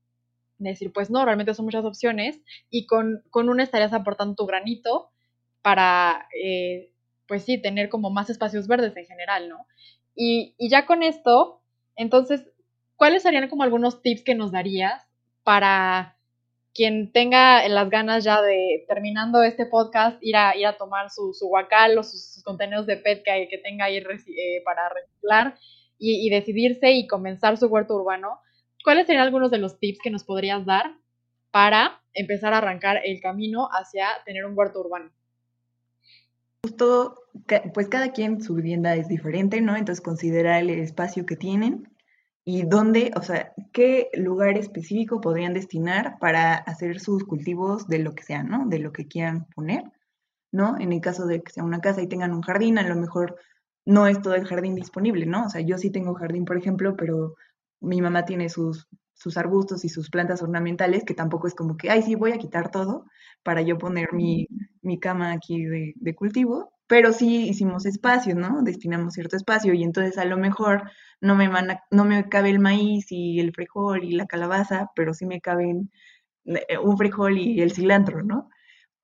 decir, 0.57 0.91
pues 0.91 1.09
no, 1.09 1.23
realmente 1.23 1.53
son 1.53 1.65
muchas 1.65 1.85
opciones, 1.85 2.41
y 2.69 2.87
con, 2.87 3.23
con 3.29 3.49
una 3.49 3.63
estarías 3.63 3.93
aportando 3.93 4.35
tu 4.35 4.45
granito 4.45 5.11
para, 5.61 6.27
eh, 6.43 6.91
pues 7.27 7.43
sí, 7.43 7.61
tener 7.61 7.89
como 7.89 8.09
más 8.09 8.29
espacios 8.29 8.67
verdes 8.67 8.97
en 8.97 9.05
general, 9.05 9.47
¿no? 9.47 9.67
Y, 10.15 10.55
y 10.57 10.69
ya 10.69 10.85
con 10.85 11.03
esto, 11.03 11.58
entonces, 11.99 12.49
¿cuáles 12.95 13.23
serían 13.23 13.49
como 13.49 13.63
algunos 13.63 14.01
tips 14.01 14.23
que 14.23 14.33
nos 14.33 14.53
darías 14.53 15.05
para 15.43 16.17
quien 16.73 17.11
tenga 17.11 17.67
las 17.67 17.89
ganas 17.89 18.23
ya 18.23 18.41
de, 18.41 18.85
terminando 18.87 19.43
este 19.43 19.65
podcast, 19.65 20.17
ir 20.21 20.37
a, 20.37 20.55
ir 20.55 20.65
a 20.65 20.77
tomar 20.77 21.09
su, 21.09 21.33
su 21.33 21.47
guacal 21.47 21.97
o 21.97 22.03
sus, 22.03 22.41
contenidos 22.45 22.85
de 22.85 22.95
PET 22.95 23.21
que, 23.25 23.47
que 23.49 23.57
tenga 23.57 23.85
ahí 23.85 23.97
eh, 23.97 24.61
para 24.63 24.87
reciclar 24.87 25.57
y, 25.97 26.25
y, 26.25 26.29
decidirse 26.29 26.91
y 26.93 27.05
comenzar 27.05 27.57
su 27.57 27.67
huerto 27.67 27.95
urbano, 27.95 28.39
¿cuáles 28.85 29.05
serían 29.05 29.25
algunos 29.25 29.51
de 29.51 29.57
los 29.57 29.77
tips 29.77 29.99
que 30.01 30.09
nos 30.09 30.23
podrías 30.23 30.65
dar 30.65 30.95
para 31.51 32.01
empezar 32.13 32.53
a 32.53 32.59
arrancar 32.59 33.01
el 33.03 33.19
camino 33.19 33.67
hacia 33.73 34.07
tener 34.23 34.45
un 34.45 34.57
huerto 34.57 34.79
urbano? 34.79 35.11
Justo, 36.63 37.15
pues 37.73 37.87
cada 37.87 38.11
quien 38.11 38.41
su 38.41 38.55
vivienda 38.55 38.95
es 38.95 39.07
diferente, 39.07 39.61
¿no? 39.61 39.77
Entonces 39.77 40.01
considera 40.03 40.59
el 40.59 40.69
espacio 40.69 41.25
que 41.25 41.37
tienen 41.37 41.89
y 42.43 42.63
dónde, 42.63 43.11
o 43.15 43.21
sea, 43.21 43.53
qué 43.71 44.09
lugar 44.13 44.57
específico 44.57 45.21
podrían 45.21 45.53
destinar 45.53 46.17
para 46.19 46.55
hacer 46.55 46.99
sus 46.99 47.23
cultivos 47.23 47.87
de 47.87 47.99
lo 47.99 48.13
que 48.13 48.23
sea, 48.23 48.43
¿no? 48.43 48.67
De 48.67 48.79
lo 48.79 48.91
que 48.91 49.07
quieran 49.07 49.45
poner, 49.55 49.83
¿no? 50.51 50.77
En 50.79 50.91
el 50.91 50.99
caso 50.99 51.27
de 51.27 51.41
que 51.41 51.51
sea 51.51 51.63
una 51.63 51.79
casa 51.79 52.01
y 52.01 52.07
tengan 52.07 52.33
un 52.33 52.41
jardín, 52.41 52.77
a 52.77 52.87
lo 52.87 52.95
mejor 52.95 53.37
no 53.85 54.07
es 54.07 54.21
todo 54.21 54.35
el 54.35 54.47
jardín 54.47 54.75
disponible, 54.75 55.25
¿no? 55.25 55.45
O 55.45 55.49
sea, 55.49 55.61
yo 55.61 55.77
sí 55.77 55.91
tengo 55.91 56.13
jardín, 56.15 56.45
por 56.45 56.57
ejemplo, 56.57 56.95
pero 56.97 57.35
mi 57.79 58.01
mamá 58.01 58.25
tiene 58.25 58.49
sus, 58.49 58.87
sus 59.19 59.37
arbustos 59.37 59.85
y 59.85 59.89
sus 59.89 60.09
plantas 60.09 60.41
ornamentales, 60.41 61.03
que 61.05 61.13
tampoco 61.13 61.47
es 61.47 61.55
como 61.55 61.77
que, 61.77 61.91
ay, 61.91 62.01
sí, 62.03 62.15
voy 62.15 62.31
a 62.31 62.39
quitar 62.39 62.71
todo 62.71 63.05
para 63.43 63.61
yo 63.61 63.77
poner 63.77 64.13
mi, 64.13 64.47
mi 64.81 64.99
cama 64.99 65.33
aquí 65.33 65.65
de, 65.65 65.93
de 65.97 66.15
cultivo, 66.15 66.73
pero 66.87 67.13
sí 67.13 67.47
hicimos 67.49 67.85
espacio, 67.85 68.35
¿no? 68.35 68.63
Destinamos 68.63 69.13
cierto 69.13 69.35
espacio 69.37 69.73
y 69.73 69.83
entonces 69.83 70.17
a 70.17 70.25
lo 70.25 70.37
mejor 70.37 70.89
no 71.21 71.35
me, 71.35 71.49
van 71.49 71.77
no 71.91 72.05
me 72.05 72.29
cabe 72.29 72.49
el 72.49 72.59
maíz 72.59 73.07
y 73.11 73.39
el 73.39 73.53
frijol 73.53 74.03
y 74.05 74.13
la 74.13 74.25
calabaza, 74.27 74.89
pero 74.95 75.13
sí 75.13 75.25
me 75.27 75.41
caben 75.41 75.91
eh, 76.45 76.77
un 76.79 76.97
frijol 76.97 77.37
y 77.37 77.61
el 77.61 77.71
cilantro, 77.73 78.23
¿no? 78.23 78.49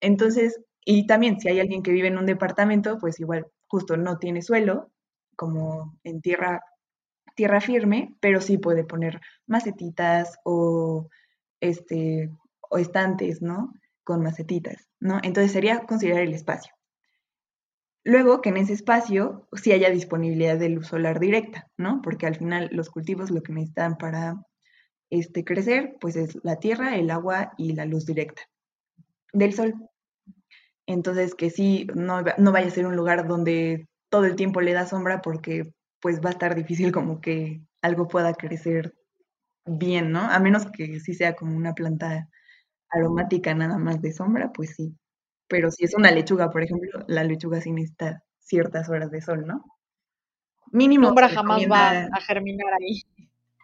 Entonces, 0.01 0.61
y 0.86 1.07
también 1.07 1.39
si 1.39 1.49
hay 1.49 1.59
alguien 1.59 1.84
que 1.84 1.91
vive 1.91 2.07
en 2.09 2.18
un 2.18 2.26
departamento, 2.26 2.97
pues 2.99 3.20
igual 3.20 3.47
justo 3.68 3.97
no 3.97 4.18
tiene 4.20 4.41
suelo, 4.41 4.91
como 5.36 5.97
en 6.03 6.22
tierra, 6.22 6.61
tierra 7.36 7.61
firme, 7.61 8.15
pero 8.19 8.41
sí 8.41 8.57
puede 8.57 8.83
poner 8.83 9.21
macetitas 9.45 10.38
o, 10.43 11.09
este, 11.59 12.31
o 12.69 12.77
estantes, 12.77 13.41
¿no? 13.41 13.73
Con 14.03 14.21
macetitas, 14.23 14.89
¿no? 14.99 15.19
Entonces 15.23 15.51
sería 15.51 15.81
considerar 15.81 16.23
el 16.23 16.33
espacio. 16.33 16.73
Luego 18.03 18.41
que 18.41 18.49
en 18.49 18.57
ese 18.57 18.73
espacio 18.73 19.47
sí 19.53 19.71
haya 19.71 19.89
disponibilidad 19.89 20.57
de 20.57 20.69
luz 20.69 20.88
solar 20.88 21.19
directa, 21.19 21.67
¿no? 21.75 22.01
Porque 22.03 22.27
al 22.27 22.36
final 22.36 22.69
los 22.71 22.89
cultivos 22.89 23.31
lo 23.31 23.41
que 23.41 23.51
necesitan 23.51 23.97
para 23.97 24.36
este, 25.09 25.43
crecer, 25.43 25.95
pues 25.99 26.15
es 26.15 26.38
la 26.43 26.57
tierra, 26.57 26.95
el 26.97 27.09
agua 27.09 27.53
y 27.57 27.73
la 27.73 27.86
luz 27.86 28.05
directa 28.05 28.43
del 29.33 29.53
sol. 29.53 29.73
Entonces 30.86 31.33
que 31.33 31.49
sí, 31.49 31.88
no, 31.95 32.21
no 32.38 32.51
vaya 32.51 32.67
a 32.67 32.71
ser 32.71 32.86
un 32.86 32.95
lugar 32.95 33.27
donde 33.27 33.88
todo 34.09 34.25
el 34.25 34.36
tiempo 34.36 34.61
le 34.61 34.73
da 34.73 34.86
sombra 34.86 35.21
porque 35.21 35.73
pues 36.05 36.21
va 36.21 36.29
a 36.29 36.33
estar 36.33 36.53
difícil 36.53 36.91
como 36.91 37.19
que 37.19 37.63
algo 37.81 38.07
pueda 38.07 38.31
crecer 38.35 38.93
bien, 39.65 40.11
¿no? 40.11 40.19
A 40.19 40.37
menos 40.37 40.67
que 40.67 40.99
sí 40.99 41.15
sea 41.15 41.33
como 41.33 41.57
una 41.57 41.73
planta 41.73 42.29
aromática 42.91 43.55
nada 43.55 43.79
más 43.79 44.03
de 44.03 44.13
sombra, 44.13 44.51
pues 44.53 44.75
sí. 44.75 44.95
Pero 45.47 45.71
si 45.71 45.83
es 45.83 45.95
una 45.95 46.11
lechuga, 46.11 46.51
por 46.51 46.61
ejemplo, 46.61 47.03
la 47.07 47.23
lechuga 47.23 47.59
sí 47.59 47.71
necesita 47.71 48.23
ciertas 48.37 48.87
horas 48.87 49.09
de 49.09 49.19
sol, 49.19 49.47
¿no? 49.47 49.65
Mínimo. 50.71 51.07
Sombra 51.07 51.27
jamás 51.27 51.63
va 51.63 52.01
a 52.01 52.21
germinar 52.21 52.71
ahí. 52.79 53.01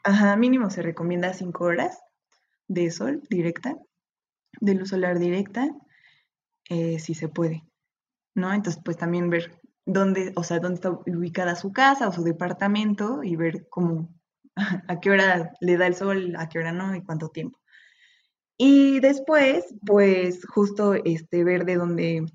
Ajá, 0.04 0.36
mínimo 0.36 0.72
se 0.72 0.82
recomienda 0.82 1.34
cinco 1.34 1.66
horas 1.66 2.02
de 2.68 2.90
sol 2.90 3.22
directa, 3.30 3.78
de 4.60 4.74
luz 4.74 4.90
solar 4.90 5.20
directa, 5.20 5.70
eh, 6.70 6.98
si 6.98 7.14
se 7.14 7.30
puede, 7.30 7.62
¿no? 8.34 8.52
Entonces, 8.52 8.82
pues 8.84 8.98
también 8.98 9.30
ver 9.30 9.61
dónde, 9.86 10.32
o 10.36 10.44
sea, 10.44 10.60
dónde 10.60 10.76
está 10.76 10.92
ubicada 10.92 11.56
su 11.56 11.72
casa 11.72 12.08
o 12.08 12.12
su 12.12 12.24
departamento 12.24 13.24
y 13.24 13.36
ver 13.36 13.68
cómo, 13.70 14.10
a 14.88 15.00
qué 15.00 15.12
hora 15.12 15.54
le 15.60 15.78
da 15.78 15.88
el 15.88 15.96
sol, 15.96 16.36
a 16.38 16.50
qué 16.50 16.60
hora 16.60 16.72
no 16.72 16.96
y 16.96 17.04
cuánto 17.04 17.30
tiempo. 17.30 17.60
Y 18.58 19.00
después, 19.00 19.74
pues 19.86 20.46
justo 20.46 20.94
este, 20.94 21.44
ver 21.44 21.66
de 21.66 21.76
dónde, 21.78 22.26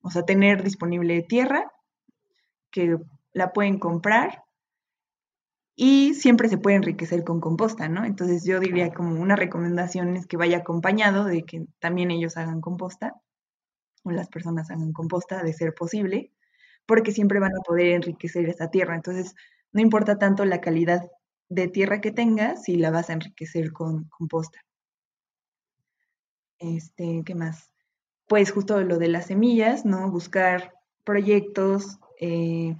o 0.00 0.10
sea, 0.10 0.24
tener 0.24 0.62
disponible 0.62 1.22
tierra, 1.22 1.70
que 2.70 2.98
la 3.32 3.52
pueden 3.52 3.78
comprar 3.78 4.44
y 5.80 6.14
siempre 6.14 6.48
se 6.48 6.58
puede 6.58 6.76
enriquecer 6.76 7.22
con 7.22 7.40
composta, 7.40 7.88
¿no? 7.88 8.04
Entonces 8.04 8.44
yo 8.44 8.58
diría 8.58 8.92
como 8.92 9.20
una 9.20 9.36
recomendación 9.36 10.16
es 10.16 10.26
que 10.26 10.36
vaya 10.36 10.58
acompañado 10.58 11.24
de 11.24 11.44
que 11.44 11.66
también 11.78 12.10
ellos 12.10 12.36
hagan 12.36 12.60
composta 12.60 13.14
o 14.02 14.10
las 14.10 14.28
personas 14.28 14.70
hagan 14.70 14.92
composta 14.92 15.42
de 15.42 15.52
ser 15.52 15.74
posible, 15.74 16.32
porque 16.88 17.12
siempre 17.12 17.38
van 17.38 17.54
a 17.54 17.60
poder 17.60 17.88
enriquecer 17.88 18.48
esa 18.48 18.70
tierra. 18.70 18.96
Entonces 18.96 19.34
no 19.72 19.82
importa 19.82 20.18
tanto 20.18 20.46
la 20.46 20.62
calidad 20.62 21.02
de 21.50 21.68
tierra 21.68 22.00
que 22.00 22.12
tengas 22.12 22.64
si 22.64 22.76
la 22.76 22.90
vas 22.90 23.10
a 23.10 23.12
enriquecer 23.12 23.72
con 23.72 24.04
composta. 24.08 24.58
Este, 26.58 27.22
¿qué 27.26 27.34
más? 27.34 27.70
Pues 28.26 28.50
justo 28.50 28.80
lo 28.82 28.98
de 28.98 29.08
las 29.08 29.26
semillas, 29.26 29.84
¿no? 29.84 30.10
Buscar 30.10 30.72
proyectos 31.04 31.98
eh, 32.20 32.74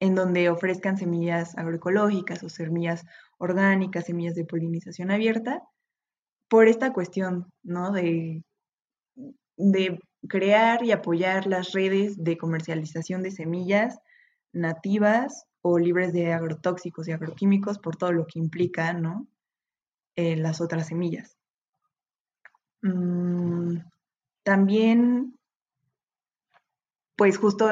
en 0.00 0.14
donde 0.14 0.48
ofrezcan 0.48 0.96
semillas 0.96 1.56
agroecológicas 1.58 2.42
o 2.42 2.48
semillas 2.48 3.04
orgánicas, 3.38 4.06
semillas 4.06 4.34
de 4.34 4.46
polinización 4.46 5.10
abierta, 5.10 5.62
por 6.48 6.68
esta 6.68 6.92
cuestión, 6.94 7.52
¿no? 7.62 7.92
De, 7.92 8.42
de 9.56 9.98
crear 10.28 10.84
y 10.84 10.92
apoyar 10.92 11.46
las 11.46 11.72
redes 11.72 12.22
de 12.22 12.36
comercialización 12.36 13.22
de 13.22 13.30
semillas 13.30 13.98
nativas 14.52 15.46
o 15.62 15.78
libres 15.78 16.12
de 16.12 16.32
agrotóxicos 16.32 17.08
y 17.08 17.12
agroquímicos 17.12 17.78
por 17.78 17.96
todo 17.96 18.12
lo 18.12 18.26
que 18.26 18.38
implica, 18.38 18.92
¿no? 18.92 19.26
Eh, 20.16 20.36
las 20.36 20.60
otras 20.60 20.86
semillas. 20.86 21.36
Mm, 22.82 23.78
también, 24.42 25.38
pues 27.16 27.36
justo 27.36 27.68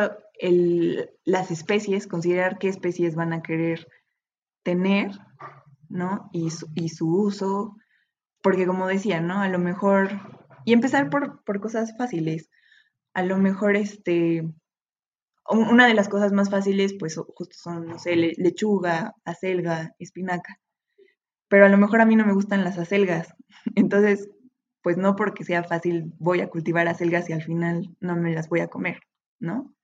las 1.25 1.51
especies, 1.51 2.07
considerar 2.07 2.59
qué 2.59 2.69
especies 2.69 3.15
van 3.15 3.33
a 3.33 3.43
querer 3.43 3.87
tener, 4.65 5.13
¿no? 5.89 6.29
Y 6.33 6.51
su, 6.51 7.07
uso, 7.07 7.77
porque 8.43 8.67
como 8.67 8.89
decía, 8.89 9.21
¿no? 9.21 9.41
A 9.41 9.49
lo 9.49 9.59
mejor, 9.59 10.11
y 10.65 10.73
empezar 10.73 11.11
por, 11.11 11.43
cosas 11.61 11.97
fáciles, 11.97 12.51
a 13.13 13.23
lo 13.23 13.37
mejor 13.37 13.77
este, 13.77 14.49
una 15.49 15.87
de 15.87 15.95
las 15.95 16.09
cosas 16.09 16.33
más 16.33 16.51
fáciles, 16.51 16.95
pues 16.99 17.17
justo 17.17 17.57
son, 17.57 17.87
no 17.87 17.99
sé, 17.99 18.17
lechuga, 18.17 19.15
acelga, 19.25 19.95
espinaca. 19.99 20.59
Pero 21.49 21.67
a 21.67 21.69
lo 21.69 21.79
mejor 21.79 22.01
a 22.01 22.07
mí 22.07 22.17
no 22.17 22.27
me 22.27 22.33
gustan 22.33 22.65
las 22.65 22.79
acelgas. 22.79 23.35
Entonces, 23.75 24.31
pues 24.83 24.97
no 24.97 25.17
porque 25.17 25.45
sea 25.45 25.63
fácil 25.63 26.13
voy 26.19 26.41
a 26.41 26.49
cultivar 26.49 26.89
acelgas 26.89 27.29
y 27.31 27.33
al 27.33 27.43
final 27.43 27.95
no 28.01 28.17
me 28.17 28.35
las 28.35 28.49
voy 28.49 28.61
a 28.61 28.69
comer, 28.69 29.01
¿no? 29.39 29.75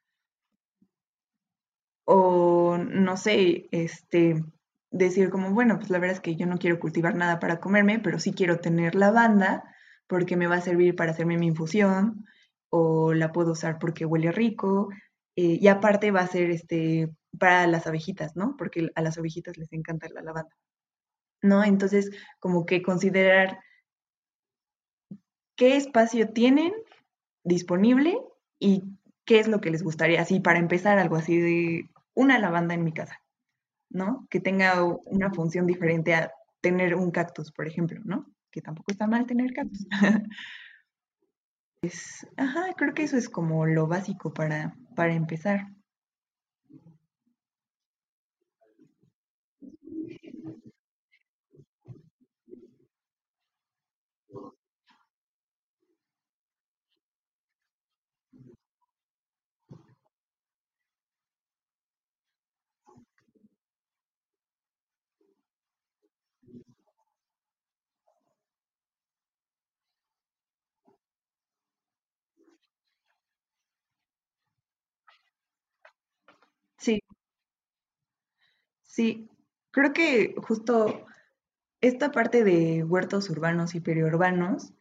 O 2.05 2.77
no 2.79 3.17
sé, 3.17 3.69
este, 3.71 4.43
decir 4.91 5.31
como, 5.31 5.53
bueno, 5.53 5.79
pues 5.79 5.91
la 5.91 5.99
verdad 5.99 6.17
es 6.17 6.21
que 6.21 6.37
yo 6.37 6.47
no 6.47 6.59
quiero 6.59 6.81
cultivar 6.81 7.15
nada 7.15 7.39
para 7.39 7.61
comerme, 7.61 7.99
pero 7.99 8.19
sí 8.19 8.33
quiero 8.33 8.59
tener 8.59 8.95
lavanda 8.95 9.65
porque 10.11 10.37
me 10.37 10.49
va 10.49 10.57
a 10.57 10.61
servir 10.61 10.97
para 10.97 11.13
hacerme 11.13 11.39
mi 11.39 11.47
infusión 11.47 12.27
o 12.69 13.15
la 13.15 13.31
puedo 13.31 13.53
usar 13.53 13.79
porque 13.79 14.05
huele 14.05 14.33
rico 14.33 14.89
eh, 15.37 15.57
y 15.61 15.69
aparte 15.69 16.11
va 16.11 16.23
a 16.23 16.27
ser 16.27 16.51
este 16.51 17.09
para 17.39 17.69
las 17.69 17.87
abejitas, 17.87 18.35
¿no? 18.35 18.57
Porque 18.59 18.91
a 18.97 19.03
las 19.03 19.19
abejitas 19.19 19.57
les 19.57 19.73
encanta 19.73 20.09
la 20.13 20.23
lavanda, 20.23 20.51
¿no? 21.43 21.63
Entonces, 21.63 22.11
como 22.41 22.67
que 22.67 22.83
considerar 22.83 23.61
qué 25.57 25.77
espacio 25.77 26.31
tienen 26.31 26.73
disponible 27.45 28.19
y 28.59 28.83
qué 29.25 29.39
es 29.39 29.47
lo 29.47 29.61
que 29.61 29.71
les 29.71 29.85
gustaría, 29.85 30.23
así 30.23 30.41
para 30.41 30.59
empezar 30.59 30.99
algo 30.99 31.15
así 31.15 31.39
de 31.39 31.89
una 32.15 32.41
lavanda 32.41 32.75
en 32.75 32.83
mi 32.83 32.93
casa, 32.93 33.23
¿no? 33.91 34.27
Que 34.29 34.41
tenga 34.41 34.83
una 34.83 35.33
función 35.33 35.67
diferente 35.67 36.15
a 36.15 36.33
tener 36.61 36.97
un 36.97 37.13
cactus, 37.13 37.53
por 37.53 37.69
ejemplo, 37.69 38.01
¿no? 38.05 38.27
Que 38.51 38.61
tampoco 38.61 38.91
está 38.91 39.07
mal 39.07 39.27
tener 39.27 39.53
cactus. 39.53 39.87
Pues, 41.81 42.27
ajá, 42.37 42.75
creo 42.77 42.95
que 42.95 43.05
eso 43.05 43.17
es 43.17 43.29
como 43.29 43.67
lo 43.67 43.87
básico 43.87 44.33
para, 44.33 44.77
para 44.97 45.15
empezar. 45.15 45.69
Sí, 76.81 77.01
sí, 78.83 79.31
creo 79.71 79.93
que 79.95 80.35
justo 80.47 81.07
esta 81.81 82.13
parte 82.13 82.45
de 82.45 82.85
huertos 82.85 83.31
urbanos 83.31 83.75
y 83.77 83.81
periurbanos, 83.81 84.73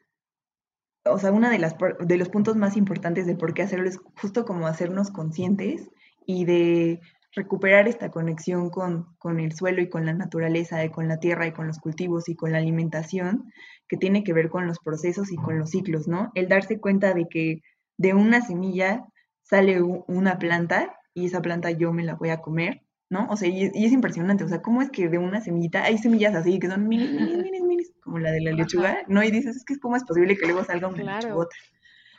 o 1.06 1.18
sea, 1.18 1.32
uno 1.32 1.50
de, 1.50 1.60
las, 1.60 1.76
de 2.00 2.18
los 2.18 2.30
puntos 2.30 2.56
más 2.56 2.78
importantes 2.78 3.26
de 3.26 3.36
por 3.36 3.54
qué 3.54 3.64
hacerlo 3.64 3.88
es 3.90 3.98
justo 4.22 4.46
como 4.46 4.68
hacernos 4.68 5.12
conscientes 5.12 5.90
y 6.26 6.46
de 6.46 7.00
recuperar 7.34 7.88
esta 7.88 8.12
conexión 8.12 8.70
con, 8.70 9.16
con 9.18 9.40
el 9.40 9.54
suelo 9.54 9.82
y 9.82 9.90
con 9.90 10.06
la 10.06 10.14
naturaleza, 10.14 10.84
y 10.84 10.90
con 10.90 11.08
la 11.08 11.20
tierra 11.20 11.48
y 11.48 11.54
con 11.54 11.68
los 11.68 11.80
cultivos 11.80 12.28
y 12.28 12.36
con 12.36 12.52
la 12.52 12.58
alimentación, 12.58 13.52
que 13.88 13.98
tiene 13.98 14.24
que 14.24 14.34
ver 14.34 14.50
con 14.50 14.68
los 14.68 14.80
procesos 14.80 15.32
y 15.32 15.36
con 15.38 15.58
los 15.60 15.70
ciclos, 15.72 16.08
¿no? 16.08 16.32
El 16.36 16.48
darse 16.50 16.80
cuenta 16.80 17.14
de 17.14 17.28
que 17.30 17.62
de 17.98 18.14
una 18.14 18.42
semilla 18.42 19.06
sale 19.44 19.82
una 19.82 20.38
planta 20.38 20.99
y 21.20 21.26
esa 21.26 21.42
planta 21.42 21.72
yo 21.72 21.94
me 21.94 22.04
la 22.04 22.16
voy 22.16 22.30
a 22.30 22.42
comer, 22.42 22.82
¿no? 23.10 23.28
O 23.30 23.36
sea, 23.36 23.50
y, 23.50 23.64
es 23.64 23.92
impresionante, 23.92 24.44
o 24.44 24.48
sea, 24.48 24.62
¿cómo 24.62 24.82
es 24.82 24.90
que 24.90 25.10
de 25.10 25.18
una 25.18 25.42
semillita, 25.42 25.84
hay 25.84 25.98
semillas 25.98 26.36
así 26.36 26.60
que 26.60 26.70
son 26.70 26.88
minis, 26.88 27.12
minis, 27.12 27.38
minis, 27.44 27.62
minis, 27.62 27.92
como 28.02 28.20
la 28.20 28.32
de 28.32 28.42
la 28.42 28.52
lechuga, 28.52 29.00
¿no? 29.08 29.24
Y 29.24 29.32
dices, 29.32 29.58
es 29.58 29.66
que 29.66 29.78
cómo 29.80 29.96
es 29.96 30.04
posible 30.04 30.38
que 30.38 30.46
luego 30.46 30.64
salga 30.64 30.88
una 30.88 31.02
claro. 31.02 31.50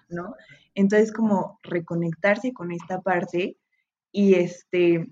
¿no? 0.08 0.34
Entonces, 0.74 1.12
como 1.12 1.60
reconectarse 1.62 2.52
con 2.52 2.72
esta 2.72 3.00
parte 3.00 3.56
y 4.12 4.34
este 4.34 5.08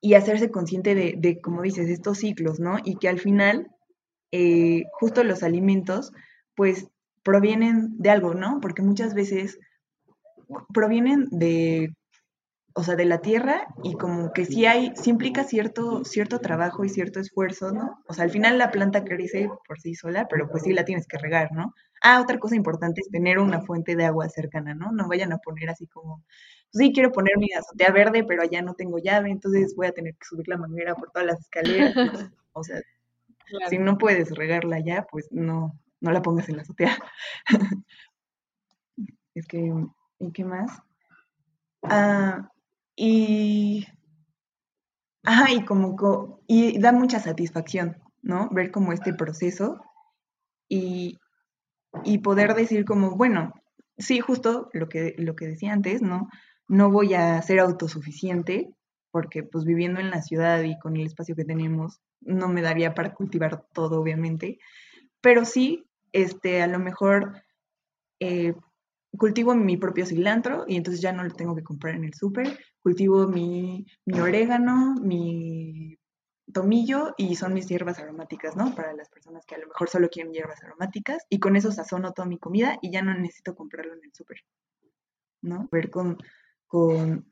y 0.00 0.14
hacerse 0.14 0.50
consciente 0.50 0.94
de, 0.94 1.14
de 1.16 1.40
como 1.40 1.62
dices, 1.62 1.88
estos 1.88 2.18
ciclos, 2.18 2.60
¿no? 2.60 2.76
Y 2.84 2.96
que 2.96 3.08
al 3.08 3.18
final, 3.18 3.68
eh, 4.32 4.84
justo 4.92 5.24
los 5.24 5.42
alimentos, 5.42 6.12
pues 6.54 6.88
provienen 7.22 7.96
de 7.98 8.10
algo, 8.10 8.34
¿no? 8.34 8.60
Porque 8.60 8.82
muchas 8.82 9.14
veces 9.14 9.58
provienen 10.72 11.26
de 11.30 11.94
o 12.76 12.82
sea, 12.82 12.96
de 12.96 13.04
la 13.04 13.18
tierra 13.18 13.68
y 13.84 13.94
como 13.94 14.32
que 14.32 14.44
sí 14.44 14.66
hay, 14.66 14.92
sí 14.96 15.10
implica 15.10 15.44
cierto, 15.44 16.04
cierto 16.04 16.40
trabajo 16.40 16.84
y 16.84 16.88
cierto 16.88 17.20
esfuerzo, 17.20 17.70
¿no? 17.70 18.02
O 18.08 18.14
sea, 18.14 18.24
al 18.24 18.30
final 18.30 18.58
la 18.58 18.72
planta 18.72 19.04
crece 19.04 19.48
por 19.66 19.80
sí 19.80 19.94
sola, 19.94 20.26
pero 20.28 20.48
pues 20.50 20.64
sí 20.64 20.72
la 20.72 20.84
tienes 20.84 21.06
que 21.06 21.16
regar, 21.16 21.52
¿no? 21.52 21.72
Ah, 22.02 22.20
otra 22.20 22.40
cosa 22.40 22.56
importante 22.56 23.00
es 23.00 23.08
tener 23.10 23.38
una 23.38 23.60
fuente 23.60 23.94
de 23.94 24.04
agua 24.04 24.28
cercana, 24.28 24.74
¿no? 24.74 24.90
No 24.90 25.06
vayan 25.06 25.32
a 25.32 25.38
poner 25.38 25.70
así 25.70 25.86
como, 25.86 26.24
sí, 26.72 26.92
quiero 26.92 27.12
poner 27.12 27.38
mi 27.38 27.52
azotea 27.52 27.92
verde, 27.92 28.24
pero 28.24 28.42
allá 28.42 28.60
no 28.60 28.74
tengo 28.74 28.98
llave, 28.98 29.30
entonces 29.30 29.76
voy 29.76 29.86
a 29.86 29.92
tener 29.92 30.14
que 30.14 30.26
subir 30.26 30.48
la 30.48 30.58
manguera 30.58 30.96
por 30.96 31.12
todas 31.12 31.26
las 31.28 31.40
escaleras. 31.40 31.94
o 32.52 32.64
sea, 32.64 32.80
si 33.70 33.78
no 33.78 33.98
puedes 33.98 34.34
regarla 34.34 34.80
ya, 34.80 35.06
pues 35.08 35.28
no, 35.30 35.78
no 36.00 36.10
la 36.10 36.22
pongas 36.22 36.48
en 36.48 36.56
la 36.56 36.62
azotea. 36.62 36.98
es 39.34 39.46
que, 39.46 39.72
¿y 40.18 40.32
qué 40.32 40.44
más? 40.44 40.82
Ah, 41.84 42.50
y, 42.96 43.86
ajá, 45.22 45.52
y 45.52 45.64
como, 45.64 46.40
y 46.46 46.78
da 46.78 46.92
mucha 46.92 47.20
satisfacción, 47.20 48.02
¿no? 48.22 48.48
Ver 48.50 48.70
como 48.70 48.92
este 48.92 49.14
proceso 49.14 49.80
y, 50.68 51.18
y 52.04 52.18
poder 52.18 52.54
decir 52.54 52.84
como, 52.84 53.16
bueno, 53.16 53.54
sí, 53.98 54.20
justo 54.20 54.70
lo 54.72 54.88
que, 54.88 55.14
lo 55.18 55.36
que 55.36 55.46
decía 55.46 55.72
antes, 55.72 56.02
¿no? 56.02 56.28
No 56.68 56.90
voy 56.90 57.14
a 57.14 57.40
ser 57.42 57.60
autosuficiente 57.60 58.74
porque 59.10 59.44
pues 59.44 59.64
viviendo 59.64 60.00
en 60.00 60.10
la 60.10 60.22
ciudad 60.22 60.62
y 60.62 60.76
con 60.78 60.96
el 60.96 61.06
espacio 61.06 61.36
que 61.36 61.44
tenemos 61.44 62.00
no 62.20 62.48
me 62.48 62.62
daría 62.62 62.94
para 62.94 63.14
cultivar 63.14 63.64
todo, 63.72 64.00
obviamente, 64.00 64.58
pero 65.20 65.44
sí, 65.44 65.84
este, 66.12 66.62
a 66.62 66.66
lo 66.66 66.78
mejor 66.78 67.42
eh, 68.20 68.54
cultivo 69.16 69.54
mi 69.54 69.76
propio 69.76 70.06
cilantro 70.06 70.64
y 70.66 70.76
entonces 70.76 71.00
ya 71.00 71.12
no 71.12 71.22
lo 71.22 71.32
tengo 71.34 71.54
que 71.54 71.62
comprar 71.62 71.94
en 71.94 72.04
el 72.04 72.14
súper. 72.14 72.58
Cultivo 72.84 73.26
mi, 73.26 73.86
orégano, 74.12 74.96
mi 75.00 75.98
tomillo 76.52 77.14
y 77.16 77.34
son 77.34 77.54
mis 77.54 77.66
hierbas 77.66 77.98
aromáticas, 77.98 78.56
¿no? 78.56 78.74
Para 78.74 78.92
las 78.92 79.08
personas 79.08 79.46
que 79.46 79.54
a 79.54 79.58
lo 79.58 79.68
mejor 79.68 79.88
solo 79.88 80.10
quieren 80.10 80.34
hierbas 80.34 80.62
aromáticas 80.62 81.24
y 81.30 81.40
con 81.40 81.56
eso 81.56 81.72
sazono 81.72 82.12
toda 82.12 82.28
mi 82.28 82.38
comida 82.38 82.78
y 82.82 82.90
ya 82.90 83.00
no 83.00 83.14
necesito 83.14 83.54
comprarlo 83.54 83.94
en 83.94 84.04
el 84.04 84.12
súper, 84.12 84.44
¿no? 85.40 85.66
Ver 85.72 85.88
con, 85.88 86.18
con 86.66 87.26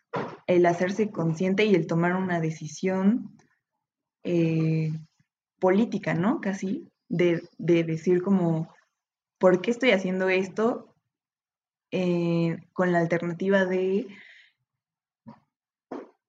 el 0.46 0.64
hacerse 0.64 1.10
consciente 1.10 1.66
y 1.66 1.74
el 1.74 1.86
tomar 1.86 2.16
una 2.16 2.40
decisión 2.40 3.36
eh, 4.24 4.90
política, 5.60 6.14
¿no? 6.14 6.40
Casi 6.40 6.88
de, 7.10 7.46
de 7.58 7.84
decir 7.84 8.22
como, 8.22 8.74
¿por 9.36 9.60
qué 9.60 9.70
estoy 9.70 9.90
haciendo 9.90 10.30
esto? 10.30 10.96
Eh, 11.90 12.56
con 12.72 12.90
la 12.90 13.00
alternativa 13.00 13.66
de 13.66 14.06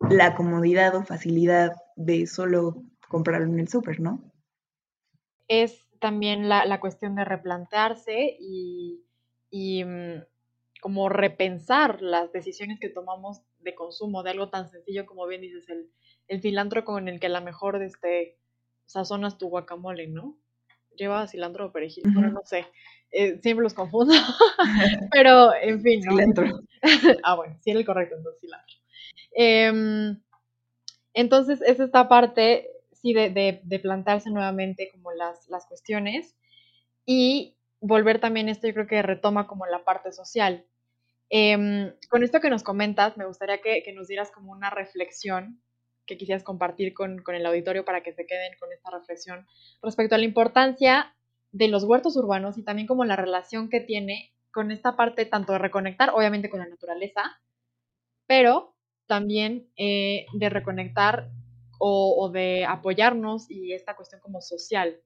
la 0.10 0.36
comodidad 0.36 0.96
o 0.96 1.04
facilidad 1.04 1.74
de 1.96 2.28
solo 2.28 2.84
comprarlo 3.08 3.48
en 3.48 3.60
el 3.60 3.68
súper, 3.68 4.00
¿no? 4.00 4.32
Es 5.48 5.88
también 6.00 6.50
la, 6.50 6.80
cuestión 6.80 7.16
de 7.16 7.26
replantearse 7.26 8.38
y, 8.40 9.84
mm, 9.84 10.24
como 10.82 11.10
repensar 11.10 12.02
las 12.02 12.32
decisiones 12.34 12.80
que 12.80 12.90
tomamos 12.90 13.42
de 13.60 13.76
consumo 13.76 14.24
de 14.24 14.32
algo 14.32 14.50
tan 14.50 14.70
sencillo 14.70 15.06
como 15.06 15.26
bien 15.28 15.42
dices, 15.42 15.70
el, 15.70 15.90
el 16.28 16.42
cilantro 16.42 16.84
con 16.84 17.08
el 17.08 17.20
que 17.20 17.28
a 17.28 17.30
lo 17.30 17.42
mejor 17.42 17.82
este, 17.82 18.38
sazonas 18.86 19.38
tu 19.38 19.48
guacamole, 19.48 20.08
¿no? 20.08 20.38
Lleva 20.96 21.28
cilantro 21.28 21.68
o 21.68 21.72
perejil, 21.72 22.04
no 22.14 22.42
sé. 22.44 22.66
Eh, 23.12 23.40
siempre 23.42 23.64
los 23.64 23.74
confundo, 23.74 24.14
pero 25.12 25.54
en 25.56 25.82
fin. 25.82 26.02
¿no? 26.04 26.12
Cilantro. 26.12 26.46
ah, 27.24 27.36
bueno, 27.36 27.58
sí 27.62 27.72
era 27.72 27.80
el 27.80 27.86
correcto, 27.86 28.16
entonces 28.18 28.42
cilantro. 28.42 28.83
Em, 29.34 30.22
entonces, 31.14 31.62
es 31.62 31.80
esta 31.80 32.08
parte, 32.08 32.70
sí, 32.92 33.14
de, 33.14 33.30
de, 33.64 33.80
plantarse 33.80 34.30
nuevamente 34.30 34.90
como 34.92 35.12
las, 35.12 35.48
las 35.50 35.66
cuestiones 35.66 36.36
y 37.06 37.58
volver 37.82 38.20
también 38.20 38.50
esto, 38.50 38.68
yo 38.68 38.74
creo 38.74 38.88
que 38.88 39.02
retoma 39.02 39.48
como 39.48 39.66
la 39.66 39.84
parte 39.84 40.12
social. 40.12 40.66
Em, 41.30 41.94
con 42.10 42.24
esto 42.24 42.40
que 42.40 42.50
nos 42.50 42.64
comentas, 42.64 43.18
me 43.18 43.26
gustaría 43.26 43.62
que, 43.62 43.84
que, 43.84 43.94
nos 43.94 44.08
dieras 44.08 44.32
como 44.32 44.52
una 44.52 44.70
reflexión 44.70 45.62
que 46.06 46.18
quisieras 46.18 46.44
compartir 46.44 46.94
con, 46.94 47.22
con 47.24 47.36
el 47.36 47.46
auditorio 47.46 47.86
para 47.86 48.04
que 48.04 48.14
se 48.14 48.26
queden 48.26 48.54
con 48.60 48.72
esta 48.72 48.92
reflexión 48.92 49.48
respecto 49.82 50.16
a 50.16 50.18
la 50.18 50.26
importancia 50.26 51.16
de 51.52 51.68
los 51.68 51.84
huertos 51.84 52.18
urbanos 52.18 52.58
y 52.58 52.64
también 52.64 52.88
como 52.88 53.06
la 53.06 53.16
relación 53.16 53.70
que 53.70 53.80
tiene 53.80 54.34
con 54.52 54.72
esta 54.72 54.96
parte 54.96 55.26
tanto 55.26 55.54
de 55.54 55.60
reconectar, 55.60 56.12
obviamente 56.14 56.50
con 56.50 56.60
la 56.60 56.68
naturaleza, 56.68 57.40
pero 58.28 58.73
también 59.08 59.68
eh, 59.78 60.26
de 60.34 60.50
reconectar 60.50 61.30
o, 61.86 62.30
de 62.30 62.66
apoyarnos 62.66 63.52
y 63.52 63.74
esta 63.74 63.96
cuestión 63.96 64.22
como 64.22 64.40
social. 64.40 65.02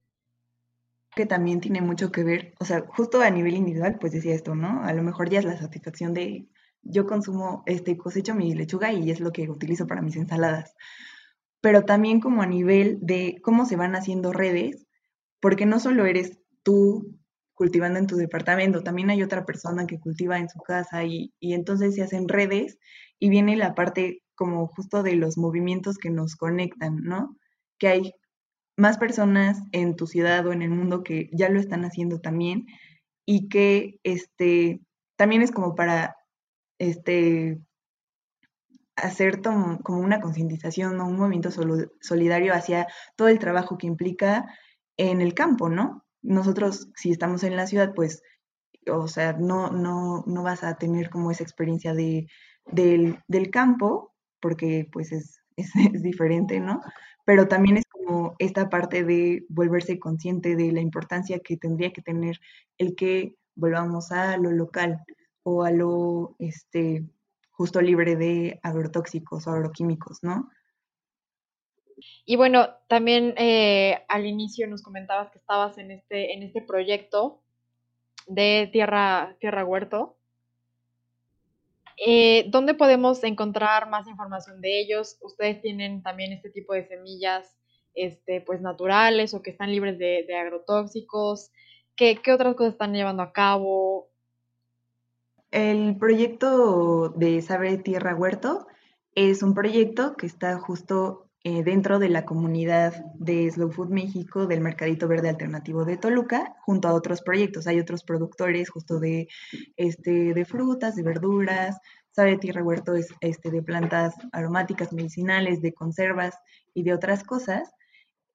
Que 1.16 1.26
también 1.26 1.60
tiene 1.60 1.82
mucho 1.82 2.12
que 2.12 2.24
ver, 2.24 2.54
o 2.60 2.66
sea, 2.66 2.82
justo 2.82 3.20
a 3.22 3.32
nivel 3.32 3.56
individual, 3.56 3.98
pues 4.00 4.14
decía 4.14 4.36
esto, 4.36 4.54
¿no? 4.54 4.84
A 4.84 4.94
lo 4.94 5.02
mejor 5.02 5.28
ya 5.30 5.40
es 5.40 5.46
la 5.46 5.58
satisfacción 5.58 6.14
de 6.14 6.48
yo 6.84 7.08
consumo, 7.08 7.64
este, 7.66 7.98
cosecho 7.98 8.36
mi 8.36 8.54
lechuga 8.54 8.94
y 8.94 9.10
es 9.10 9.20
lo 9.20 9.32
que 9.32 9.50
utilizo 9.50 9.88
para 9.88 10.04
mis 10.04 10.16
ensaladas. 10.18 10.76
Pero 11.62 11.84
también 11.84 12.20
como 12.20 12.44
a 12.44 12.46
nivel 12.46 13.00
de 13.02 13.40
cómo 13.42 13.66
se 13.66 13.76
van 13.76 13.96
haciendo 13.96 14.32
redes 14.32 14.86
porque 15.40 15.66
no 15.66 15.80
solo 15.80 16.06
eres 16.06 16.40
tú 16.64 17.18
cultivando 17.54 17.98
en 17.98 18.08
tu 18.08 18.18
departamento, 18.18 18.84
también 18.84 19.10
hay 19.10 19.24
otra 19.24 19.46
persona 19.46 19.88
que 19.88 20.00
cultiva 20.00 20.38
en 20.38 20.50
su 20.50 20.60
casa 20.60 21.04
y, 21.06 21.34
entonces 21.40 21.96
se 21.96 22.04
hacen 22.04 22.28
redes 22.28 22.78
y 23.20 23.30
viene 23.30 23.56
la 23.56 23.76
parte 23.76 24.22
como 24.36 24.68
justo 24.68 25.04
de 25.04 25.16
los 25.16 25.38
movimientos 25.38 25.98
que 25.98 26.10
nos 26.10 26.36
conectan, 26.36 27.04
¿no? 27.04 27.36
Que 27.80 27.88
hay 27.88 28.14
más 28.78 28.98
personas 28.98 29.60
en 29.72 29.96
tu 29.96 30.06
ciudad 30.08 30.46
o 30.46 30.54
en 30.54 30.62
el 30.62 30.70
mundo 30.70 31.04
que 31.04 31.30
ya 31.34 31.50
lo 31.50 31.60
están 31.60 31.84
haciendo 31.84 32.20
también 32.20 32.68
y 33.26 33.50
que 33.50 34.00
este 34.04 34.82
también 35.16 35.42
es 35.42 35.52
como 35.52 35.76
para 35.76 36.16
este 36.80 37.60
hacer 38.96 39.42
como 39.42 40.00
una 40.00 40.22
concientización 40.22 41.00
o 41.00 41.08
un 41.08 41.18
movimiento 41.18 41.50
solidario 42.02 42.54
hacia 42.54 42.88
todo 43.16 43.28
el 43.28 43.40
trabajo 43.40 43.78
que 43.78 43.88
implica 43.88 44.46
en 44.98 45.22
el 45.22 45.34
campo, 45.34 45.70
¿no? 45.70 46.06
Nosotros, 46.24 46.90
si 46.96 47.12
estamos 47.12 47.44
en 47.44 47.56
la 47.56 47.68
ciudad, 47.68 47.94
pues 47.94 48.24
o 48.90 49.08
sea, 49.08 49.34
no, 49.34 49.70
no, 49.70 50.24
no 50.26 50.44
vas 50.44 50.64
a 50.64 50.78
tener 50.78 51.10
como 51.10 51.32
esa 51.32 51.44
experiencia 51.44 51.94
de, 51.94 52.28
del, 52.72 53.20
del 53.28 53.50
campo, 53.50 54.14
porque 54.40 54.88
pues 54.92 55.12
es, 55.12 55.42
es, 55.56 56.04
diferente, 56.04 56.60
¿no? 56.60 56.82
Pero 57.26 57.48
también 57.48 57.78
es 57.78 57.86
como 57.86 58.36
esta 58.40 58.70
parte 58.70 59.04
de 59.04 59.46
volverse 59.50 60.00
consciente 60.00 60.56
de 60.56 60.72
la 60.72 60.82
importancia 60.82 61.40
que 61.40 61.58
tendría 61.58 61.92
que 61.92 62.02
tener 62.02 62.40
el 62.78 62.96
que 62.96 63.36
volvamos 63.56 64.12
a 64.12 64.38
lo 64.38 64.52
local 64.52 65.04
o 65.44 65.64
a 65.64 65.72
lo 65.72 66.36
este, 66.40 67.04
justo 67.52 67.82
libre 67.82 68.16
de 68.16 68.60
agrotóxicos 68.64 69.48
o 69.48 69.52
agroquímicos, 69.52 70.20
¿no? 70.22 70.50
Y 72.26 72.36
bueno, 72.36 72.70
también 72.88 73.34
eh, 73.38 74.04
al 74.08 74.26
inicio 74.26 74.68
nos 74.68 74.84
comentabas 74.84 75.32
que 75.32 75.40
estabas 75.40 75.78
en 75.78 75.92
este, 75.92 76.34
en 76.34 76.44
este 76.44 76.62
proyecto 76.62 77.42
de 78.28 78.70
Tierra, 78.72 79.36
Tierra 79.40 79.66
Huerto. 79.66 80.17
Eh, 81.98 82.46
¿Dónde 82.50 82.76
podemos 82.76 83.24
encontrar 83.24 83.90
más 83.90 84.08
información 84.08 84.62
de 84.62 84.80
ellos? 84.80 85.18
¿Ustedes 85.22 85.62
tienen 85.62 86.04
también 86.04 86.32
este 86.32 86.52
tipo 86.52 86.74
de 86.74 86.88
semillas 86.88 87.58
este, 87.96 88.42
pues, 88.42 88.62
naturales 88.62 89.34
o 89.34 89.42
que 89.42 89.50
están 89.50 89.72
libres 89.72 89.98
de, 89.98 90.26
agrotóxicos? 90.36 91.52
¿Qué, 91.96 92.18
¿Qué, 92.18 92.32
otras 92.32 92.56
cosas 92.56 92.74
están 92.74 92.94
llevando 92.94 93.24
a 93.24 93.34
cabo? 93.34 94.10
El 95.50 95.98
proyecto 95.98 97.10
de 97.10 97.42
Saber 97.42 97.82
Tierra 97.82 98.16
Huerto 98.16 98.68
es 99.16 99.42
un 99.42 99.56
proyecto 99.56 100.16
que 100.16 100.28
está 100.28 100.60
justo 100.60 101.27
eh, 101.50 101.64
dentro 101.64 101.98
de 101.98 102.10
la 102.10 102.26
comunidad 102.26 103.06
de 103.14 103.50
Slow 103.50 103.72
Food 103.72 103.88
México 103.88 104.48
del 104.48 104.60
Mercadito 104.60 105.08
Verde 105.08 105.30
Alternativo 105.30 105.86
de 105.86 105.96
Toluca, 105.96 106.58
junto 106.66 106.90
a 106.90 106.94
otros 106.94 107.22
proyectos. 107.22 107.68
Hay 107.68 107.80
otros 107.80 108.04
productores 108.04 108.70
justo 108.70 109.00
de, 109.00 109.30
este, 109.78 110.34
de 110.34 110.44
frutas, 110.44 110.98
de 110.98 111.04
verduras, 111.04 111.78
sabe 112.12 112.38
tierra 112.38 112.66
huerto 112.66 112.96
es 112.96 113.08
este, 113.22 113.50
de 113.50 113.64
plantas 113.64 114.14
aromáticas, 114.34 114.92
medicinales, 114.92 115.62
de 115.62 115.72
conservas 115.72 116.36
y 116.74 116.84
de 116.84 116.94
otras 116.94 117.24
cosas, 117.24 117.72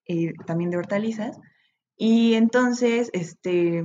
eh, 0.07 0.33
también 0.47 0.71
de 0.71 0.79
hortalizas. 0.79 1.39
Y 1.99 2.33
entonces, 2.33 3.11
este, 3.13 3.85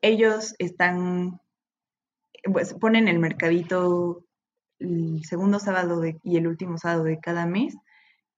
ellos 0.00 0.54
están, 0.58 1.42
pues 2.50 2.72
ponen 2.72 3.06
el 3.06 3.18
mercadito 3.18 4.24
el 4.78 5.22
segundo 5.26 5.58
sábado 5.58 6.02
y 6.22 6.38
el 6.38 6.46
último 6.46 6.78
sábado 6.78 7.04
de 7.04 7.20
cada 7.20 7.44
mes 7.44 7.76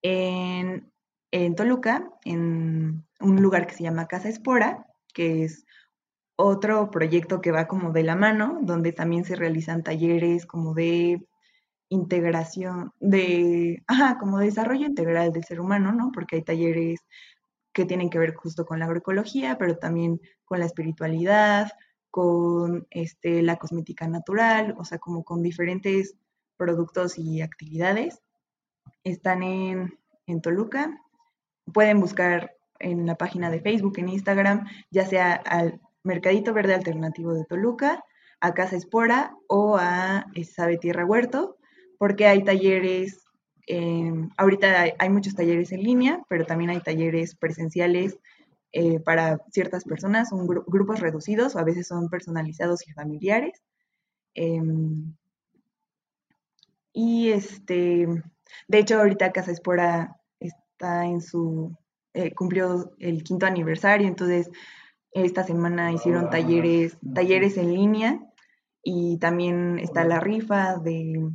en, 0.04 1.54
Toluca, 1.56 2.10
en 2.24 3.04
un 3.20 3.42
lugar 3.42 3.66
que 3.66 3.74
se 3.74 3.82
llama 3.82 4.06
Casa 4.06 4.28
Espora, 4.28 4.86
que 5.14 5.44
es 5.44 5.64
otro 6.36 6.90
proyecto 6.90 7.40
que 7.40 7.52
va 7.52 7.66
como 7.66 7.90
de 7.92 8.02
la 8.04 8.14
mano, 8.14 8.58
donde 8.62 8.92
también 8.92 9.24
se 9.24 9.34
realizan 9.34 9.82
talleres 9.82 10.46
como 10.46 10.74
de 10.74 11.26
integración, 11.88 12.92
de, 13.00 13.82
ajá, 13.86 14.18
como 14.18 14.38
desarrollo 14.38 14.86
integral 14.86 15.32
del 15.32 15.44
ser 15.44 15.60
humano, 15.60 15.92
¿no? 15.92 16.10
Porque 16.12 16.36
hay 16.36 16.42
talleres 16.42 17.00
que 17.72 17.86
tienen 17.86 18.10
que 18.10 18.18
ver 18.18 18.34
justo 18.34 18.66
con 18.66 18.78
la 18.78 18.84
agroecología, 18.84 19.56
pero 19.58 19.78
también 19.78 20.20
con 20.44 20.60
la 20.60 20.66
espiritualidad, 20.66 21.70
con 22.10 22.86
este, 22.90 23.42
la 23.42 23.56
cosmética 23.56 24.06
natural, 24.06 24.74
o 24.78 24.84
sea, 24.84 24.98
como 24.98 25.24
con 25.24 25.42
diferentes 25.42 26.16
productos 26.56 27.18
y 27.18 27.40
actividades 27.42 28.23
están 29.04 29.42
en, 29.42 29.98
Toluca. 30.42 31.00
Pueden 31.72 32.00
buscar 32.00 32.56
en 32.78 33.06
la 33.06 33.14
página 33.14 33.50
de 33.50 33.60
Facebook, 33.60 33.98
en 33.98 34.08
Instagram, 34.08 34.66
ya 34.90 35.06
sea 35.06 35.34
al 35.34 35.80
Mercadito 36.02 36.52
Verde 36.52 36.74
Alternativo 36.74 37.32
de 37.34 37.44
Toluca, 37.44 38.02
a 38.40 38.52
Casa 38.54 38.76
Espora 38.76 39.36
o 39.48 39.76
a 39.78 40.26
Sabe 40.44 40.78
Tierra 40.78 41.04
Huerto, 41.04 41.56
porque 41.98 42.26
hay 42.26 42.42
talleres, 42.42 43.22
ahorita 44.36 44.94
hay, 44.98 45.10
muchos 45.10 45.34
talleres 45.34 45.72
en 45.72 45.82
línea, 45.82 46.22
pero 46.28 46.44
también 46.44 46.70
hay 46.70 46.80
talleres 46.80 47.34
presenciales 47.36 48.18
eh, 48.72 48.98
para 49.00 49.38
ciertas 49.52 49.84
personas, 49.84 50.30
son 50.30 50.46
grupos 50.46 51.00
reducidos 51.00 51.54
o 51.54 51.58
a 51.58 51.64
veces 51.64 51.86
son 51.86 52.08
personalizados 52.08 52.86
y 52.88 52.92
familiares. 52.92 53.62
Em, 54.34 55.14
y 56.92 57.30
este, 57.30 58.08
de 58.68 58.78
hecho, 58.78 58.98
ahorita 58.98 59.32
Casa 59.32 59.52
Espora 59.52 60.16
está 60.40 61.04
en 61.04 61.20
su, 61.20 61.76
eh, 62.12 62.32
cumplió 62.34 62.94
el 62.98 63.22
quinto 63.22 63.46
aniversario, 63.46 64.06
entonces 64.06 64.50
esta 65.12 65.44
semana 65.44 65.92
hicieron 65.92 66.28
talleres, 66.28 66.98
talleres 67.14 67.56
en 67.56 67.72
línea 67.72 68.20
y 68.82 69.18
también 69.18 69.78
está 69.78 70.04
la 70.04 70.20
rifa 70.20 70.76
de, 70.78 71.30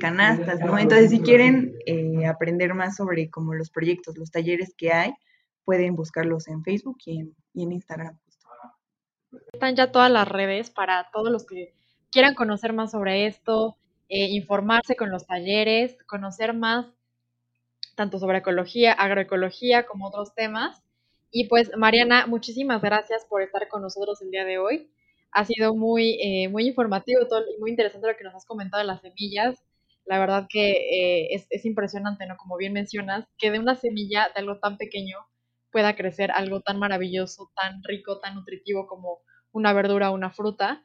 canastas, 0.00 0.60
¿no? 0.60 0.78
Entonces, 0.78 1.10
si 1.10 1.20
quieren 1.20 1.74
eh, 1.86 2.26
aprender 2.26 2.74
más 2.74 2.96
sobre 2.96 3.30
como 3.30 3.54
los 3.54 3.70
proyectos, 3.70 4.16
los 4.16 4.30
talleres 4.30 4.74
que 4.76 4.92
hay, 4.92 5.12
pueden 5.64 5.94
buscarlos 5.94 6.48
en 6.48 6.62
Facebook 6.64 6.98
y 7.04 7.20
en, 7.20 7.36
y 7.52 7.62
en 7.64 7.72
Instagram. 7.72 8.18
Están 9.52 9.76
ya 9.76 9.92
todas 9.92 10.10
las 10.10 10.28
redes 10.28 10.70
para 10.70 11.08
todos 11.12 11.30
los 11.30 11.44
que 11.46 11.74
quieran 12.10 12.34
conocer 12.34 12.72
más 12.72 12.92
sobre 12.92 13.26
esto, 13.26 13.76
eh, 14.08 14.28
informarse 14.30 14.96
con 14.96 15.10
los 15.10 15.26
talleres, 15.26 15.96
conocer 16.06 16.54
más 16.54 16.86
tanto 17.96 18.18
sobre 18.18 18.38
ecología, 18.38 18.92
agroecología, 18.92 19.86
como 19.86 20.06
otros 20.08 20.34
temas. 20.34 20.82
Y 21.32 21.48
pues, 21.48 21.72
Mariana, 21.76 22.26
muchísimas 22.26 22.80
gracias 22.82 23.24
por 23.24 23.42
estar 23.42 23.66
con 23.68 23.82
nosotros 23.82 24.22
el 24.22 24.30
día 24.30 24.44
de 24.44 24.58
hoy. 24.58 24.90
Ha 25.32 25.44
sido 25.44 25.74
muy, 25.74 26.18
eh, 26.22 26.48
muy 26.48 26.68
informativo 26.68 27.20
y 27.22 27.60
muy 27.60 27.70
interesante 27.70 28.06
lo 28.06 28.16
que 28.16 28.24
nos 28.24 28.34
has 28.34 28.46
comentado 28.46 28.82
de 28.82 28.86
las 28.86 29.00
semillas. 29.00 29.62
La 30.04 30.20
verdad 30.20 30.46
que 30.48 30.70
eh, 30.70 31.34
es, 31.34 31.46
es, 31.50 31.64
impresionante, 31.64 32.26
¿no? 32.26 32.36
Como 32.36 32.56
bien 32.56 32.72
mencionas, 32.72 33.26
que 33.38 33.50
de 33.50 33.58
una 33.58 33.74
semilla, 33.74 34.28
de 34.34 34.40
algo 34.40 34.58
tan 34.58 34.76
pequeño, 34.76 35.18
pueda 35.72 35.96
crecer 35.96 36.30
algo 36.30 36.60
tan 36.60 36.78
maravilloso, 36.78 37.50
tan 37.56 37.82
rico, 37.82 38.20
tan 38.20 38.36
nutritivo 38.36 38.86
como 38.86 39.18
una 39.52 39.72
verdura 39.72 40.10
o 40.10 40.14
una 40.14 40.30
fruta. 40.30 40.82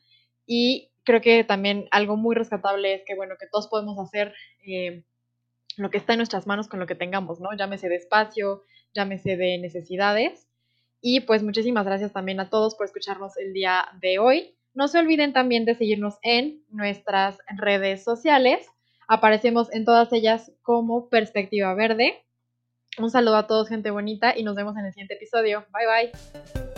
Y 0.47 0.90
creo 1.03 1.21
que 1.21 1.43
también 1.43 1.87
algo 1.91 2.17
muy 2.17 2.35
rescatable 2.35 2.93
es 2.93 3.03
que, 3.05 3.15
bueno, 3.15 3.35
que 3.39 3.47
todos 3.47 3.67
podemos 3.67 3.97
hacer 3.99 4.33
eh, 4.65 5.03
lo 5.77 5.89
que 5.89 5.97
está 5.97 6.13
en 6.13 6.19
nuestras 6.19 6.47
manos 6.47 6.67
con 6.67 6.79
lo 6.79 6.87
que 6.87 6.95
tengamos, 6.95 7.39
¿no? 7.39 7.49
Llámese 7.57 7.89
de 7.89 7.95
espacio, 7.95 8.63
llámese 8.93 9.37
de 9.37 9.57
necesidades. 9.57 10.47
Y 11.01 11.21
pues 11.21 11.41
muchísimas 11.41 11.85
gracias 11.85 12.13
también 12.13 12.39
a 12.39 12.49
todos 12.49 12.75
por 12.75 12.85
escucharnos 12.85 13.37
el 13.37 13.53
día 13.53 13.87
de 14.01 14.19
hoy. 14.19 14.55
No 14.73 14.87
se 14.87 14.99
olviden 14.99 15.33
también 15.33 15.65
de 15.65 15.75
seguirnos 15.75 16.17
en 16.21 16.63
nuestras 16.69 17.39
redes 17.57 18.03
sociales. 18.03 18.67
Aparecemos 19.07 19.73
en 19.73 19.83
todas 19.83 20.13
ellas 20.13 20.51
como 20.61 21.09
Perspectiva 21.09 21.73
Verde. 21.73 22.23
Un 22.97 23.09
saludo 23.09 23.37
a 23.37 23.47
todos, 23.47 23.69
gente 23.69 23.89
bonita, 23.89 24.37
y 24.37 24.43
nos 24.43 24.55
vemos 24.55 24.77
en 24.77 24.85
el 24.85 24.93
siguiente 24.93 25.15
episodio. 25.15 25.65
Bye 25.73 26.11
bye. 26.11 26.70